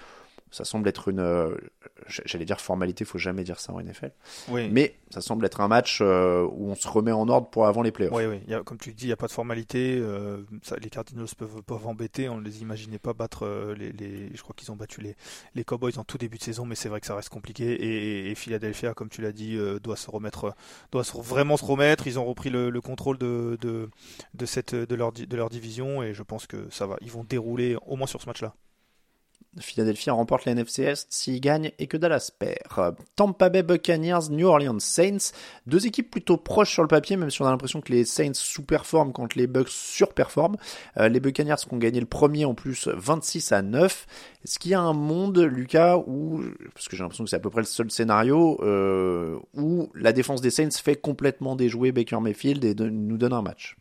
Ça 0.53 0.65
semble 0.65 0.87
être 0.87 1.07
une, 1.09 1.19
euh, 1.19 1.55
j'allais 2.07 2.45
dire 2.45 2.61
formalité, 2.61 3.05
faut 3.05 3.17
jamais 3.17 3.43
dire 3.43 3.59
ça 3.59 3.73
en 3.73 3.79
NFL, 3.81 4.11
oui. 4.49 4.69
mais 4.71 4.95
ça 5.09 5.19
semble 5.19 5.45
être 5.45 5.61
un 5.61 5.67
match 5.67 5.99
euh, 6.01 6.47
où 6.51 6.69
on 6.69 6.75
se 6.75 6.87
remet 6.87 7.11
en 7.11 7.27
ordre 7.27 7.49
pour 7.49 7.65
avant 7.65 7.81
les 7.81 7.91
playoffs. 7.91 8.13
Oui, 8.15 8.25
oui. 8.25 8.39
Il 8.45 8.51
y 8.51 8.53
a- 8.53 8.61
comme 8.61 8.77
tu 8.77 8.93
dis, 8.93 9.05
il 9.05 9.07
n'y 9.07 9.13
a 9.13 9.17
pas 9.17 9.25
de 9.27 9.31
formalité. 9.31 9.97
euh, 9.99 10.43
ça, 10.61 10.75
les 10.77 10.89
Cardinals 10.89 11.25
peuvent, 11.37 11.63
peuvent 11.63 11.87
embêter. 11.87 12.29
On 12.29 12.37
ne 12.39 12.43
les 12.45 12.61
imaginait 12.61 12.99
pas 12.99 13.13
battre 13.13 13.73
les, 13.77 13.91
les- 13.93 14.29
Je 14.35 14.41
crois 14.43 14.53
qu'ils 14.55 14.71
ont 14.71 14.75
battu 14.75 15.01
les, 15.01 15.15
les 15.55 15.63
Cowboys 15.63 15.97
en 15.97 16.03
tout 16.03 16.17
début 16.19 16.37
de 16.37 16.43
saison, 16.43 16.65
mais 16.65 16.75
c'est 16.75 16.89
vrai 16.89 16.99
que 17.01 17.07
ça 17.07 17.15
reste 17.15 17.29
compliqué. 17.29 17.71
Et, 17.73 18.29
et 18.31 18.35
Philadelphia, 18.35 18.93
comme 18.93 19.09
tu 19.09 19.21
l'as 19.21 19.31
dit, 19.31 19.57
doit 19.81 19.95
se 19.97 20.11
remettre, 20.11 20.53
doit 20.91 21.03
se- 21.03 21.17
vraiment 21.17 21.57
se 21.57 21.65
remettre. 21.65 22.05
Ils 22.05 22.19
ont 22.19 22.25
repris 22.25 22.49
le, 22.51 22.69
le 22.69 22.81
contrôle 22.81 23.17
de, 23.17 23.57
de, 23.59 23.89
de, 24.35 24.45
cette, 24.45 24.75
de, 24.75 24.95
leur, 24.95 25.11
de 25.11 25.35
leur 25.35 25.49
division 25.49 26.03
et 26.03 26.13
je 26.13 26.21
pense 26.21 26.45
que 26.45 26.67
ça 26.69 26.85
va. 26.85 26.97
Ils 27.01 27.11
vont 27.11 27.23
dérouler 27.23 27.75
au 27.87 27.95
moins 27.95 28.07
sur 28.07 28.21
ce 28.21 28.27
match-là. 28.27 28.53
Philadelphie 29.59 30.09
remporte 30.09 30.45
la 30.45 30.53
NFC 30.53 30.93
s'il 31.09 31.39
gagne 31.39 31.71
et 31.79 31.87
que 31.87 31.97
Dallas 31.97 32.31
perd. 32.37 32.95
Tampa 33.15 33.49
Bay 33.49 33.63
Buccaneers, 33.63 34.29
New 34.29 34.47
Orleans 34.47 34.79
Saints, 34.79 35.31
deux 35.67 35.85
équipes 35.85 36.09
plutôt 36.09 36.37
proches 36.37 36.71
sur 36.71 36.81
le 36.81 36.87
papier, 36.87 37.17
même 37.17 37.29
si 37.29 37.41
on 37.41 37.45
a 37.45 37.51
l'impression 37.51 37.81
que 37.81 37.91
les 37.91 38.05
Saints 38.05 38.33
sous-performent 38.33 39.13
quand 39.13 39.35
les 39.35 39.47
Bucks 39.47 39.69
surperforment. 39.69 40.57
Euh, 40.97 41.09
les 41.09 41.19
Buccaneers 41.19 41.55
qui 41.67 41.73
ont 41.73 41.77
gagné 41.77 41.99
le 41.99 42.05
premier 42.05 42.45
en 42.45 42.53
plus 42.53 42.87
26 42.87 43.51
à 43.51 43.61
9. 43.61 44.07
Est-ce 44.43 44.59
qu'il 44.59 44.71
y 44.71 44.73
a 44.73 44.81
un 44.81 44.93
monde, 44.93 45.39
Lucas, 45.39 45.97
où, 45.97 46.41
parce 46.73 46.87
que 46.87 46.95
j'ai 46.95 47.03
l'impression 47.03 47.23
que 47.23 47.29
c'est 47.29 47.35
à 47.35 47.39
peu 47.39 47.49
près 47.49 47.61
le 47.61 47.67
seul 47.67 47.91
scénario, 47.91 48.59
euh, 48.63 49.39
où 49.53 49.89
la 49.95 50.13
défense 50.13 50.41
des 50.41 50.49
Saints 50.49 50.69
fait 50.71 50.95
complètement 50.95 51.55
déjouer 51.55 51.91
Baker 51.91 52.19
Mayfield 52.19 52.63
et 52.65 52.75
nous 52.75 53.17
donne 53.17 53.33
un 53.33 53.41
match? 53.41 53.77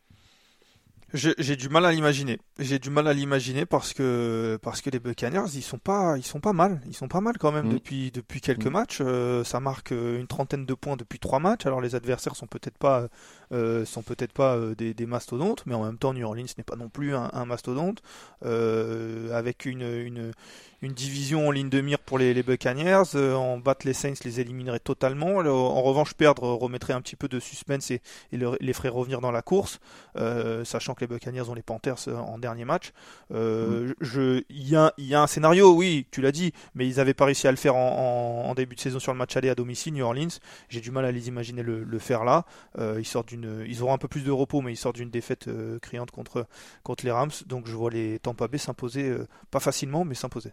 J'ai 1.15 1.57
du 1.57 1.69
mal 1.69 1.85
à 1.85 1.93
l'imaginer. 1.93 2.39
J'ai 2.59 2.79
du 2.79 2.89
mal 2.89 3.07
à 3.07 3.13
l'imaginer 3.13 3.67
parce 3.67 3.93
que 3.93 4.59
parce 4.63 4.81
que 4.81 4.89
les 4.89 4.99
Buccaneers 4.99 5.45
ils 5.55 5.63
sont 5.63 5.79
pas 5.79 6.17
ils 6.17 6.25
sont 6.25 6.41
pas 6.41 6.55
mal. 6.55 6.81
Ils 6.87 6.95
sont 6.95 7.09
pas 7.09 7.21
mal 7.21 7.37
quand 7.39 7.53
même 7.53 7.67
Mhm. 7.67 7.73
depuis 7.75 8.11
depuis 8.11 8.41
quelques 8.41 8.67
Mhm. 8.67 8.73
matchs. 8.73 8.99
Euh, 9.03 9.45
ça 9.45 9.61
marque 9.61 9.93
euh, 9.93 10.19
une 10.19 10.27
trentaine 10.27 10.65
de 10.65 10.75
points 10.75 10.97
depuis 10.97 11.19
trois 11.19 11.39
matchs. 11.39 11.67
Alors 11.67 11.81
les 11.83 11.95
adversaires 11.95 12.35
sont 12.35 12.47
peut-être 12.47 12.79
pas 12.79 13.09
euh, 13.53 13.85
sont 13.85 14.03
peut-être 14.03 14.33
pas 14.33 14.57
euh, 14.57 14.75
des, 14.75 14.95
des 14.95 15.07
mastodontes, 15.07 15.63
mais 15.67 15.75
en 15.75 15.85
même 15.85 15.99
temps 15.99 16.13
New 16.15 16.27
Orleans 16.27 16.45
n'est 16.59 16.65
pas 16.65 16.77
non 16.77 16.89
plus 16.89 17.15
un, 17.15 17.31
un 17.33 17.45
mastodonte 17.45 18.03
euh, 18.45 19.33
avec 19.37 19.67
une, 19.67 19.83
une 19.83 20.33
une 20.85 20.95
division 20.95 21.47
en 21.47 21.53
ligne 21.53 21.69
de 21.69 21.81
mire 21.81 22.01
pour 22.01 22.19
les, 22.19 22.35
les 22.35 22.43
Buccaneers. 22.43 23.15
En 23.37 23.57
battre 23.59 23.87
les 23.87 23.93
Saints 23.93 24.15
les 24.25 24.41
éliminerait 24.41 24.81
totalement. 24.81 25.41
Le- 25.41 25.53
en 25.53 25.81
revanche 25.81 26.13
perdre 26.15 26.43
remettrait 26.43 26.93
un 26.93 27.01
petit 27.01 27.15
peu 27.15 27.29
de 27.29 27.39
suspense 27.39 27.93
et, 27.93 28.03
et 28.33 28.37
le- 28.37 28.57
les 28.61 28.73
ferait 28.73 28.89
revenir 28.89 29.21
dans 29.21 29.31
la 29.31 29.43
course. 29.43 29.79
Sachant 30.65 30.95
que 30.95 31.03
les 31.03 31.07
Buccaneers 31.07 31.49
ont 31.49 31.55
les 31.55 31.63
Panthers 31.63 32.09
en 32.09 32.37
dernier 32.39 32.65
match. 32.65 32.91
Je, 33.31 34.43
il 34.51 34.69
y 34.69 34.75
a, 34.75 34.93
il 34.99 35.07
y 35.07 35.15
a 35.15 35.23
un 35.23 35.29
scénario, 35.29 35.73
oui, 35.73 36.07
tu 36.11 36.21
l'as 36.21 36.33
dit, 36.33 36.53
mais 36.75 36.87
ils 36.89 36.99
avaient 36.99 37.15
pas 37.15 37.27
réussi 37.27 37.47
à 37.47 37.53
le 37.53 37.57
faire 37.57 37.77
en, 37.77 38.43
en- 38.47 38.51
en 38.51 38.55
début 38.57 38.75
de 38.75 38.81
saison 38.81 38.99
sur 38.99 39.13
le 39.13 39.19
match 39.19 39.37
aller 39.37 39.51
à 39.51 39.55
domicile, 39.55 39.95
New 39.95 40.05
Orleans. 40.05 40.29
J'ai 40.69 40.81
du 40.81 40.91
mal 40.91 41.05
à 41.05 41.13
les 41.13 41.29
imaginer 41.29 41.63
le, 41.63 41.85
le 41.85 41.99
faire 42.01 42.25
là. 42.25 42.45
Ils 42.99 43.07
sortent 43.07 43.29
d'une, 43.29 43.42
ils 43.67 43.83
auront 43.83 43.95
un 43.95 43.99
peu 43.99 44.09
plus 44.09 44.25
de 44.25 44.31
repos, 44.31 44.61
mais 44.61 44.73
ils 44.73 44.77
sortent 44.77 44.97
d'une 44.97 45.11
défaite 45.11 45.49
euh, 45.49 45.79
criante 45.79 46.11
contre 46.11 46.47
contre 46.83 47.05
les 47.05 47.11
Rams. 47.11 47.31
Donc 47.47 47.67
je 47.67 47.75
vois 47.75 47.91
les 47.91 48.19
Tampa 48.19 48.49
Bay 48.49 48.59
s'imposer, 48.59 49.09
euh, 49.09 49.27
pas 49.51 49.61
facilement, 49.61 50.05
mais 50.05 50.15
s'imposer. 50.15 50.53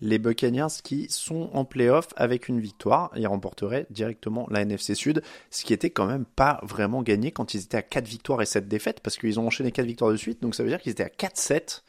les 0.00 0.18
Buccaneers 0.18 0.82
qui 0.82 1.08
sont 1.08 1.50
en 1.52 1.64
playoff 1.64 2.08
avec 2.16 2.48
une 2.48 2.60
victoire. 2.60 3.10
Ils 3.16 3.26
remporteraient 3.26 3.86
directement 3.90 4.46
la 4.50 4.62
NFC 4.62 4.94
Sud, 4.94 5.22
ce 5.50 5.64
qui 5.64 5.72
était 5.72 5.90
quand 5.90 6.06
même 6.06 6.24
pas 6.24 6.60
vraiment 6.62 7.02
gagné 7.02 7.30
quand 7.30 7.54
ils 7.54 7.62
étaient 7.62 7.76
à 7.76 7.82
4 7.82 8.06
victoires 8.06 8.42
et 8.42 8.46
7 8.46 8.68
défaites, 8.68 9.00
parce 9.00 9.16
qu'ils 9.16 9.38
ont 9.40 9.46
enchaîné 9.46 9.72
4 9.72 9.86
victoires 9.86 10.10
de 10.10 10.16
suite, 10.16 10.42
donc 10.42 10.54
ça 10.54 10.62
veut 10.62 10.68
dire 10.68 10.80
qu'ils 10.80 10.92
étaient 10.92 11.04
à 11.04 11.08
4-7 11.08 11.82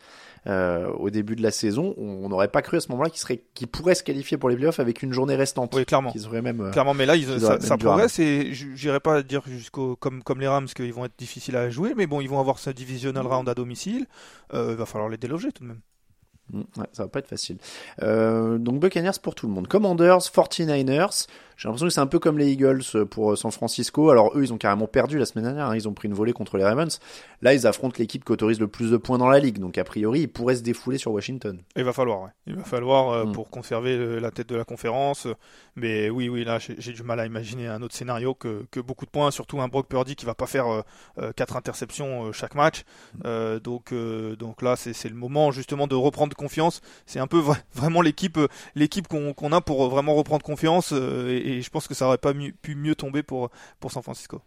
euh, 0.48 0.88
au 0.94 1.10
début 1.10 1.36
de 1.36 1.42
la 1.44 1.52
saison. 1.52 1.94
On 1.98 2.30
n'aurait 2.30 2.48
pas 2.50 2.62
cru 2.62 2.78
à 2.78 2.80
ce 2.80 2.90
moment-là 2.92 3.10
qu'ils 3.10 3.40
qu'ils 3.54 3.68
pourraient 3.68 3.96
se 3.96 4.04
qualifier 4.04 4.38
pour 4.38 4.50
les 4.50 4.56
playoffs 4.56 4.80
avec 4.80 5.02
une 5.04 5.12
journée 5.14 5.36
restante. 5.36 5.74
Oui, 5.76 5.86
clairement. 5.86 6.12
Qu'ils 6.12 6.26
auraient 6.28 6.42
même... 6.42 6.62
euh, 6.62 6.72
Clairement, 6.72 6.94
mais 6.94 7.06
là, 7.06 7.16
ils, 7.16 7.24
Ils 7.30 7.40
ça, 7.40 7.60
ça 7.60 7.78
progresse 7.78 8.20
et 8.20 8.50
j'irai 8.54 9.00
pas 9.00 9.24
dire 9.24 9.42
jusqu'au 9.48 9.96
comme 9.96 10.24
comme 10.24 10.40
les 10.40 10.48
Rams 10.48 10.68
qu'ils 10.68 10.94
vont 10.94 11.06
être 11.06 11.18
difficiles 11.18 11.56
à 11.56 11.70
jouer, 11.70 11.94
mais 11.96 12.08
bon, 12.08 12.22
ils 12.22 12.30
vont 12.30 12.40
avoir 12.40 12.60
ce 12.60 12.70
divisional 12.70 13.26
round 13.26 13.48
à 13.50 13.54
domicile. 13.54 14.06
Euh, 14.54 14.70
il 14.72 14.76
va 14.78 14.86
falloir 14.86 15.10
les 15.10 15.18
déloger 15.18 15.52
tout 15.52 15.64
de 15.64 15.70
même. 15.70 15.80
Mm, 16.54 16.60
Ouais, 16.78 16.86
ça 16.94 17.04
va 17.04 17.10
pas 17.10 17.20
être 17.20 17.28
facile. 17.28 17.58
Euh, 18.04 18.58
donc 18.60 18.80
Buccaneers 18.80 19.18
pour 19.22 19.34
tout 19.36 19.48
le 19.48 19.54
monde. 19.54 19.68
Commanders, 19.68 20.20
49ers. 20.20 21.28
J'ai 21.58 21.68
l'impression 21.68 21.88
que 21.88 21.94
c'est 21.94 22.00
un 22.02 22.08
peu 22.08 22.20
comme 22.20 22.38
les 22.38 22.52
Eagles 22.52 22.82
euh, 22.96 23.06
pour 23.06 23.38
San 23.38 23.52
Francisco. 23.52 24.10
Alors 24.10 24.32
eux, 24.38 24.44
ils 24.44 24.54
ont 24.54 24.58
carrément 24.58 24.88
perdu 24.88 25.18
la 25.18 25.26
semaine 25.26 25.46
dernière. 25.46 25.68
hein. 25.68 25.76
Ils 25.76 25.88
ont 25.88 25.94
pris 25.94 26.08
une 26.08 26.14
volée 26.14 26.34
contre 26.34 26.58
les 26.58 26.64
Ravens. 26.64 27.00
Là, 27.42 27.54
ils 27.54 27.66
affrontent 27.68 27.96
l'équipe 28.00 28.26
qui 28.26 28.32
autorise 28.32 28.60
le 28.60 28.68
plus 28.68 28.92
de 28.92 28.98
points 28.98 29.18
dans 29.18 29.30
la 29.30 29.40
ligue. 29.40 29.60
Donc 29.60 29.78
a 29.78 29.84
priori, 29.84 30.22
ils 30.22 30.28
pourraient 30.28 30.56
se 30.58 30.62
défouler 30.64 30.98
sur 30.98 31.12
Washington. 31.12 31.60
Il 31.76 31.84
va 31.84 31.94
falloir, 31.94 32.22
ouais. 32.24 32.30
Il 32.48 32.56
va 32.56 32.64
falloir 32.64 33.10
euh, 33.10 33.26
Mm. 33.26 33.32
pour 33.32 33.50
conserver 33.50 33.92
euh, 33.98 34.20
la 34.20 34.32
tête 34.32 34.50
de 34.50 34.56
la 34.56 34.64
conférence. 34.66 35.28
Mais 35.76 36.10
oui, 36.10 36.30
oui, 36.30 36.44
là, 36.44 36.58
j'ai 36.60 36.94
du 36.94 37.04
mal 37.04 37.20
à 37.20 37.26
imaginer 37.26 37.68
un 37.68 37.82
autre 37.82 37.96
scénario 37.96 38.34
que, 38.34 38.66
que 38.72 38.80
beaucoup 38.80 39.06
de 39.06 39.10
points, 39.12 39.32
surtout 39.32 39.62
un 39.62 39.68
Brock 39.68 39.88
Purdy 39.88 40.16
qui 40.16 40.26
va 40.26 40.36
pas 40.36 40.46
faire 40.48 40.68
euh, 40.68 40.82
euh, 41.20 41.32
quatre 41.36 41.56
interceptions 41.56 42.26
euh, 42.28 42.32
chaque 42.32 42.56
match. 42.56 42.84
Euh, 43.26 43.60
donc, 43.60 43.92
euh, 43.94 44.36
donc 44.36 44.62
là, 44.62 44.76
c'est 44.76 45.10
le 45.10 45.16
moment 45.16 45.52
justement 45.52 45.88
de 45.88 45.96
reprendre 45.96 46.36
confiance. 46.36 46.82
C'est 47.06 47.20
un 47.20 47.28
peu 47.28 47.40
vra- 47.40 47.58
vraiment 47.74 48.02
l'équipe, 48.02 48.38
euh, 48.38 48.48
l'équipe 48.76 49.08
qu'on 49.08 49.34
qu'on 49.34 49.52
a 49.52 49.62
pour 49.62 49.88
vraiment 49.90 50.16
reprendre 50.16 50.44
confiance. 50.44 50.92
euh, 50.94 51.30
et, 51.30 51.45
et 51.46 51.62
je 51.62 51.70
pense 51.70 51.88
que 51.88 51.94
ça 51.94 52.08
aurait 52.08 52.18
pas 52.18 52.34
pu 52.34 52.76
mieux 52.76 52.96
tomber 52.96 53.24
pour 53.24 53.50
pour 53.80 53.92
San 53.92 54.04
Francisco. 54.04 54.42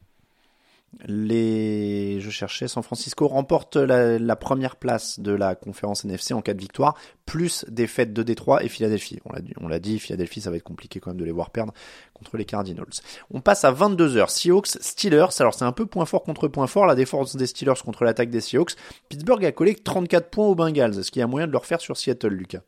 Les, 1.07 2.19
je 2.19 2.31
cherchais, 2.31 2.67
San 2.67 2.83
Francisco 2.83 3.29
remporte 3.29 3.77
la, 3.77 4.37
première 4.37 4.77
place 4.77 5.21
de 5.21 5.33
la 5.33 5.55
conférence 5.55 6.05
NFC 6.05 6.33
en 6.33 6.41
cas 6.41 6.55
de 6.55 6.61
victoire, 6.61 6.97
plus 7.27 7.67
défaite 7.69 8.15
de 8.15 8.23
Détroit 8.23 8.65
et 8.65 8.69
Philadelphie. 8.69 9.21
On 9.27 9.33
l'a 9.33 9.41
dit, 9.41 9.53
on 9.61 9.69
l'a 9.69 9.81
dit, 9.81 9.99
Philadelphie, 9.99 10.41
ça 10.41 10.51
va 10.51 10.57
être 10.57 10.63
compliqué 10.63 10.99
quand 10.99 11.11
même 11.11 11.21
de 11.21 11.27
les 11.27 11.31
voir 11.31 11.51
perdre 11.51 11.75
contre 12.15 12.39
les 12.39 12.47
Cardinals. 12.47 12.87
On 13.31 13.43
passe 13.43 13.65
à 13.65 13.73
22h, 13.73 14.31
Seahawks, 14.31 14.79
Steelers. 14.81 15.41
Alors 15.41 15.53
c'est 15.53 15.67
un 15.67 15.73
peu 15.73 15.85
point 15.85 16.07
fort 16.07 16.23
contre 16.23 16.49
point 16.49 16.67
fort, 16.67 16.87
la 16.87 16.95
défense 16.95 17.37
des 17.37 17.47
Steelers 17.47 17.81
contre 17.85 18.05
l'attaque 18.05 18.31
des 18.31 18.41
Seahawks. 18.41 18.73
Pittsburgh 19.11 19.45
a 19.45 19.53
collé 19.53 19.75
34 19.75 20.31
points 20.31 20.47
aux 20.47 20.55
Bengals. 20.55 20.99
Est-ce 20.99 21.11
qu'il 21.11 21.21
y 21.21 21.23
a 21.23 21.27
moyen 21.27 21.47
de 21.47 21.53
le 21.53 21.59
refaire 21.59 21.83
sur 21.83 21.99
Seattle, 21.99 22.29
Lucas 22.29 22.63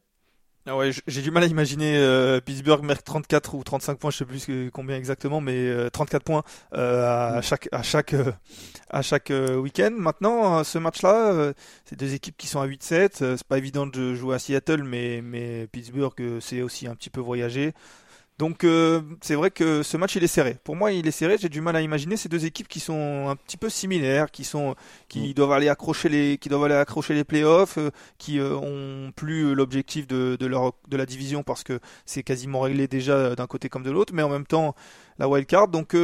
Ah 0.72 0.76
ouais, 0.76 0.92
j'ai 1.08 1.20
du 1.20 1.32
mal 1.32 1.42
à 1.42 1.46
imaginer 1.46 1.96
euh, 1.96 2.40
Pittsburgh 2.40 2.84
mettre 2.84 3.02
34 3.02 3.54
ou 3.56 3.64
35 3.64 3.98
points, 3.98 4.12
je 4.12 4.18
sais 4.18 4.24
plus 4.24 4.70
combien 4.72 4.96
exactement, 4.96 5.40
mais 5.40 5.56
euh, 5.66 5.90
34 5.90 6.22
points 6.22 6.44
euh, 6.74 7.38
à 7.38 7.42
chaque 7.42 7.68
à 7.72 7.82
chaque 7.82 8.14
euh, 8.14 8.30
à 8.88 9.02
chaque 9.02 9.32
euh, 9.32 9.56
week-end. 9.56 9.90
Maintenant, 9.90 10.60
euh, 10.60 10.62
ce 10.62 10.78
match-là, 10.78 11.32
euh, 11.32 11.52
c'est 11.86 11.98
deux 11.98 12.14
équipes 12.14 12.36
qui 12.36 12.46
sont 12.46 12.60
à 12.60 12.68
8-7. 12.68 13.20
euh, 13.24 13.36
c'est 13.36 13.46
pas 13.48 13.58
évident 13.58 13.84
de 13.84 14.14
jouer 14.14 14.36
à 14.36 14.38
Seattle, 14.38 14.84
mais 14.84 15.22
mais 15.24 15.66
Pittsburgh, 15.72 16.14
euh, 16.20 16.38
c'est 16.38 16.62
aussi 16.62 16.86
un 16.86 16.94
petit 16.94 17.10
peu 17.10 17.20
voyager. 17.20 17.74
Donc 18.41 18.64
euh, 18.64 19.03
c'est 19.20 19.34
vrai 19.34 19.51
que 19.51 19.82
ce 19.82 19.99
match 19.99 20.16
il 20.16 20.24
est 20.24 20.26
serré. 20.26 20.57
Pour 20.64 20.74
moi 20.74 20.93
il 20.93 21.07
est 21.07 21.11
serré. 21.11 21.36
J'ai 21.38 21.51
du 21.51 21.61
mal 21.61 21.76
à 21.76 21.82
imaginer 21.82 22.16
ces 22.16 22.30
deux 22.30 22.47
équipes 22.47 22.68
qui 22.68 22.80
sont 22.80 23.28
un 23.28 23.36
petit 23.36 23.59
peu 23.59 23.68
similaires, 23.68 24.30
qui 24.30 24.45
sont 24.45 24.76
qui 25.11 25.28
mm. 25.28 25.34
doivent 25.34 25.53
aller 25.53 25.68
accrocher 25.68 26.09
les 26.09 26.38
qui 26.38 26.49
doivent 26.49 26.64
aller 26.64 26.74
accrocher 26.74 27.12
les 27.12 27.24
playoffs, 27.24 27.76
euh, 27.76 27.91
qui 28.16 28.38
euh, 28.38 28.57
ont 28.57 29.12
plus 29.14 29.55
l'objectif 29.55 30.07
de, 30.07 30.38
de 30.41 30.47
leur 30.47 30.72
de 30.88 30.97
la 30.97 31.05
division 31.05 31.43
parce 31.43 31.62
que 31.62 31.80
c'est 32.07 32.22
quasiment 32.22 32.61
réglé 32.61 32.88
déjà 32.88 33.34
d'un 33.34 33.47
côté 33.47 33.68
comme 33.68 33.82
de 33.82 33.91
l'autre, 33.91 34.14
mais 34.14 34.22
en 34.22 34.30
même 34.30 34.47
temps 34.47 34.74
la 35.18 35.28
wild 35.28 35.47
card. 35.47 35.68
Donc 35.68 35.95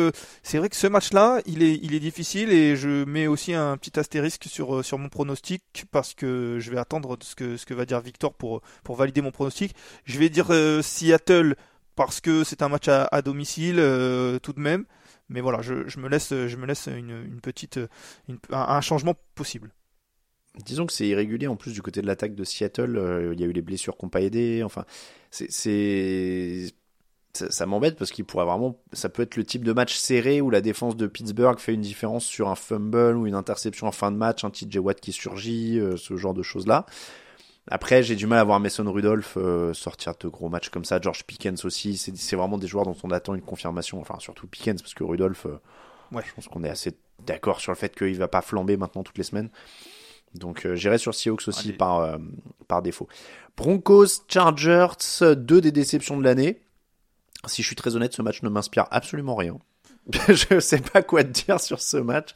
c'est 0.43 0.59
vrai 0.59 0.68
que 0.68 0.76
ce 0.76 0.87
match-là, 0.87 1.41
il 1.47 1.62
est, 1.62 1.80
il 1.82 1.95
est 1.95 2.01
difficile 2.01 2.53
et 2.53 2.76
je 2.76 3.07
mets 3.07 3.28
aussi 3.28 3.55
un 3.55 3.78
petit 3.78 3.99
astérisque 3.99 4.45
sur, 4.47 4.84
sur 4.84 4.99
mon 4.99 5.09
pronostic 5.09 5.87
parce 5.91 6.12
que 6.12 6.59
je 6.61 6.70
vais 6.70 6.76
attendre 6.76 7.16
ce 7.22 7.34
que, 7.34 7.57
ce 7.57 7.64
que 7.64 7.72
va 7.72 7.87
dire 7.87 7.99
Victor 8.03 8.34
pour, 8.34 8.61
pour 8.84 8.97
valider 8.97 9.22
mon 9.22 9.30
pronostic. 9.30 9.74
Je 10.05 10.18
vais 10.18 10.28
dire 10.28 10.49
Seattle 10.82 11.57
parce 11.97 12.20
que 12.20 12.44
c'est 12.44 12.62
un 12.62 12.68
match 12.68 12.88
à, 12.88 13.22
domicile 13.22 13.76
euh, 13.78 14.38
tout 14.38 14.53
de 14.53 14.61
même. 14.61 14.84
Mais 15.28 15.40
voilà, 15.40 15.61
je, 15.61 15.99
me 15.99 16.09
laisse, 16.09 16.28
je 16.30 16.57
me 16.57 16.66
laisse 16.66 16.86
une, 16.86 17.40
petite, 17.42 17.80
un, 18.51 18.80
changement 18.80 19.14
possible. 19.34 19.72
Disons 20.64 20.86
que 20.86 20.92
c'est 20.92 21.09
irrégulier 21.09 21.49
en 21.49 21.57
plus 21.57 21.72
du 21.72 21.82
côté 21.82 22.01
de 22.01 22.07
l'attaque 22.07 22.36
de 22.36 22.44
Seattle. 22.44 22.97
Euh, 22.97 23.32
il 23.34 23.40
y 23.40 23.44
a 23.44 23.47
eu 23.47 23.53
les 23.53 23.62
blessures 23.62 23.97
qui 23.97 24.05
n'ont 24.05 24.11
pas 24.11 24.22
aidé. 24.22 24.62
Enfin, 24.62 24.84
c'est 25.30 26.70
ça, 27.36 27.66
m'embête 27.66 27.97
parce 27.97 28.12
qu'il 28.12 28.24
pourrait 28.24 28.47
vraiment, 28.47 28.80
ça 28.92 29.09
peut 29.09 29.22
être 29.22 29.36
le 29.36 29.44
type 29.44 29.64
de 29.64 29.72
match 29.72 29.94
serré 29.97 30.40
où 30.40 30.49
la 30.49 30.61
défense 30.61 30.97
de 30.97 31.07
Pittsburgh 31.07 31.59
fait 31.59 31.74
une 31.74 31.82
différence 31.82 32.24
sur 32.24 32.49
un 32.49 32.55
fumble 32.55 33.16
ou 33.16 33.26
une 33.26 33.34
interception 33.34 33.86
en 33.86 33.92
fin 33.92 34.11
de 34.11 34.16
match, 34.16 34.44
un 34.44 34.51
TJ 34.51 34.78
Watt 34.78 35.01
qui 35.01 35.12
surgit, 35.12 35.78
euh, 35.78 35.97
ce 35.97 36.16
genre 36.16 36.34
de 36.34 36.42
choses 36.42 36.66
là. 36.66 36.86
Après, 37.68 38.02
j'ai 38.02 38.14
du 38.14 38.26
mal 38.26 38.38
à 38.38 38.44
voir 38.44 38.60
Mason 38.60 38.90
Rudolph 38.90 39.36
euh, 39.36 39.74
sortir 39.74 40.14
de 40.20 40.28
gros 40.28 40.48
matchs 40.48 40.68
comme 40.68 40.84
ça. 40.84 41.00
George 41.00 41.24
Pickens 41.24 41.64
aussi. 41.64 41.96
C'est 41.96 42.36
vraiment 42.36 42.58
des 42.58 42.68
joueurs 42.68 42.84
dont 42.84 42.96
on 43.02 43.10
attend 43.10 43.34
une 43.34 43.42
confirmation. 43.42 44.00
Enfin, 44.00 44.16
surtout 44.20 44.46
Pickens, 44.46 44.80
parce 44.80 44.94
que 44.94 45.02
Rudolph, 45.02 45.46
euh, 45.46 45.58
ouais. 46.12 46.22
je 46.26 46.32
pense 46.32 46.46
qu'on 46.46 46.62
est 46.62 46.68
assez 46.68 46.96
d'accord 47.24 47.60
sur 47.60 47.72
le 47.72 47.76
fait 47.76 47.96
qu'il 47.96 48.16
va 48.18 48.28
pas 48.28 48.42
flamber 48.42 48.76
maintenant 48.76 49.02
toutes 49.02 49.18
les 49.18 49.24
semaines. 49.24 49.50
Donc, 50.34 50.64
euh, 50.64 50.76
j'irai 50.76 50.98
sur 50.98 51.14
Seahawks 51.14 51.48
aussi 51.48 51.72
par, 51.72 52.18
par 52.68 52.82
défaut. 52.82 53.08
Broncos, 53.56 54.22
Chargers, 54.28 54.88
deux 55.36 55.60
des 55.60 55.72
déceptions 55.72 56.16
de 56.18 56.22
l'année. 56.22 56.60
Si 57.46 57.62
je 57.62 57.66
suis 57.66 57.76
très 57.76 57.96
honnête, 57.96 58.12
ce 58.12 58.22
match 58.22 58.42
ne 58.42 58.48
m'inspire 58.48 58.86
absolument 58.90 59.34
rien. 59.34 59.58
je 60.28 60.60
sais 60.60 60.78
pas 60.80 61.02
quoi 61.02 61.24
te 61.24 61.44
dire 61.44 61.60
sur 61.60 61.80
ce 61.80 61.96
match 61.96 62.30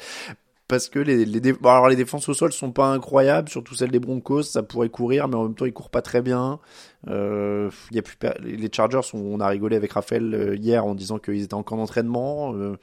parce 0.71 0.89
que 0.89 1.01
les, 1.01 1.25
les, 1.25 1.53
alors 1.65 1.89
les 1.89 1.97
défenses 1.97 2.29
au 2.29 2.35
sol 2.35 2.53
sont 2.53 2.71
pas 2.71 2.87
incroyables, 2.87 3.49
surtout 3.49 3.75
celles 3.75 3.91
des 3.91 3.99
Broncos, 3.99 4.45
ça 4.45 4.63
pourrait 4.63 4.89
courir, 4.89 5.27
mais 5.27 5.35
en 5.35 5.43
même 5.43 5.57
temps 5.57 5.67
ils 5.67 5.73
courent 5.73 5.91
pas 5.91 6.01
très 6.01 6.23
bien. 6.23 6.61
Euh, 7.09 7.71
y 7.91 7.99
a 7.99 8.03
plus 8.03 8.17
les 8.41 8.71
Chargers, 8.73 9.01
on, 9.13 9.41
a 9.41 9.49
rigolé 9.49 9.75
avec 9.75 9.91
Raphaël 9.91 10.33
euh, 10.33 10.55
hier 10.55 10.87
en 10.87 10.95
disant 10.95 11.19
qu'ils 11.19 11.43
étaient 11.43 11.55
en 11.55 11.65
entraînement. 11.67 12.55
Euh, 12.55 12.79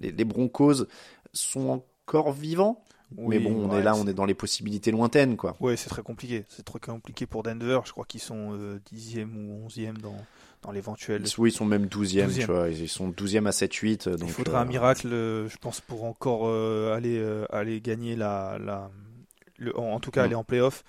les, 0.00 0.24
Broncos 0.24 0.86
sont 1.32 1.84
encore 2.08 2.32
vivants. 2.32 2.82
mais 3.16 3.38
bon, 3.38 3.70
on 3.70 3.78
est 3.78 3.84
là, 3.84 3.94
on 3.94 4.08
est 4.08 4.14
dans 4.14 4.26
les 4.26 4.34
possibilités 4.34 4.90
lointaines, 4.90 5.36
quoi. 5.36 5.54
Oui, 5.60 5.74
c'est 5.76 5.90
très 5.90 6.02
compliqué. 6.02 6.44
C'est 6.48 6.64
très 6.64 6.80
compliqué 6.80 7.26
pour 7.26 7.44
Denver. 7.44 7.78
Je 7.84 7.92
crois 7.92 8.04
qu'ils 8.04 8.20
sont 8.20 8.52
euh, 8.52 8.80
dixième 8.90 9.36
ou 9.36 9.64
onzième 9.64 9.98
dans, 9.98 10.16
dans 10.62 10.72
l'éventuel. 10.72 11.22
Oui, 11.38 11.50
ils 11.50 11.52
sont 11.52 11.64
même 11.64 11.86
12e, 11.86 12.34
tu 12.34 12.46
vois. 12.46 12.68
Ils 12.68 12.88
sont 12.88 13.10
12e 13.10 13.46
à 13.46 13.50
7-8. 13.50 14.18
Il 14.20 14.28
faudra 14.28 14.60
un 14.60 14.64
euh, 14.64 14.68
miracle, 14.68 15.08
euh, 15.12 15.48
je 15.48 15.56
pense, 15.58 15.80
pour 15.80 16.04
encore 16.04 16.48
euh, 16.48 16.94
aller, 16.94 17.24
aller 17.50 17.80
gagner 17.80 18.16
la. 18.16 18.58
la 18.60 18.90
le, 19.60 19.76
en 19.76 19.98
tout 19.98 20.12
cas, 20.12 20.22
mm. 20.22 20.24
aller 20.24 20.34
en 20.36 20.44
playoff. 20.44 20.84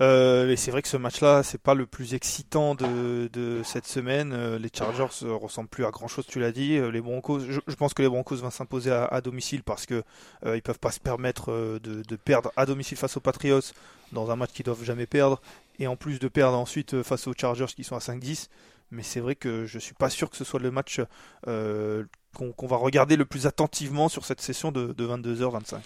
Euh, 0.00 0.54
c'est 0.54 0.70
vrai 0.70 0.80
que 0.80 0.86
ce 0.86 0.96
match-là, 0.96 1.42
c'est 1.42 1.60
pas 1.60 1.74
le 1.74 1.86
plus 1.86 2.14
excitant 2.14 2.76
de, 2.76 3.28
de 3.32 3.62
cette 3.64 3.84
semaine. 3.84 4.56
les 4.58 4.68
Chargers 4.72 5.08
ne 5.22 5.30
ressemblent 5.32 5.68
plus 5.68 5.84
à 5.84 5.90
grand-chose, 5.90 6.24
tu 6.28 6.38
l'as 6.38 6.52
dit. 6.52 6.78
Les 6.92 7.00
Broncos, 7.00 7.40
je, 7.40 7.74
pense 7.74 7.94
que 7.94 8.02
les 8.02 8.08
Broncos 8.08 8.36
vont 8.36 8.50
s'imposer 8.50 8.92
à, 8.92 9.20
domicile 9.20 9.64
parce 9.64 9.86
que 9.86 10.04
euh, 10.46 10.56
ils 10.56 10.62
peuvent 10.62 10.78
pas 10.78 10.92
se 10.92 11.00
permettre 11.00 11.50
de, 11.82 12.02
de, 12.02 12.16
perdre 12.16 12.52
à 12.54 12.64
domicile 12.64 12.96
face 12.96 13.16
aux 13.16 13.20
Patriots 13.20 13.72
dans 14.12 14.30
un 14.30 14.36
match 14.36 14.52
qu'ils 14.52 14.66
doivent 14.66 14.84
jamais 14.84 15.06
perdre, 15.06 15.40
et 15.80 15.88
en 15.88 15.96
plus 15.96 16.20
de 16.20 16.28
perdre 16.28 16.56
ensuite 16.56 17.02
face 17.02 17.26
aux 17.26 17.32
Chargers 17.36 17.66
qui 17.74 17.82
sont 17.82 17.96
à 17.96 18.00
5-10 18.00 18.48
mais 18.92 19.02
c'est 19.02 19.20
vrai 19.20 19.34
que 19.34 19.64
je 19.64 19.78
suis 19.78 19.94
pas 19.94 20.10
sûr 20.10 20.30
que 20.30 20.36
ce 20.36 20.44
soit 20.44 20.60
le 20.60 20.70
match 20.70 21.00
euh, 21.48 22.04
qu'on 22.34 22.66
va 22.66 22.76
regarder 22.76 23.16
le 23.16 23.24
plus 23.24 23.46
attentivement 23.46 24.08
sur 24.08 24.24
cette 24.24 24.40
session 24.40 24.70
de, 24.70 24.92
22h25. 24.92 25.78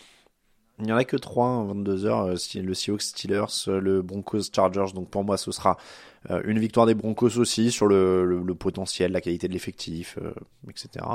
Il 0.79 0.85
n'y 0.85 0.93
en 0.93 0.97
a 0.97 1.05
que 1.05 1.17
3, 1.17 1.69
22h, 1.73 2.59
euh, 2.59 2.63
le 2.63 2.75
Seahawks 2.75 3.03
Steelers, 3.03 3.69
euh, 3.69 3.81
le 3.81 4.03
Broncos 4.03 4.43
Chargers, 4.55 4.93
donc 4.93 5.09
pour 5.09 5.25
moi 5.25 5.39
ce 5.39 5.51
sera 5.51 5.79
une 6.45 6.59
victoire 6.59 6.87
des 6.87 6.95
Broncos 6.95 7.39
aussi 7.39 7.71
sur 7.71 7.87
le, 7.87 8.45
potentiel, 8.59 9.13
la 9.13 9.21
qualité 9.21 9.47
de 9.47 9.53
l'effectif, 9.53 10.19
etc. 10.69 11.07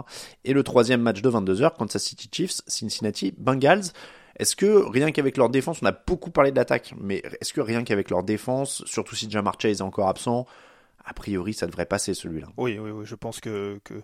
Et 0.45 0.53
le 0.53 0.63
troisième 0.63 1.01
match 1.01 1.21
de 1.21 1.29
22h, 1.29 1.75
Kansas 1.77 2.01
City 2.01 2.29
Chiefs, 2.31 2.61
Cincinnati 2.65 3.33
Bengals. 3.37 3.91
Est-ce 4.37 4.55
que 4.55 4.89
rien 4.89 5.11
qu'avec 5.11 5.35
leur 5.35 5.49
défense, 5.49 5.79
on 5.81 5.85
a 5.85 5.91
beaucoup 5.91 6.31
parlé 6.31 6.51
de 6.51 6.55
l'attaque, 6.55 6.93
mais 6.97 7.21
est-ce 7.41 7.51
que 7.51 7.59
rien 7.59 7.83
qu'avec 7.83 8.09
leur 8.09 8.23
défense, 8.23 8.85
surtout 8.85 9.13
si 9.13 9.29
Jamar 9.29 9.59
Chase 9.59 9.79
est 9.79 9.81
encore 9.81 10.07
absent, 10.07 10.47
a 11.05 11.13
priori, 11.13 11.53
ça 11.53 11.67
devrait 11.67 11.85
passer 11.85 12.13
celui-là. 12.13 12.47
Oui, 12.57 12.77
oui, 12.79 12.91
oui, 12.91 13.05
je 13.05 13.15
pense 13.15 13.39
que, 13.39 13.79
que, 13.83 14.01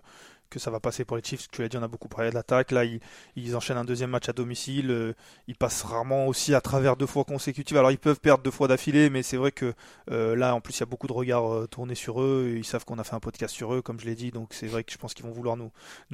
que 0.48 0.58
ça 0.58 0.70
va 0.70 0.80
passer 0.80 1.04
pour 1.04 1.16
les 1.16 1.22
Chiefs. 1.22 1.48
Tu 1.50 1.62
l'as 1.62 1.68
dit, 1.68 1.76
on 1.76 1.82
a 1.82 1.88
beaucoup 1.88 2.08
parlé 2.08 2.30
de 2.30 2.34
l'attaque. 2.34 2.70
Là, 2.70 2.84
ils, 2.84 3.56
enchaînent 3.56 3.76
un 3.76 3.84
deuxième 3.84 4.10
match 4.10 4.28
à 4.28 4.32
domicile. 4.32 4.90
Euh, 4.90 5.12
ils 5.46 5.56
passent 5.56 5.82
rarement 5.82 6.26
aussi 6.26 6.54
à 6.54 6.60
travers 6.60 6.96
deux 6.96 7.06
fois 7.06 7.24
consécutives. 7.24 7.76
Alors, 7.76 7.90
ils 7.90 7.98
peuvent 7.98 8.20
perdre 8.20 8.42
deux 8.42 8.50
fois 8.50 8.68
d'affilée, 8.68 9.10
mais 9.10 9.22
c'est 9.22 9.36
vrai 9.36 9.52
que 9.52 9.74
euh, 10.10 10.36
là, 10.36 10.54
en 10.54 10.60
plus, 10.60 10.76
il 10.76 10.80
y 10.80 10.82
a 10.82 10.86
beaucoup 10.86 11.06
de 11.06 11.12
regards 11.12 11.52
euh, 11.52 11.66
tournés 11.66 11.94
sur 11.94 12.20
eux. 12.22 12.54
Ils 12.56 12.64
savent 12.64 12.84
qu'on 12.84 12.98
a 12.98 13.04
fait 13.04 13.14
un 13.14 13.20
podcast 13.20 13.54
sur 13.54 13.74
eux, 13.74 13.82
comme 13.82 14.00
je 14.00 14.06
l'ai 14.06 14.14
dit. 14.14 14.30
Donc, 14.30 14.54
c'est 14.54 14.66
vrai 14.66 14.84
que 14.84 14.92
je 14.92 14.98
pense 14.98 15.14
qu'ils 15.14 15.24
vont 15.24 15.32
vouloir 15.32 15.56
nous, 15.56 15.70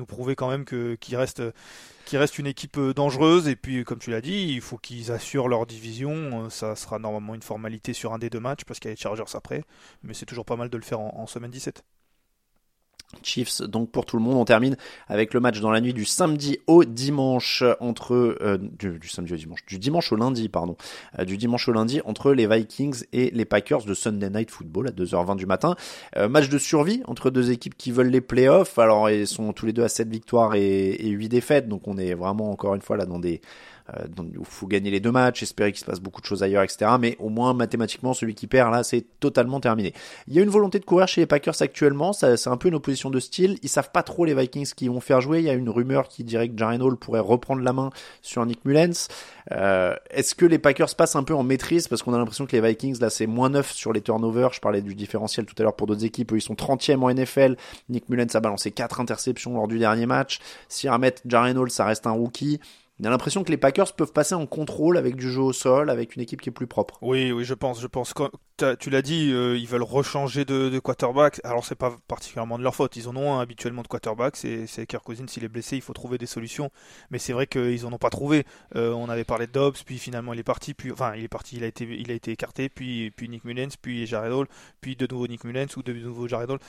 prouver 0.06 0.34
quand 0.34 0.50
même 0.50 0.64
que, 0.64 0.94
qu'ils 0.96 1.16
restent, 1.16 1.42
qu'ils 2.04 2.18
restent 2.18 2.38
une 2.38 2.46
équipe 2.46 2.78
dangereuse. 2.78 3.48
Et 3.48 3.56
puis, 3.56 3.84
comme 3.84 3.98
tu 3.98 4.10
l'as 4.10 4.20
dit, 4.20 4.52
il 4.52 4.60
faut 4.60 4.78
qu'ils 4.78 5.12
assurent 5.12 5.48
leur 5.48 5.66
division. 5.66 6.50
Ça 6.50 6.76
sera 6.76 6.98
normalement 6.98 7.34
une 7.34 7.42
formalité 7.42 7.92
sur 7.92 8.12
un 8.12 8.18
des 8.18 8.30
deux 8.30 8.40
matchs 8.40 8.64
parce 8.64 8.80
qu'il 8.80 8.88
y 8.88 8.92
a 8.92 8.94
les 8.94 9.00
Chargers 9.00 9.34
après. 9.34 9.64
Mais 10.02 10.14
c'est 10.14 10.26
toujours 10.26 10.44
pas 10.44 10.56
mal 10.56 10.70
de 10.70 10.76
le 10.76 10.82
faire 10.82 11.00
en, 11.00 11.14
en 11.18 11.26
semaine 11.26 11.50
17. 11.50 11.84
Chiefs 13.22 13.62
donc 13.62 13.90
pour 13.90 14.06
tout 14.06 14.16
le 14.16 14.22
monde. 14.22 14.36
On 14.36 14.44
termine 14.44 14.76
avec 15.08 15.34
le 15.34 15.40
match 15.40 15.60
dans 15.60 15.70
la 15.70 15.80
nuit 15.80 15.94
du 15.94 16.04
samedi 16.04 16.58
au 16.66 16.84
dimanche 16.84 17.62
entre 17.80 18.14
euh, 18.40 18.58
du, 18.58 19.08
samedi 19.08 19.34
au 19.34 19.36
dimanche, 19.36 19.64
du 19.66 19.78
dimanche 19.78 20.12
au 20.12 20.16
lundi 20.16 20.48
pardon, 20.48 20.76
euh, 21.18 21.24
du 21.24 21.36
dimanche 21.36 21.68
au 21.68 21.72
lundi 21.72 22.00
entre 22.04 22.32
les 22.32 22.46
Vikings 22.46 23.04
et 23.12 23.30
les 23.30 23.44
Packers 23.44 23.84
de 23.84 23.94
Sunday 23.94 24.30
Night 24.30 24.50
Football 24.50 24.88
à 24.88 24.90
2h20 24.90 25.36
du 25.36 25.46
matin. 25.46 25.76
Euh, 26.16 26.28
match 26.28 26.48
de 26.48 26.58
survie 26.58 27.02
entre 27.06 27.30
deux 27.30 27.50
équipes 27.50 27.76
qui 27.76 27.92
veulent 27.92 28.10
les 28.10 28.20
playoffs. 28.20 28.78
Alors 28.78 29.10
ils 29.10 29.26
sont 29.26 29.52
tous 29.52 29.66
les 29.66 29.72
deux 29.72 29.84
à 29.84 29.88
7 29.88 30.08
victoires 30.08 30.54
et, 30.54 30.90
et 30.90 31.08
8 31.08 31.28
défaites, 31.28 31.68
donc 31.68 31.86
on 31.88 31.96
est 31.98 32.14
vraiment 32.14 32.50
encore 32.50 32.74
une 32.74 32.82
fois 32.82 32.96
là 32.96 33.06
dans 33.06 33.18
des 33.18 33.40
euh, 33.90 34.06
il 34.18 34.44
faut 34.44 34.66
gagner 34.66 34.90
les 34.90 35.00
deux 35.00 35.12
matchs, 35.12 35.42
espérer 35.42 35.70
qu'il 35.72 35.80
se 35.80 35.84
passe 35.84 36.00
beaucoup 36.00 36.20
de 36.20 36.26
choses 36.26 36.42
ailleurs, 36.42 36.62
etc. 36.62 36.92
Mais 36.98 37.16
au 37.18 37.28
moins 37.28 37.52
mathématiquement, 37.52 38.14
celui 38.14 38.34
qui 38.34 38.46
perd 38.46 38.72
là, 38.72 38.82
c'est 38.82 39.04
totalement 39.20 39.60
terminé. 39.60 39.92
Il 40.26 40.34
y 40.34 40.38
a 40.38 40.42
une 40.42 40.48
volonté 40.48 40.78
de 40.78 40.84
courir 40.84 41.06
chez 41.06 41.20
les 41.20 41.26
Packers 41.26 41.60
actuellement, 41.60 42.12
c'est 42.12 42.46
un 42.46 42.56
peu 42.56 42.68
une 42.68 42.74
opposition 42.74 43.10
de 43.10 43.20
style. 43.20 43.58
Ils 43.62 43.68
savent 43.68 43.90
pas 43.90 44.02
trop 44.02 44.24
les 44.24 44.34
Vikings 44.34 44.72
qui 44.74 44.88
vont 44.88 45.00
faire 45.00 45.20
jouer. 45.20 45.40
Il 45.40 45.44
y 45.44 45.50
a 45.50 45.54
une 45.54 45.68
rumeur 45.68 46.08
qui 46.08 46.24
dirait 46.24 46.48
que 46.48 46.56
Jaren 46.56 46.80
Hall 46.82 46.96
pourrait 46.96 47.20
reprendre 47.20 47.62
la 47.62 47.72
main 47.72 47.90
sur 48.22 48.44
Nick 48.46 48.64
Mullens. 48.64 49.08
Euh, 49.52 49.94
Est-ce 50.10 50.34
que 50.34 50.46
les 50.46 50.58
Packers 50.58 50.94
passent 50.94 51.16
un 51.16 51.24
peu 51.24 51.34
en 51.34 51.42
maîtrise? 51.42 51.88
Parce 51.88 52.02
qu'on 52.02 52.14
a 52.14 52.18
l'impression 52.18 52.46
que 52.46 52.56
les 52.56 52.66
Vikings 52.66 52.98
là 53.00 53.10
c'est 53.10 53.26
moins 53.26 53.50
9 53.50 53.70
sur 53.70 53.92
les 53.92 54.00
turnovers. 54.00 54.52
Je 54.54 54.60
parlais 54.60 54.80
du 54.80 54.94
différentiel 54.94 55.44
tout 55.44 55.54
à 55.58 55.62
l'heure 55.62 55.76
pour 55.76 55.86
d'autres 55.86 56.04
équipes. 56.04 56.32
Ils 56.34 56.40
sont 56.40 56.54
30e 56.54 57.02
en 57.02 57.12
NFL. 57.12 57.56
Nick 57.90 58.08
Mullens 58.08 58.34
a 58.34 58.40
balancé 58.40 58.70
4 58.70 59.00
interceptions 59.00 59.54
lors 59.54 59.68
du 59.68 59.78
dernier 59.78 60.06
match. 60.06 60.38
Si 60.68 60.88
remettre 60.88 61.22
Jaren 61.26 61.58
Hall, 61.58 61.70
ça 61.70 61.84
reste 61.84 62.06
un 62.06 62.12
rookie. 62.12 62.60
On 63.00 63.04
a 63.04 63.10
l'impression 63.10 63.42
que 63.42 63.50
les 63.50 63.56
Packers 63.56 63.92
peuvent 63.94 64.12
passer 64.12 64.34
en 64.34 64.46
contrôle 64.46 64.96
avec 64.96 65.16
du 65.16 65.30
jeu 65.30 65.40
au 65.40 65.52
sol, 65.52 65.90
avec 65.90 66.14
une 66.14 66.22
équipe 66.22 66.40
qui 66.40 66.48
est 66.48 66.52
plus 66.52 66.68
propre. 66.68 66.98
Oui, 67.02 67.32
oui, 67.32 67.44
je 67.44 67.54
pense, 67.54 67.80
je 67.80 67.86
pense 67.88 68.14
tu 68.78 68.90
l'as 68.90 69.02
dit, 69.02 69.32
euh, 69.32 69.56
ils 69.58 69.66
veulent 69.66 69.82
rechanger 69.82 70.44
de, 70.44 70.78
quarterback. 70.78 71.40
Alors 71.44 71.64
c'est 71.64 71.74
pas 71.74 71.96
particulièrement 72.06 72.58
de 72.58 72.62
leur 72.62 72.74
faute. 72.74 72.96
Ils 72.96 73.08
en 73.08 73.16
ont 73.16 73.38
habituellement 73.38 73.82
de 73.82 73.88
quarterback. 73.88 74.36
C'est, 74.36 74.66
c'est 74.66 74.86
Kirk 74.86 75.04
Cousins. 75.04 75.26
S'il 75.26 75.44
est 75.44 75.48
blessé, 75.48 75.76
il 75.76 75.82
faut 75.82 75.92
trouver 75.92 76.18
des 76.18 76.26
solutions. 76.26 76.70
Mais 77.10 77.18
c'est 77.18 77.32
vrai 77.32 77.46
qu'ils 77.46 77.84
en 77.86 77.92
ont 77.92 77.98
pas 77.98 78.10
trouvé. 78.10 78.44
Euh, 78.76 78.92
on 78.92 79.08
avait 79.08 79.24
parlé 79.24 79.46
de 79.46 79.52
Dobbs, 79.52 79.76
puis 79.84 79.98
finalement 79.98 80.32
il 80.32 80.38
est 80.38 80.44
parti. 80.44 80.74
Puis 80.74 80.92
enfin 80.92 81.14
il 81.16 81.24
est 81.24 81.28
parti, 81.28 81.56
il 81.56 81.64
a 81.64 81.66
été, 81.66 81.84
il 81.84 82.10
a 82.10 82.14
été 82.14 82.30
écarté. 82.30 82.68
Puis 82.68 83.10
puis 83.10 83.28
Nick 83.28 83.44
Mullens, 83.44 83.76
puis 83.80 84.06
Jared 84.06 84.32
Hall, 84.32 84.46
puis 84.80 84.94
de 84.94 85.06
nouveau 85.10 85.26
Nick 85.26 85.44
Mullens 85.44 85.76
ou 85.76 85.82
de 85.82 85.92
nouveau 85.92 86.28
Jared 86.28 86.50
Hall. 86.50 86.60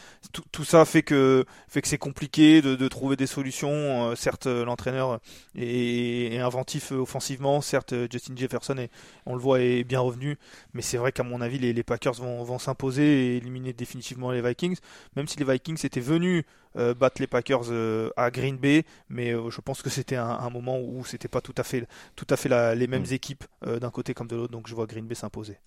Tout, 0.51 0.63
ça 0.63 0.85
fait 0.85 1.03
que 1.03 1.45
fait 1.67 1.81
que 1.81 1.87
c'est 1.87 1.97
compliqué 1.97 2.61
de, 2.61 2.87
trouver 2.87 3.15
des 3.15 3.27
solutions. 3.27 4.09
Euh, 4.09 4.15
certes, 4.15 4.47
l'entraîneur 4.47 5.19
est, 5.55 6.14
inventif 6.39 6.91
offensivement. 6.91 7.61
Certes, 7.61 7.93
Justin 8.11 8.35
Jefferson 8.35 8.77
est, 8.77 8.89
on 9.25 9.35
le 9.35 9.41
voit 9.41 9.61
est 9.61 9.83
bien 9.83 9.99
revenu. 9.99 10.37
Mais 10.73 10.81
c'est 10.81 10.97
vrai 10.97 11.11
qu'à 11.11 11.23
mon 11.23 11.41
avis 11.41 11.59
les 11.59 11.73
les 11.75 11.83
Packers 11.83 12.13
vont, 12.13 12.57
s'imposer 12.57 13.03
et 13.03 13.37
éliminer 13.37 13.73
définitivement 13.73 14.31
les 14.31 14.41
Vikings, 14.41 14.77
même 15.15 15.27
si 15.27 15.37
les 15.37 15.45
Vikings 15.45 15.85
étaient 15.85 15.99
venus 15.99 16.43
euh, 16.77 16.93
battre 16.93 17.21
les 17.21 17.27
Packers 17.27 17.69
euh, 17.69 18.09
à 18.17 18.31
Green 18.31 18.57
Bay, 18.57 18.85
mais 19.09 19.33
euh, 19.33 19.49
je 19.49 19.61
pense 19.61 19.81
que 19.81 19.89
c'était 19.89 20.15
un, 20.15 20.49
moment 20.49 20.79
où 20.79 21.05
c'était 21.05 21.27
pas 21.27 21.41
tout 21.41 21.53
à 21.57 21.63
fait, 21.63 21.87
tout 22.15 22.27
à 22.29 22.37
fait 22.37 22.49
les 22.75 22.87
mêmes 22.87 23.03
mm. 23.03 23.13
équipes 23.13 23.43
d'un 23.65 23.91
côté 23.91 24.13
comme 24.13 24.27
de 24.27 24.35
l'autre, 24.35 24.51
donc 24.51 24.67
je 24.67 24.75
vois 24.75 24.85
Green 24.85 25.05
Bay 25.05 25.15
s'imposer. 25.15 25.57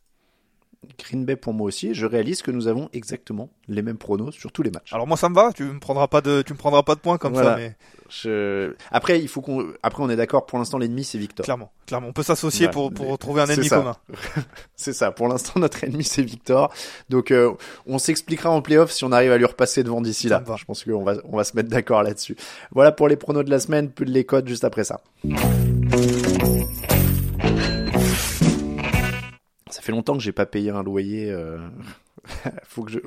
Green 0.98 1.24
Bay 1.24 1.36
pour 1.36 1.52
moi 1.54 1.66
aussi. 1.66 1.92
Je 1.94 2.06
réalise 2.06 2.42
que 2.42 2.50
nous 2.50 2.68
avons 2.68 2.88
exactement 2.92 3.50
les 3.66 3.82
mêmes 3.82 3.98
pronos 3.98 4.30
sur 4.34 4.52
tous 4.52 4.62
les 4.62 4.70
matchs. 4.70 4.92
Alors 4.92 5.06
moi 5.06 5.16
ça 5.16 5.28
me 5.28 5.34
va, 5.34 5.52
tu 5.52 5.64
me 5.64 5.78
prendras 5.80 6.06
pas 6.06 6.20
de, 6.20 6.42
tu 6.42 6.52
me 6.52 6.58
prendras 6.58 6.82
pas 6.82 6.94
de 6.94 7.00
points 7.00 7.18
comme 7.18 7.32
Voilà. 7.32 7.50
ça, 7.50 7.56
mais 7.56 7.76
Je... 8.08 8.74
Après, 8.90 9.20
il 9.20 9.28
faut 9.28 9.40
qu'on. 9.40 9.72
Après, 9.82 10.02
on 10.02 10.08
est 10.08 10.16
d'accord. 10.16 10.46
Pour 10.46 10.58
l'instant, 10.58 10.78
l'ennemi 10.78 11.04
c'est 11.04 11.18
Victor. 11.18 11.44
clairement, 11.44 11.72
clairement, 11.86 12.08
on 12.08 12.12
peut 12.12 12.22
s'associer 12.22 12.66
Ouais. 12.66 12.72
pour 12.72 12.92
pour 12.92 13.18
trouver 13.18 13.42
un 13.42 13.46
ennemi 13.46 13.68
commun. 13.68 13.96
C'est 14.76 14.92
ça. 14.92 15.10
Pour 15.10 15.28
l'instant, 15.28 15.58
notre 15.60 15.82
ennemi 15.84 16.04
c'est 16.04 16.22
Victor. 16.22 16.72
Donc, 17.10 17.30
euh, 17.32 17.52
on 17.86 17.98
s'expliquera 17.98 18.48
en 18.50 18.62
playoff 18.62 18.90
si 18.92 19.04
on 19.04 19.12
arrive 19.12 19.32
à 19.32 19.36
lui 19.38 19.44
repasser 19.44 19.82
devant 19.82 20.00
d'ici 20.00 20.28
là. 20.28 20.42
Je 20.56 20.64
pense 20.64 20.84
qu'on 20.84 21.02
va 21.04 21.14
on 21.24 21.36
va 21.36 21.44
se 21.44 21.54
mettre 21.56 21.68
d'accord 21.68 22.02
là-dessus. 22.02 22.36
Voilà 22.70 22.92
pour 22.92 23.08
les 23.08 23.16
pronos 23.16 23.44
de 23.44 23.50
la 23.50 23.60
semaine. 23.60 23.90
Plus 23.90 24.06
de 24.06 24.12
les 24.12 24.24
codes 24.24 24.48
juste 24.48 24.64
après 24.64 24.84
ça. 24.84 25.00
Fait 29.88 29.92
longtemps 29.92 30.18
que 30.18 30.22
j'ai 30.22 30.32
pas 30.32 30.44
payé 30.44 30.68
un 30.68 30.82
loyer. 30.82 31.30
euh, 31.30 31.56
Faut 32.64 32.84
que 32.84 32.92
je, 32.92 32.98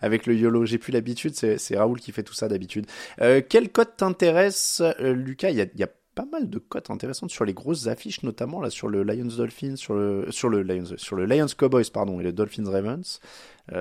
avec 0.00 0.24
le 0.26 0.36
YOLO, 0.36 0.66
j'ai 0.66 0.78
plus 0.78 0.92
l'habitude. 0.92 1.34
C'est, 1.34 1.76
Raoul 1.76 1.98
qui 1.98 2.12
fait 2.12 2.22
tout 2.22 2.34
ça 2.34 2.46
d'habitude. 2.46 2.86
Euh, 3.20 3.42
quel 3.46 3.70
code 3.70 3.96
t'intéresse, 3.96 4.80
euh, 5.00 5.14
Lucas? 5.14 5.50
Il 5.50 5.56
y 5.56 5.62
a, 5.62 5.66
il 5.74 5.80
y 5.80 5.82
a 5.82 5.88
pas 6.14 6.26
mal 6.30 6.48
de 6.48 6.58
cotes 6.58 6.90
intéressantes 6.90 7.30
sur 7.30 7.44
les 7.44 7.54
grosses 7.54 7.88
affiches, 7.88 8.22
notamment 8.22 8.60
là 8.60 8.70
sur 8.70 8.86
le 8.86 9.02
Lions 9.02 9.36
Dolphins, 9.36 9.74
sur 9.74 9.94
le 9.94 10.26
sur 10.30 10.48
le 10.48 10.62
Lions, 10.62 10.94
sur 10.96 11.16
le 11.16 11.26
Lions 11.26 11.46
Cowboys 11.56 11.90
pardon 11.92 12.20
et 12.20 12.22
le 12.22 12.32
Dolphins 12.32 12.70
Ravens. 12.70 13.20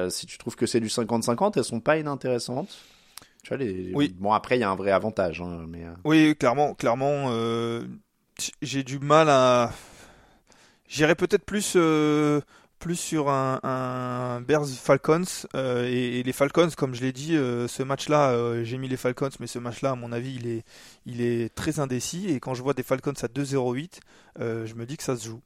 Si 0.09 0.25
tu 0.25 0.37
trouves 0.37 0.55
que 0.55 0.65
c'est 0.65 0.79
du 0.79 0.87
50-50, 0.87 1.53
elles 1.57 1.63
sont 1.63 1.79
pas 1.79 1.97
inintéressantes. 1.97 2.77
Tu 3.43 3.49
vois 3.49 3.57
les. 3.57 3.91
Oui. 3.93 4.15
Bon 4.19 4.33
après 4.33 4.57
il 4.57 4.61
y 4.61 4.63
a 4.63 4.69
un 4.69 4.75
vrai 4.75 4.91
avantage, 4.91 5.41
hein, 5.41 5.65
mais. 5.67 5.83
Oui, 6.05 6.35
clairement, 6.35 6.75
clairement, 6.75 7.31
j'ai 8.61 8.83
du 8.83 8.99
mal 8.99 9.29
à. 9.29 9.71
J'irais 10.87 11.15
peut-être 11.15 11.43
plus, 11.43 11.73
euh, 11.75 12.41
plus 12.79 12.95
sur 12.95 13.29
un, 13.29 13.59
un 13.63 14.41
Bears 14.41 14.67
Falcons 14.67 15.23
euh, 15.55 15.85
et, 15.85 16.19
et 16.19 16.23
les 16.23 16.33
Falcons, 16.33 16.69
comme 16.75 16.95
je 16.95 17.01
l'ai 17.01 17.11
dit, 17.11 17.35
euh, 17.35 17.67
ce 17.67 17.83
match-là, 17.83 18.63
j'ai 18.63 18.77
mis 18.77 18.87
les 18.87 18.97
Falcons, 18.97 19.29
mais 19.39 19.47
ce 19.47 19.59
match-là, 19.59 19.91
à 19.91 19.95
mon 19.95 20.11
avis, 20.11 20.35
il 20.35 20.47
est, 20.47 20.63
il 21.05 21.21
est 21.21 21.53
très 21.53 21.79
indécis. 21.79 22.27
Et 22.29 22.39
quand 22.39 22.53
je 22.53 22.63
vois 22.63 22.73
des 22.73 22.83
Falcons 22.83 23.13
à 23.21 23.27
2-0-8, 23.27 23.99
euh, 24.39 24.65
je 24.65 24.75
me 24.75 24.85
dis 24.85 24.97
que 24.97 25.03
ça 25.03 25.17
se 25.17 25.27
joue. 25.27 25.41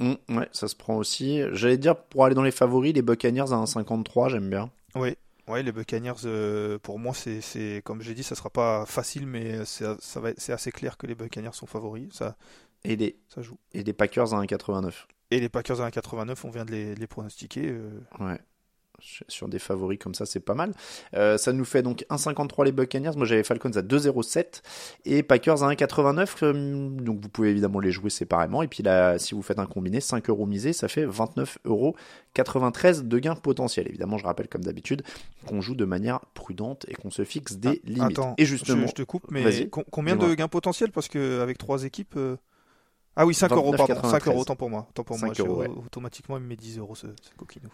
hum, 0.00 0.16
ouais, 0.30 0.48
ça 0.52 0.68
se 0.68 0.74
prend 0.74 0.96
aussi. 0.96 1.42
J'allais 1.52 1.78
dire 1.78 1.96
pour 1.96 2.24
aller 2.24 2.34
dans 2.34 2.42
les 2.42 2.50
favoris, 2.50 2.94
les 2.94 3.02
Buccaneers 3.02 3.52
à 3.52 3.56
1,53, 3.56 4.30
j'aime 4.30 4.50
bien. 4.50 4.70
Oui. 4.94 5.16
Ouais, 5.48 5.62
les 5.62 5.70
Buccaneers, 5.70 6.24
euh, 6.24 6.76
pour 6.80 6.98
moi, 6.98 7.14
c'est, 7.14 7.80
comme 7.84 8.02
j'ai 8.02 8.14
dit, 8.14 8.24
ça 8.24 8.34
sera 8.34 8.50
pas 8.50 8.84
facile, 8.84 9.28
mais 9.28 9.64
c'est, 9.64 10.52
assez 10.52 10.72
clair 10.72 10.96
que 10.96 11.06
les 11.06 11.14
Buccaneers 11.14 11.52
sont 11.52 11.66
favoris. 11.66 12.08
Ça, 12.12 12.36
Et 12.86 12.96
les 12.96 13.18
ça 13.28 13.42
joue. 13.42 13.56
et 13.72 13.82
les 13.82 13.92
Packers 13.92 14.32
à 14.34 14.42
1,89. 14.42 15.06
Et 15.30 15.40
les 15.40 15.48
Packers 15.48 15.80
à 15.80 15.88
1,89, 15.90 16.36
on 16.44 16.50
vient 16.50 16.64
de 16.64 16.70
les, 16.70 16.94
de 16.94 17.00
les 17.00 17.06
pronostiquer. 17.06 17.66
euh, 17.68 17.90
Ouais. 18.20 18.38
Sur 19.28 19.46
des 19.48 19.58
favoris 19.58 19.98
comme 19.98 20.14
ça, 20.14 20.24
c'est 20.24 20.40
pas 20.40 20.54
mal. 20.54 20.72
Euh, 21.12 21.36
ça 21.36 21.52
nous 21.52 21.66
fait 21.66 21.82
donc 21.82 22.06
1,53 22.08 22.64
les 22.64 22.72
Buccaneers. 22.72 23.10
Moi, 23.14 23.26
j'avais 23.26 23.42
Falcons 23.44 23.70
à 23.76 23.82
2,07 23.82 24.62
et 25.04 25.22
Packers 25.22 25.62
à 25.62 25.70
1,89. 25.70 26.36
euh, 26.44 26.88
Donc, 27.02 27.20
vous 27.20 27.28
pouvez 27.28 27.50
évidemment 27.50 27.78
les 27.78 27.90
jouer 27.90 28.08
séparément. 28.08 28.62
Et 28.62 28.68
puis 28.68 28.82
là, 28.82 29.18
si 29.18 29.34
vous 29.34 29.42
faites 29.42 29.58
un 29.58 29.66
combiné, 29.66 30.00
5 30.00 30.30
euros 30.30 30.46
misés, 30.46 30.72
ça 30.72 30.88
fait 30.88 31.04
29 31.04 31.58
euros 31.66 31.94
93 32.32 33.04
de 33.04 33.18
gains 33.18 33.34
potentiels. 33.34 33.86
Évidemment, 33.88 34.16
je 34.16 34.24
rappelle 34.24 34.48
comme 34.48 34.64
d'habitude 34.64 35.02
qu'on 35.46 35.60
joue 35.60 35.74
de 35.74 35.84
manière 35.84 36.20
prudente 36.32 36.86
et 36.88 36.94
qu'on 36.94 37.10
se 37.10 37.24
fixe 37.24 37.56
des 37.56 37.82
Ah, 37.84 37.88
limites. 37.88 38.18
Attends, 38.18 38.34
et 38.38 38.46
justement, 38.46 38.82
je, 38.82 38.86
je 38.88 38.94
te 38.94 39.02
coupe, 39.02 39.30
mais 39.30 39.68
combien 39.90 40.16
de 40.16 40.34
gains 40.34 40.48
potentiels? 40.48 40.90
Parce 40.90 41.08
que 41.08 41.40
avec 41.42 41.58
trois 41.58 41.84
équipes. 41.84 42.14
euh, 42.16 42.36
Ah 43.16 43.24
oui, 43.26 43.34
5 43.34 43.50
euros, 43.52 43.72
pardon. 43.72 43.94
5 43.94 44.24
29,93. 44.24 44.28
euros, 44.30 44.40
autant 44.42 44.56
pour 44.56 44.70
moi. 44.70 44.86
Autant 44.90 45.04
pour 45.04 45.18
moi. 45.18 45.28
5 45.28 45.40
euros, 45.40 45.62
Je- 45.64 45.68
ouais. 45.68 45.74
Automatiquement, 45.86 46.36
il 46.36 46.42
me 46.42 46.48
met 46.48 46.56
10 46.56 46.78
euros 46.78 46.94
ce, 46.94 47.06
ce 47.06 47.34
coquinou. 47.38 47.70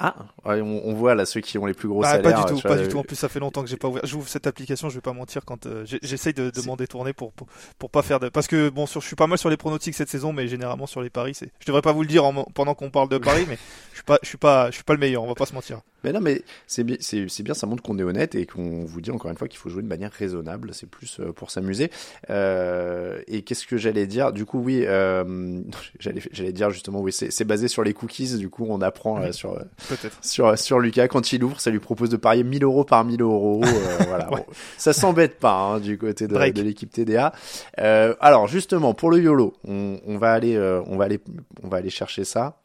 ah, 0.00 0.16
ouais, 0.44 0.60
on, 0.60 0.88
on 0.88 0.94
voit 0.94 1.14
là 1.14 1.24
ceux 1.24 1.40
qui 1.40 1.56
ont 1.58 1.66
les 1.66 1.74
plus 1.74 1.86
gros 1.88 2.02
Ah, 2.04 2.10
salaires. 2.12 2.34
pas 2.34 2.42
du 2.42 2.52
tout, 2.54 2.60
pas 2.60 2.74
vois, 2.74 2.82
du 2.82 2.88
tout. 2.88 2.98
En 2.98 3.04
plus, 3.04 3.14
ça 3.14 3.28
fait 3.28 3.38
longtemps 3.38 3.62
que 3.62 3.68
j'ai 3.68 3.76
pas 3.76 3.86
ouvert. 3.86 4.04
J'ouvre 4.04 4.28
cette 4.28 4.48
application, 4.48 4.88
je 4.88 4.96
vais 4.96 5.00
pas 5.00 5.12
mentir 5.12 5.44
quand 5.44 5.66
euh, 5.66 5.84
j'essaye 6.02 6.34
de, 6.34 6.50
de 6.50 6.60
m'en 6.62 6.74
détourner 6.74 7.12
pour, 7.12 7.32
pour 7.32 7.46
pour 7.78 7.90
pas 7.90 8.02
faire 8.02 8.18
de. 8.18 8.28
Parce 8.28 8.48
que 8.48 8.68
bon, 8.68 8.86
sur, 8.86 9.00
je 9.00 9.06
suis 9.06 9.14
pas 9.16 9.28
mal 9.28 9.38
sur 9.38 9.48
les 9.50 9.56
pronostics 9.56 9.94
cette 9.94 10.08
saison, 10.10 10.32
mais 10.32 10.48
généralement 10.48 10.86
sur 10.88 11.00
les 11.00 11.10
paris, 11.10 11.34
c'est. 11.34 11.52
Je 11.60 11.66
devrais 11.66 11.82
pas 11.82 11.92
vous 11.92 12.02
le 12.02 12.08
dire 12.08 12.24
en- 12.24 12.42
pendant 12.42 12.74
qu'on 12.74 12.90
parle 12.90 13.08
de 13.08 13.18
paris, 13.18 13.44
mais 13.48 13.58
je 13.92 13.96
suis 13.98 14.04
pas, 14.04 14.18
je 14.22 14.28
suis 14.28 14.38
pas, 14.38 14.70
je 14.70 14.74
suis 14.74 14.84
pas 14.84 14.94
le 14.94 14.98
meilleur. 14.98 15.22
On 15.22 15.28
va 15.28 15.34
pas 15.36 15.46
se 15.46 15.54
mentir. 15.54 15.80
Mais 16.04 16.12
non, 16.12 16.20
mais 16.20 16.42
c'est 16.66 16.84
bien, 16.84 16.96
bien, 16.98 17.54
ça 17.54 17.66
montre 17.66 17.82
qu'on 17.82 17.98
est 17.98 18.02
honnête 18.02 18.34
et 18.34 18.46
qu'on 18.46 18.84
vous 18.84 19.00
dit 19.00 19.10
encore 19.10 19.30
une 19.30 19.36
fois 19.36 19.48
qu'il 19.48 19.58
faut 19.58 19.68
jouer 19.68 19.82
de 19.82 19.88
manière 19.88 20.12
raisonnable. 20.12 20.70
C'est 20.72 20.88
plus 20.88 21.18
euh, 21.20 21.32
pour 21.32 21.50
s'amuser. 21.50 21.90
Euh, 22.30 23.20
et 23.26 23.42
qu'est-ce 23.42 23.66
que 23.66 23.76
j'allais 23.76 24.06
dire? 24.06 24.32
Du 24.32 24.44
coup, 24.44 24.60
oui, 24.60 24.84
euh, 24.86 25.60
j'allais 25.98 26.52
dire 26.52 26.70
justement, 26.70 27.00
oui, 27.00 27.12
c'est 27.12 27.44
basé 27.44 27.68
sur 27.68 27.82
les 27.82 27.94
cookies. 27.94 28.36
Du 28.38 28.48
coup, 28.50 28.66
on 28.68 28.80
apprend 28.80 29.20
euh, 29.20 29.32
sur 29.32 29.54
Peut-être. 29.88 30.16
sur 30.22 30.58
sur 30.58 30.78
Lucas 30.78 31.08
quand 31.08 31.32
il 31.32 31.42
ouvre, 31.44 31.60
ça 31.60 31.70
lui 31.70 31.80
propose 31.80 32.10
de 32.10 32.16
parier 32.16 32.44
1000 32.44 32.64
euros 32.64 32.84
par 32.84 33.04
1000 33.04 33.22
euros. 33.22 33.62
euh, 33.64 34.04
voilà, 34.08 34.30
Ouais. 34.30 34.44
Bon, 34.46 34.52
ça 34.78 34.92
s'embête 34.92 35.38
pas 35.38 35.54
hein, 35.54 35.80
du 35.80 35.98
côté 35.98 36.26
de, 36.26 36.36
l'équipe 36.62 36.90
TDA. 36.90 37.32
Euh, 37.78 38.14
alors 38.20 38.46
justement, 38.48 38.94
pour 38.94 39.10
le 39.10 39.20
YOLO, 39.20 39.54
on, 39.66 40.00
on 40.06 40.18
va 40.18 40.32
aller, 40.32 40.56
euh, 40.56 40.82
on 40.86 40.96
va 40.96 41.04
aller, 41.04 41.20
on 41.62 41.68
va 41.68 41.78
aller 41.78 41.90
chercher 41.90 42.24
ça. 42.24 42.60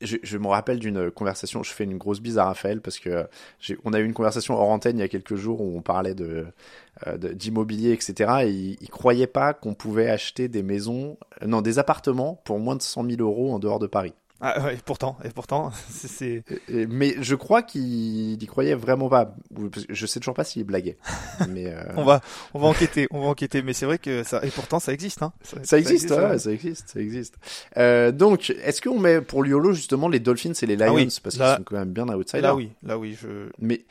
Je, 0.00 0.38
me 0.38 0.46
rappelle 0.48 0.78
d'une 0.78 1.10
conversation, 1.10 1.62
je 1.62 1.72
fais 1.72 1.84
une 1.84 1.98
grosse 1.98 2.20
bise 2.20 2.38
à 2.38 2.44
Raphaël 2.44 2.80
parce 2.80 2.98
que 2.98 3.26
j'ai- 3.60 3.78
on 3.84 3.92
a 3.92 3.98
eu 4.00 4.04
une 4.04 4.14
conversation 4.14 4.54
hors 4.54 4.68
antenne 4.70 4.98
il 4.98 5.00
y 5.00 5.04
a 5.04 5.08
quelques 5.08 5.36
jours 5.36 5.60
où 5.60 5.76
on 5.76 5.82
parlait 5.82 6.14
de 6.14 6.46
euh, 7.06 7.16
d'immobilier, 7.16 7.92
etc. 7.92 8.44
Et 8.44 8.50
il, 8.50 8.76
il 8.80 8.88
croyait 8.90 9.26
pas 9.28 9.54
qu'on 9.54 9.74
pouvait 9.74 10.10
acheter 10.10 10.48
des 10.48 10.62
maisons, 10.62 11.16
euh, 11.42 11.46
non, 11.46 11.62
des 11.62 11.78
appartements 11.78 12.40
pour 12.44 12.58
moins 12.58 12.76
de 12.76 12.82
100 12.82 13.04
000 13.08 13.20
euros 13.22 13.52
en 13.52 13.58
dehors 13.58 13.78
de 13.78 13.86
Paris. 13.86 14.14
Ah 14.40 14.72
et 14.72 14.76
pourtant, 14.84 15.18
et 15.24 15.30
pourtant, 15.30 15.72
c'est- 15.90 16.44
mais 16.68 17.16
je 17.20 17.34
crois 17.34 17.62
qu'il 17.62 18.40
y 18.40 18.46
croyait 18.46 18.74
vraiment 18.76 19.08
pas. 19.08 19.34
Je 19.88 20.06
sais 20.06 20.20
toujours 20.20 20.34
pas 20.34 20.44
s'il 20.44 20.62
blaguait. 20.64 20.96
Mais 21.48 21.66
euh, 21.66 21.82
On 21.96 22.04
va, 22.04 22.20
on 22.54 22.60
va 22.60 22.68
enquêter, 22.68 23.08
on 23.10 23.20
va 23.20 23.26
enquêter. 23.26 23.62
Mais 23.62 23.72
c'est 23.72 23.86
vrai 23.86 23.98
que 23.98 24.22
ça, 24.22 24.44
et 24.44 24.50
pourtant, 24.50 24.78
ça 24.78 24.92
existe, 24.92 25.22
hein. 25.22 25.32
ça 25.64 25.78
existe, 25.78 26.10
ouais, 26.10 26.16
ouais. 26.24 26.38
ça 26.38 26.52
existe, 26.52 26.90
ça 26.90 27.00
existe. 27.00 27.34
Euh, 27.76 28.12
donc, 28.12 28.50
est-ce 28.50 28.80
qu'on 28.80 28.98
met 29.00 29.20
pour 29.20 29.42
l'YOLO 29.42 29.72
justement 29.72 30.08
les 30.08 30.20
Dolphins 30.20 30.52
et 30.62 30.66
les 30.66 30.76
Lions 30.76 30.86
Ah 30.88 30.92
oui, 30.94 31.08
parce 31.22 31.34
qu'ils 31.34 31.42
là- 31.44 31.56
sont 31.56 31.64
quand 31.64 31.76
même 31.76 31.92
bien 31.92 32.08
outsiders. 32.08 32.42
Là 32.42 32.54
oui, 32.54 32.70
là 32.84 32.96
oui, 32.98 33.16
je. 33.20 33.48
Mais 33.58 33.84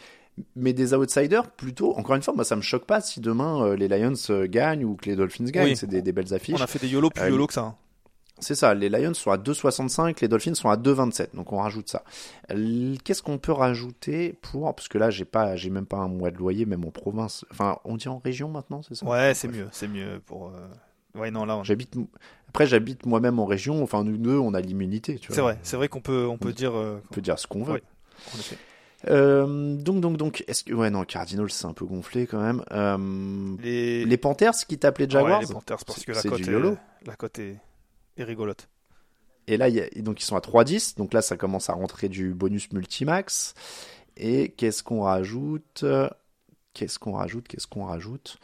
mais 0.55 0.71
des 0.71 0.93
outsiders 0.93 1.49
plutôt. 1.49 1.93
Encore 1.97 2.15
une 2.15 2.21
fois, 2.21 2.33
moi 2.35 2.43
ça 2.45 2.55
me 2.55 2.61
choque 2.61 2.85
pas 2.85 3.01
si 3.01 3.19
demain 3.19 3.65
euh, 3.65 3.75
les 3.75 3.87
Lions 3.87 4.13
gagnent 4.45 4.85
ou 4.85 4.95
que 4.95 5.09
les 5.09 5.15
Dolphins 5.15 5.45
gagnent. 5.45 5.69
Oui. 5.69 5.75
C'est 5.75 5.87
des, 5.87 6.01
des 6.01 6.11
belles 6.11 6.33
affiches. 6.33 6.55
On 6.57 6.63
a 6.63 6.67
fait 6.67 6.79
des 6.79 6.87
YOLO 6.87 7.09
plus 7.09 7.27
YOLO 7.29 7.47
que 7.47 7.53
ça. 7.53 7.61
hein. 7.61 7.75
C'est 8.39 8.53
ça, 8.55 8.73
les 8.75 8.89
Lions 8.89 9.13
sont 9.15 9.31
à 9.31 9.37
2,65, 9.37 10.17
les 10.21 10.27
Dolphins 10.27 10.53
sont 10.53 10.69
à 10.69 10.77
2,27, 10.77 11.35
donc 11.35 11.51
on 11.53 11.57
rajoute 11.57 11.89
ça. 11.89 12.03
Qu'est-ce 13.03 13.23
qu'on 13.23 13.37
peut 13.39 13.51
rajouter 13.51 14.33
pour, 14.41 14.73
parce 14.75 14.87
que 14.87 14.97
là 14.97 15.09
j'ai 15.09 15.25
pas, 15.25 15.55
j'ai 15.55 15.69
même 15.71 15.85
pas 15.87 15.97
un 15.97 16.07
mois 16.07 16.29
de 16.31 16.37
loyer, 16.37 16.65
même 16.65 16.85
en 16.85 16.91
province, 16.91 17.45
enfin 17.51 17.79
on 17.83 17.97
dit 17.97 18.07
en 18.07 18.19
région 18.19 18.49
maintenant, 18.49 18.81
c'est 18.87 18.95
ça? 18.95 19.05
Ouais, 19.07 19.33
c'est 19.33 19.47
mieux, 19.47 19.67
c'est 19.71 19.87
mieux 19.87 20.21
pour. 20.25 20.49
euh, 20.49 20.67
Ouais, 21.19 21.31
non, 21.31 21.45
là, 21.45 21.57
on... 21.57 21.63
J'habite, 21.63 21.95
après 22.49 22.67
j'habite 22.67 23.07
moi-même 23.07 23.39
en 23.39 23.45
région, 23.45 23.81
enfin 23.81 24.03
nous 24.03 24.17
deux 24.17 24.37
on 24.37 24.53
a 24.53 24.61
l'immunité, 24.61 25.17
tu 25.17 25.29
vois. 25.29 25.35
c'est 25.35 25.41
vrai, 25.41 25.57
c'est 25.63 25.75
vrai 25.77 25.87
qu'on 25.87 26.01
peut, 26.01 26.27
on 26.27 26.37
peut 26.37 26.49
On- 26.49 26.51
dire. 26.51 26.75
euh, 26.77 27.01
On 27.09 27.13
peut 27.15 27.21
dire 27.21 27.39
ce 27.39 27.47
qu'on 27.47 27.63
veut. 27.63 27.73
Ouais. 27.73 27.83
en 28.35 28.37
effet. 28.39 28.57
Euh, 29.09 29.75
donc 29.75 30.01
donc 30.01 30.17
donc, 30.17 30.43
est-ce 30.47 30.63
que, 30.63 30.73
ouais 30.73 30.89
non, 30.89 31.03
Cardinals 31.05 31.49
c'est 31.51 31.65
un 31.65 31.73
peu 31.73 31.85
gonflé 31.85 32.27
quand 32.27 32.41
même. 32.41 32.63
Euh, 32.71 33.55
Les... 33.63 34.05
les 34.05 34.17
Panthers 34.17 34.53
qui 34.67 34.77
t'appelaient 34.77 35.09
Jaguars, 35.09 35.39
Ouais, 35.39 35.45
les 35.47 35.53
Panthers, 35.53 35.85
parce 35.85 36.03
que 36.03 36.11
la 36.11 36.21
cote 36.21 36.39
est... 36.47 36.77
La 37.05 37.15
cote 37.15 37.39
est... 37.39 37.57
est 38.17 38.23
rigolote. 38.23 38.67
Et 39.47 39.55
là, 39.57 39.69
y 39.69 39.79
a- 39.79 39.87
donc 40.01 40.21
ils 40.21 40.25
sont 40.25 40.35
à 40.35 40.41
3-10. 40.41 40.95
Donc 40.95 41.13
là, 41.13 41.21
ça 41.21 41.37
commence 41.37 41.69
à 41.69 41.73
rentrer 41.73 42.09
du 42.09 42.33
bonus 42.33 42.71
multimax. 42.73 43.53
Et 44.17 44.49
qu'est-ce 44.49 44.83
qu'on 44.83 45.01
rajoute? 45.03 45.85
Qu'est-ce 46.73 46.99
qu'on 46.99 47.13
rajoute? 47.13 47.47
Qu'est-ce 47.47 47.67
qu'on 47.67 47.85
rajoute? 47.85 48.37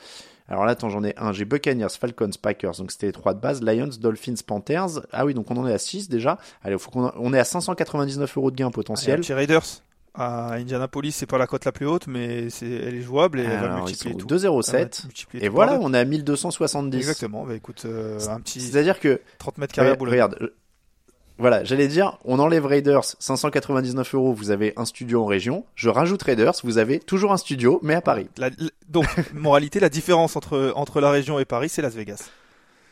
Alors 0.47 0.65
là, 0.65 0.71
attends, 0.74 0.89
j'en 0.89 1.03
ai 1.03 1.13
un. 1.17 1.32
J'ai 1.34 1.45
Buccaneers, 1.45 1.89
Falcons, 1.99 2.30
Packers. 2.41 2.74
Donc 2.78 2.91
c'était 2.91 3.07
les 3.07 3.11
trois 3.11 3.34
de 3.34 3.39
base. 3.39 3.61
Lions, 3.61 3.89
Dolphins, 3.99 4.36
Panthers. 4.45 5.01
Ah 5.11 5.26
oui, 5.26 5.34
donc 5.34 5.49
on 5.51 5.57
en 5.57 5.67
est 5.67 5.74
à 5.74 5.78
6 5.78 6.09
déjà. 6.09 6.38
Allez, 6.63 6.78
faut 6.78 6.89
qu'on 6.91 7.05
en- 7.05 7.13
on 7.17 7.34
est 7.34 7.39
à 7.39 7.43
599 7.43 8.38
euros 8.38 8.51
de 8.51 8.55
gain 8.55 8.65
Allez, 8.65 8.69
un 8.69 8.71
potentiel. 8.71 9.19
petit 9.21 9.34
Raiders 9.34 9.65
à 10.16 10.53
Indianapolis, 10.53 11.11
c'est 11.11 11.26
pas 11.26 11.38
la 11.38 11.47
cote 11.47 11.66
la 11.66 11.72
plus 11.72 11.86
haute, 11.88 12.07
mais 12.07 12.49
c'est... 12.49 12.70
elle 12.70 12.95
est 12.95 13.01
jouable 13.01 13.39
et 13.39 13.43
elle 13.43 13.49
va 13.59 13.74
Alors, 13.74 13.86
multiplier 13.86 14.16
tout. 14.16 14.28
2,07. 14.28 14.38
Elle 14.76 14.82
va 14.84 14.89
multiplier 15.05 15.43
Et 15.43 15.47
tout 15.47 15.53
voilà, 15.55 15.80
on 15.82 15.93
est 15.93 15.97
à 15.99 16.05
1270. 16.05 16.97
Exactement, 16.97 17.45
bah 17.45 17.55
écoute, 17.55 17.84
euh, 17.86 18.20
un 18.30 18.39
petit 18.39 18.61
C'est-à-dire 18.61 18.99
que 18.99 19.22
30 19.39 19.57
mètres 19.57 19.74
carrés 19.74 19.88
à 19.88 19.91
Regarde, 19.91 19.99
Boulogne. 19.99 20.14
regarde, 20.14 20.38
euh, 20.41 20.55
voilà, 21.39 21.64
j'allais 21.64 21.88
dire, 21.88 22.20
on 22.26 22.38
enlève 22.38 22.66
Raiders, 22.68 23.03
599 23.18 24.14
euros, 24.14 24.34
vous 24.34 24.51
avez 24.51 24.74
un 24.78 24.86
studio 24.86 25.24
en 25.24 25.26
région. 25.26 25.66
Je 25.74 25.89
rajoute 25.89 26.22
Raiders, 26.22 26.53
vous 26.64 26.78
avez 26.78 26.99
toujours 26.99 27.34
un 27.34 27.38
studio, 27.38 27.80
mais 27.82 27.95
à 27.95 28.01
Paris. 28.01 28.28
La- 28.38 28.49
la- 28.49 28.70
donc, 28.88 29.07
moralité, 29.34 29.80
la 29.80 29.89
différence 29.89 30.36
entre, 30.36 30.72
entre 30.76 31.01
la 31.01 31.09
région 31.09 31.39
et 31.39 31.45
Paris, 31.45 31.70
c'est 31.70 31.82
Las 31.82 31.95
Vegas. 31.95 32.30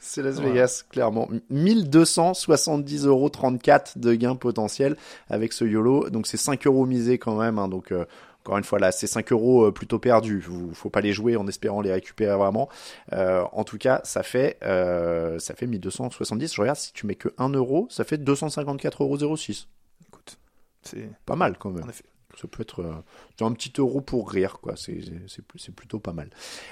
C'est 0.04 0.22
Las. 0.24 0.40
Vegas, 0.42 0.84
clairement. 0.90 1.30
1270 1.50 3.06
euros 3.06 3.30
34 3.30 3.98
de 4.00 4.14
gains 4.16 4.36
potentiels 4.36 4.98
avec 5.30 5.54
ce 5.54 5.64
YOLO. 5.64 6.10
Donc 6.10 6.28
c'est 6.28 6.38
5 6.38 6.66
euros 6.68 6.86
misés 6.86 7.18
quand 7.18 7.36
même. 7.36 7.60
hein, 7.60 7.68
donc 7.68 7.92
euh, 7.92 8.06
encore 8.44 8.58
une 8.58 8.64
fois 8.64 8.80
là, 8.80 8.92
c'est 8.92 9.06
5 9.06 9.32
euros 9.32 9.68
euh, 9.68 9.72
plutôt 9.72 10.00
perdus. 10.00 10.40
Vous, 10.40 10.74
faut 10.74 10.90
pas 10.90 11.02
les 11.02 11.14
jouer 11.14 11.38
en 11.38 11.46
espérant 11.48 11.82
les 11.82 11.92
récupérer 11.94 12.36
vraiment. 12.36 12.68
Euh, 13.14 13.44
en 13.52 13.64
tout 13.64 13.78
cas, 13.78 14.02
ça 14.04 14.24
fait 14.24 14.58
euh, 14.64 15.38
ça 15.38 15.54
fait 15.54 15.68
1270. 15.68 16.54
Je 16.56 16.62
regarde 16.62 16.78
si 16.78 16.92
tu 16.94 17.06
mets 17.06 17.16
que 17.16 17.30
1 17.38 17.50
euro, 17.50 17.88
ça 17.92 18.04
fait 18.04 18.18
254,06 18.18 19.24
euros. 19.24 19.36
Écoute, 20.08 20.38
c'est 20.82 21.10
Pas 21.26 21.36
mal 21.36 21.58
quand 21.60 21.70
même. 21.70 21.84
en 21.86 21.90
effet. 21.90 22.06
Ça 22.42 22.48
peut 22.48 22.62
être 22.64 22.84
un 23.46 23.52
petit 23.54 23.74
euro 23.78 24.02
pour 24.02 24.30
rire, 24.30 24.60
quoi. 24.62 24.76
C'est 24.76 25.76
plutôt 25.76 26.00
pas 26.00 26.14
mal. 26.14 26.30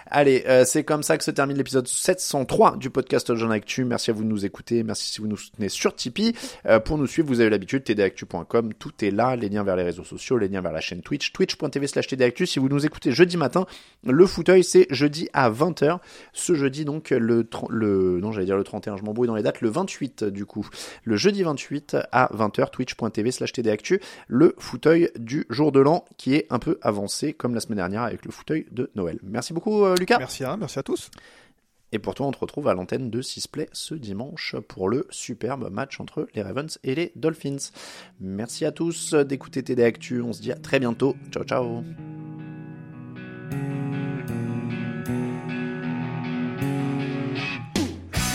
Allez, 0.07 0.43
euh, 0.47 0.63
c'est 0.65 0.84
comme 0.84 1.03
ça 1.03 1.17
que 1.17 1.24
se 1.24 1.32
termine 1.32 1.57
l'épisode 1.57 1.88
703 1.88 2.78
du 2.78 2.89
podcast 2.89 3.36
Jean 3.36 3.49
Actu. 3.51 3.86
Merci 3.86 4.11
à 4.11 4.13
vous 4.13 4.24
de 4.24 4.30
nous 4.30 4.45
écouter. 4.45 4.84
Merci 4.84 5.11
si 5.11 5.22
vous 5.22 5.28
nous 5.28 5.38
soutenez 5.38 5.70
sur 5.70 5.95
Tipeee. 5.95 6.36
Euh, 6.65 6.80
pour 6.80 6.97
nous 6.97 7.07
suivre, 7.07 7.28
vous 7.28 7.39
avez 7.39 7.49
l'habitude, 7.49 7.84
tdactu.com. 7.84 8.74
Tout 8.74 9.05
est 9.05 9.11
là. 9.11 9.36
Les 9.36 9.49
liens 9.49 9.63
vers 9.63 9.76
les 9.76 9.84
réseaux 9.84 10.03
sociaux, 10.03 10.38
les 10.38 10.47
liens 10.47 10.61
vers 10.61 10.72
la 10.72 10.82
chaîne 10.82 11.01
Twitch, 11.01 11.34
twitch.tv 11.34 11.88
slash 11.88 12.07
tdactu. 12.07 12.45
Si 12.45 12.59
vous 12.59 12.70
nous 12.70 12.86
écoutez 12.86 13.11
jeudi 13.11 13.38
matin, 13.38 13.65
le 14.05 14.26
fauteuil, 14.26 14.63
c'est 14.63 14.88
jeudi 14.89 15.30
à 15.34 15.49
20h. 15.49 15.99
Ce 16.34 16.53
jeudi, 16.53 16.86
donc, 16.86 17.09
le, 17.09 17.47
le, 17.70 18.20
non, 18.20 18.32
j'allais 18.32 18.45
dire 18.45 18.57
le 18.57 18.63
31, 18.63 18.97
je 18.97 19.03
m'embrouille 19.03 19.28
dans 19.28 19.36
les 19.36 19.43
dates, 19.43 19.61
le 19.61 19.70
28, 19.70 20.24
du 20.26 20.45
coup. 20.45 20.67
Le 21.03 21.15
jeudi 21.17 21.43
28 21.43 21.97
à 22.11 22.30
20h, 22.34 22.70
twitch.tv 22.72 23.32
slash 23.32 23.53
tdactu. 23.53 23.99
Le 24.28 24.55
fauteuil 24.57 25.09
du 25.17 25.45
jour 25.49 25.72
de 25.72 25.80
l'an 25.80 26.05
qui 26.17 26.36
est 26.36 26.47
un 26.49 26.59
peu 26.60 26.78
avancé 26.82 27.34
comme 27.34 27.53
la 27.53 27.60
semaine 27.60 27.78
dernière 27.78 28.03
avec 28.03 28.26
le 28.26 28.32
fauteuil 28.32 28.66
de 28.72 28.89
Noël. 28.95 29.20
Merci 29.24 29.53
beaucoup, 29.53 29.84
euh, 29.84 29.95
Lucas. 29.97 30.18
Merci 30.20 30.43
à, 30.43 30.57
merci 30.57 30.80
à 30.80 30.84
tous. 30.84 31.10
Et 31.91 31.99
pour 31.99 32.14
toi, 32.14 32.28
on 32.28 32.32
te 32.32 32.38
retrouve 32.38 32.68
à 32.68 32.74
l'antenne 32.74 33.10
de 33.10 33.22
Sisplay 33.22 33.68
ce 33.74 33.95
dimanche 33.95 34.55
pour 34.68 34.89
le 34.89 35.07
superbe 35.10 35.72
match 35.72 35.99
entre 35.99 36.28
les 36.36 36.43
Ravens 36.43 36.78
et 36.84 36.93
les 36.93 37.12
Dolphins. 37.16 37.72
Merci 38.20 38.66
à 38.66 38.72
tous 38.72 39.16
d'écouter 39.16 39.64
TD 39.64 39.84
Actu. 39.84 40.22
On 40.22 40.34
se 40.34 40.41
dit 40.41 40.51
à 40.51 40.55
très 40.55 40.80
bientôt. 40.80 41.16
Ciao, 41.32 41.43
ciao. 41.43 41.82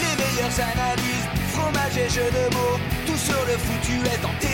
Les 0.00 0.16
meilleures 0.18 0.60
analyses, 0.60 1.28
fromage 1.52 1.96
et 1.96 2.08
jeux 2.08 2.30
de 2.30 2.54
mots, 2.54 2.78
tout 3.06 3.16
sur 3.16 3.46
le 3.46 3.52
foutu 3.52 3.92
est 4.06 4.24
en 4.24 4.53